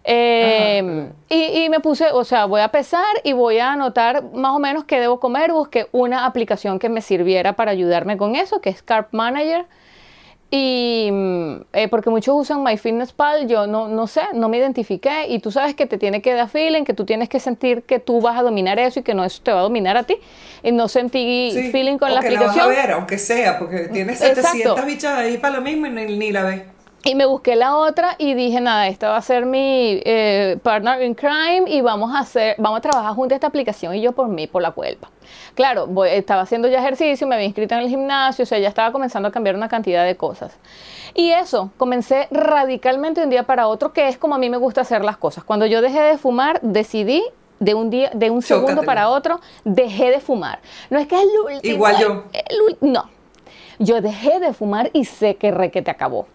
Eh, 0.05 1.11
y, 1.29 1.65
y 1.65 1.69
me 1.69 1.81
puse, 1.81 2.11
o 2.13 2.25
sea, 2.25 2.47
voy 2.47 2.61
a 2.61 2.69
pesar 2.69 3.05
y 3.25 3.33
voy 3.33 3.59
a 3.59 3.73
anotar 3.73 4.25
más 4.33 4.53
o 4.53 4.59
menos 4.59 4.85
qué 4.85 4.99
debo 5.01 5.21
comer. 5.21 5.53
Busqué 5.53 5.87
una 5.93 6.27
aplicación 6.27 6.79
que 6.79 6.89
me 6.89 7.01
sirviera 7.03 7.55
para 7.55 7.71
ayudarme 7.71 8.17
con 8.17 8.35
eso, 8.35 8.61
que 8.61 8.71
es 8.71 8.83
Carb 8.83 9.07
Manager. 9.13 9.67
Y 10.55 11.09
mm, 11.11 11.55
eh, 11.73 11.89
porque 11.89 12.11
muchos 12.11 12.35
usan 12.39 12.63
MyFitnessPal, 12.63 13.49
yo 13.49 13.67
no, 13.67 13.89
no 13.89 14.07
sé, 14.07 14.21
no 14.35 14.51
me 14.51 14.59
identifiqué. 14.59 15.27
Y 15.29 15.39
tú 15.39 15.51
sabes 15.51 15.75
que 15.75 15.87
te 15.87 15.97
tiene 15.97 16.21
que 16.21 16.35
dar 16.35 16.49
feeling, 16.49 16.85
que 16.85 16.93
tú 16.93 17.07
tienes 17.07 17.31
que 17.31 17.41
sentir 17.41 17.85
que 17.85 17.99
tú 18.01 18.21
vas 18.21 18.39
a 18.39 18.43
dominar 18.43 18.79
eso 18.79 19.01
y 19.01 19.03
que 19.03 19.15
no 19.15 19.25
eso 19.25 19.41
te 19.43 19.51
va 19.51 19.61
a 19.61 19.63
dominar 19.63 19.97
a 19.97 20.03
ti. 20.03 20.17
Y 20.63 20.73
no 20.73 20.89
sentí 20.89 21.53
Sí, 21.55 21.71
feeling 21.71 21.97
con 21.97 22.13
la 22.13 22.21
que 22.21 22.33
la 22.33 22.41
vas 22.41 22.51
aplicación. 22.51 22.77
a 22.77 22.83
ver, 22.83 22.91
aunque 22.93 23.17
sea, 23.19 23.59
porque 23.59 23.89
tienes 23.89 24.21
Exacto. 24.21 24.49
700 24.51 24.85
bichas 24.85 25.19
ahí 25.19 25.39
para 25.39 25.55
lo 25.57 25.63
mismo 25.63 25.87
y 25.87 25.91
ni, 25.91 26.19
ni 26.19 26.33
la 26.33 26.43
ves. 26.43 26.63
Y 27.05 27.17
me 27.17 27.27
busqué 27.27 27.57
la 27.57 27.77
otra 27.77 28.15
y 28.17 28.35
dije, 28.35 28.61
nada, 28.61 28.87
esta 28.87 29.09
va 29.11 29.17
a 29.17 29.23
ser 29.23 29.45
mi 29.45 30.01
eh, 30.05 30.57
partner 30.63 31.03
in 31.03 31.15
crime 31.15 31.65
y 31.67 31.81
vamos 31.81 32.15
a 32.15 32.21
hacer, 32.21 32.55
vamos 32.59 32.79
a 32.79 32.81
trabajar 32.81 33.13
juntos 33.15 33.35
esta 33.35 33.49
aplicación 33.49 33.95
y 33.97 34.01
yo 34.01 34.13
por 34.13 34.29
mí, 34.29 34.47
por 34.47 34.63
la 34.63 34.71
culpa. 34.71 35.11
Claro, 35.55 35.89
voy- 35.89 36.11
estaba 36.11 36.43
haciendo 36.43 36.69
ya 36.69 36.79
ejercicio, 36.79 37.27
me 37.27 37.35
había 37.35 37.47
inscrito 37.47 37.75
en 37.75 37.81
el 37.81 37.89
gimnasio, 37.89 38.45
o 38.45 38.47
sea, 38.47 38.61
ya 38.61 38.69
estaba 38.69 38.93
comenzando 38.93 39.29
a 39.29 39.33
cambiar 39.33 39.57
una 39.57 39.69
cantidad 39.69 40.05
de 40.05 40.17
cosas. 40.17 40.57
Y 41.15 41.31
eso, 41.31 41.73
comencé 41.77 42.29
radicalmente 42.31 43.21
de 43.21 43.25
un 43.27 43.31
día 43.31 43.43
para 43.43 43.67
otro, 43.67 43.93
que 43.93 44.07
es 44.07 44.17
como 44.17 44.37
a 44.37 44.39
mí 44.39 44.49
me 44.49 44.57
gusta 44.57 44.83
hacer 44.83 45.05
las 45.05 45.17
cosas. 45.17 45.43
Cuando 45.43 45.67
yo 45.67 45.83
dejé 45.83 46.01
de 46.01 46.19
fumar, 46.19 46.61
decidí 46.63 47.25
de 47.59 47.75
un 47.75 47.91
día, 47.91 48.11
de 48.15 48.31
un 48.31 48.43
segundo 48.43 48.83
para 48.85 49.09
otro, 49.09 49.41
dejé 49.65 50.11
de 50.11 50.21
fumar. 50.21 50.61
No 50.89 50.99
es 51.01 51.07
que 51.09 51.17
es 51.17 51.23
el 51.23 51.55
último. 51.57 51.75
Igual 51.75 51.99
yo. 51.99 52.25
el 52.33 52.77
no. 52.81 53.11
Yo 53.85 54.01
dejé 54.01 54.39
de 54.41 54.53
fumar 54.53 54.91
y 54.93 55.05
sé 55.05 55.37
que 55.37 55.51
re 55.51 55.71
que 55.71 55.83
te 55.83 55.91
acabó. 55.91 56.27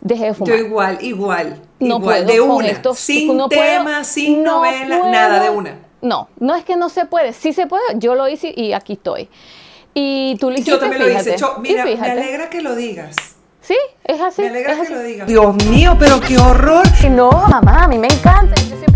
Dejé 0.00 0.26
de 0.26 0.34
fumar. 0.34 0.56
Yo 0.56 0.64
igual, 0.64 0.98
igual, 1.00 1.60
No 1.80 1.96
igual, 1.96 2.24
puedo 2.24 2.26
de 2.26 2.38
con 2.38 2.50
una, 2.50 2.94
sin 2.94 3.36
no 3.36 3.48
puedo, 3.48 3.60
tema, 3.62 4.04
sin 4.04 4.42
no 4.42 4.56
novela, 4.56 4.98
puedo. 4.98 5.10
nada 5.12 5.42
de 5.42 5.50
una. 5.50 5.78
No, 6.00 6.28
no 6.38 6.54
es 6.54 6.64
que 6.64 6.76
no 6.76 6.88
se 6.88 7.06
puede, 7.06 7.32
sí 7.32 7.52
se 7.52 7.66
puede, 7.66 7.82
yo 7.96 8.14
lo 8.14 8.28
hice 8.28 8.52
y 8.54 8.72
aquí 8.72 8.92
estoy. 8.94 9.28
Y 9.94 10.36
tú 10.38 10.48
lo 10.50 10.54
hiciste, 10.54 10.70
Yo 10.70 10.78
también 10.78 11.02
lo 11.02 11.08
hice. 11.10 11.34
Cho- 11.36 11.56
y 11.58 11.60
mira, 11.60 11.84
me 11.84 11.92
alegra 12.10 12.48
que 12.50 12.60
lo 12.62 12.76
digas. 12.76 13.16
Sí, 13.60 13.76
es 14.04 14.20
así. 14.20 14.42
Me 14.42 14.48
alegra 14.48 14.72
es 14.72 14.78
que 14.78 14.84
así. 14.84 14.92
lo 14.94 15.02
digas. 15.02 15.26
Dios 15.28 15.64
mío, 15.66 15.96
pero 15.98 16.20
qué 16.20 16.38
horror. 16.38 16.84
No, 17.10 17.30
mamá, 17.30 17.84
a 17.84 17.88
mí 17.88 17.98
me 17.98 18.06
encanta. 18.06 18.54
Yo 18.62 18.76
siempre 18.76 18.87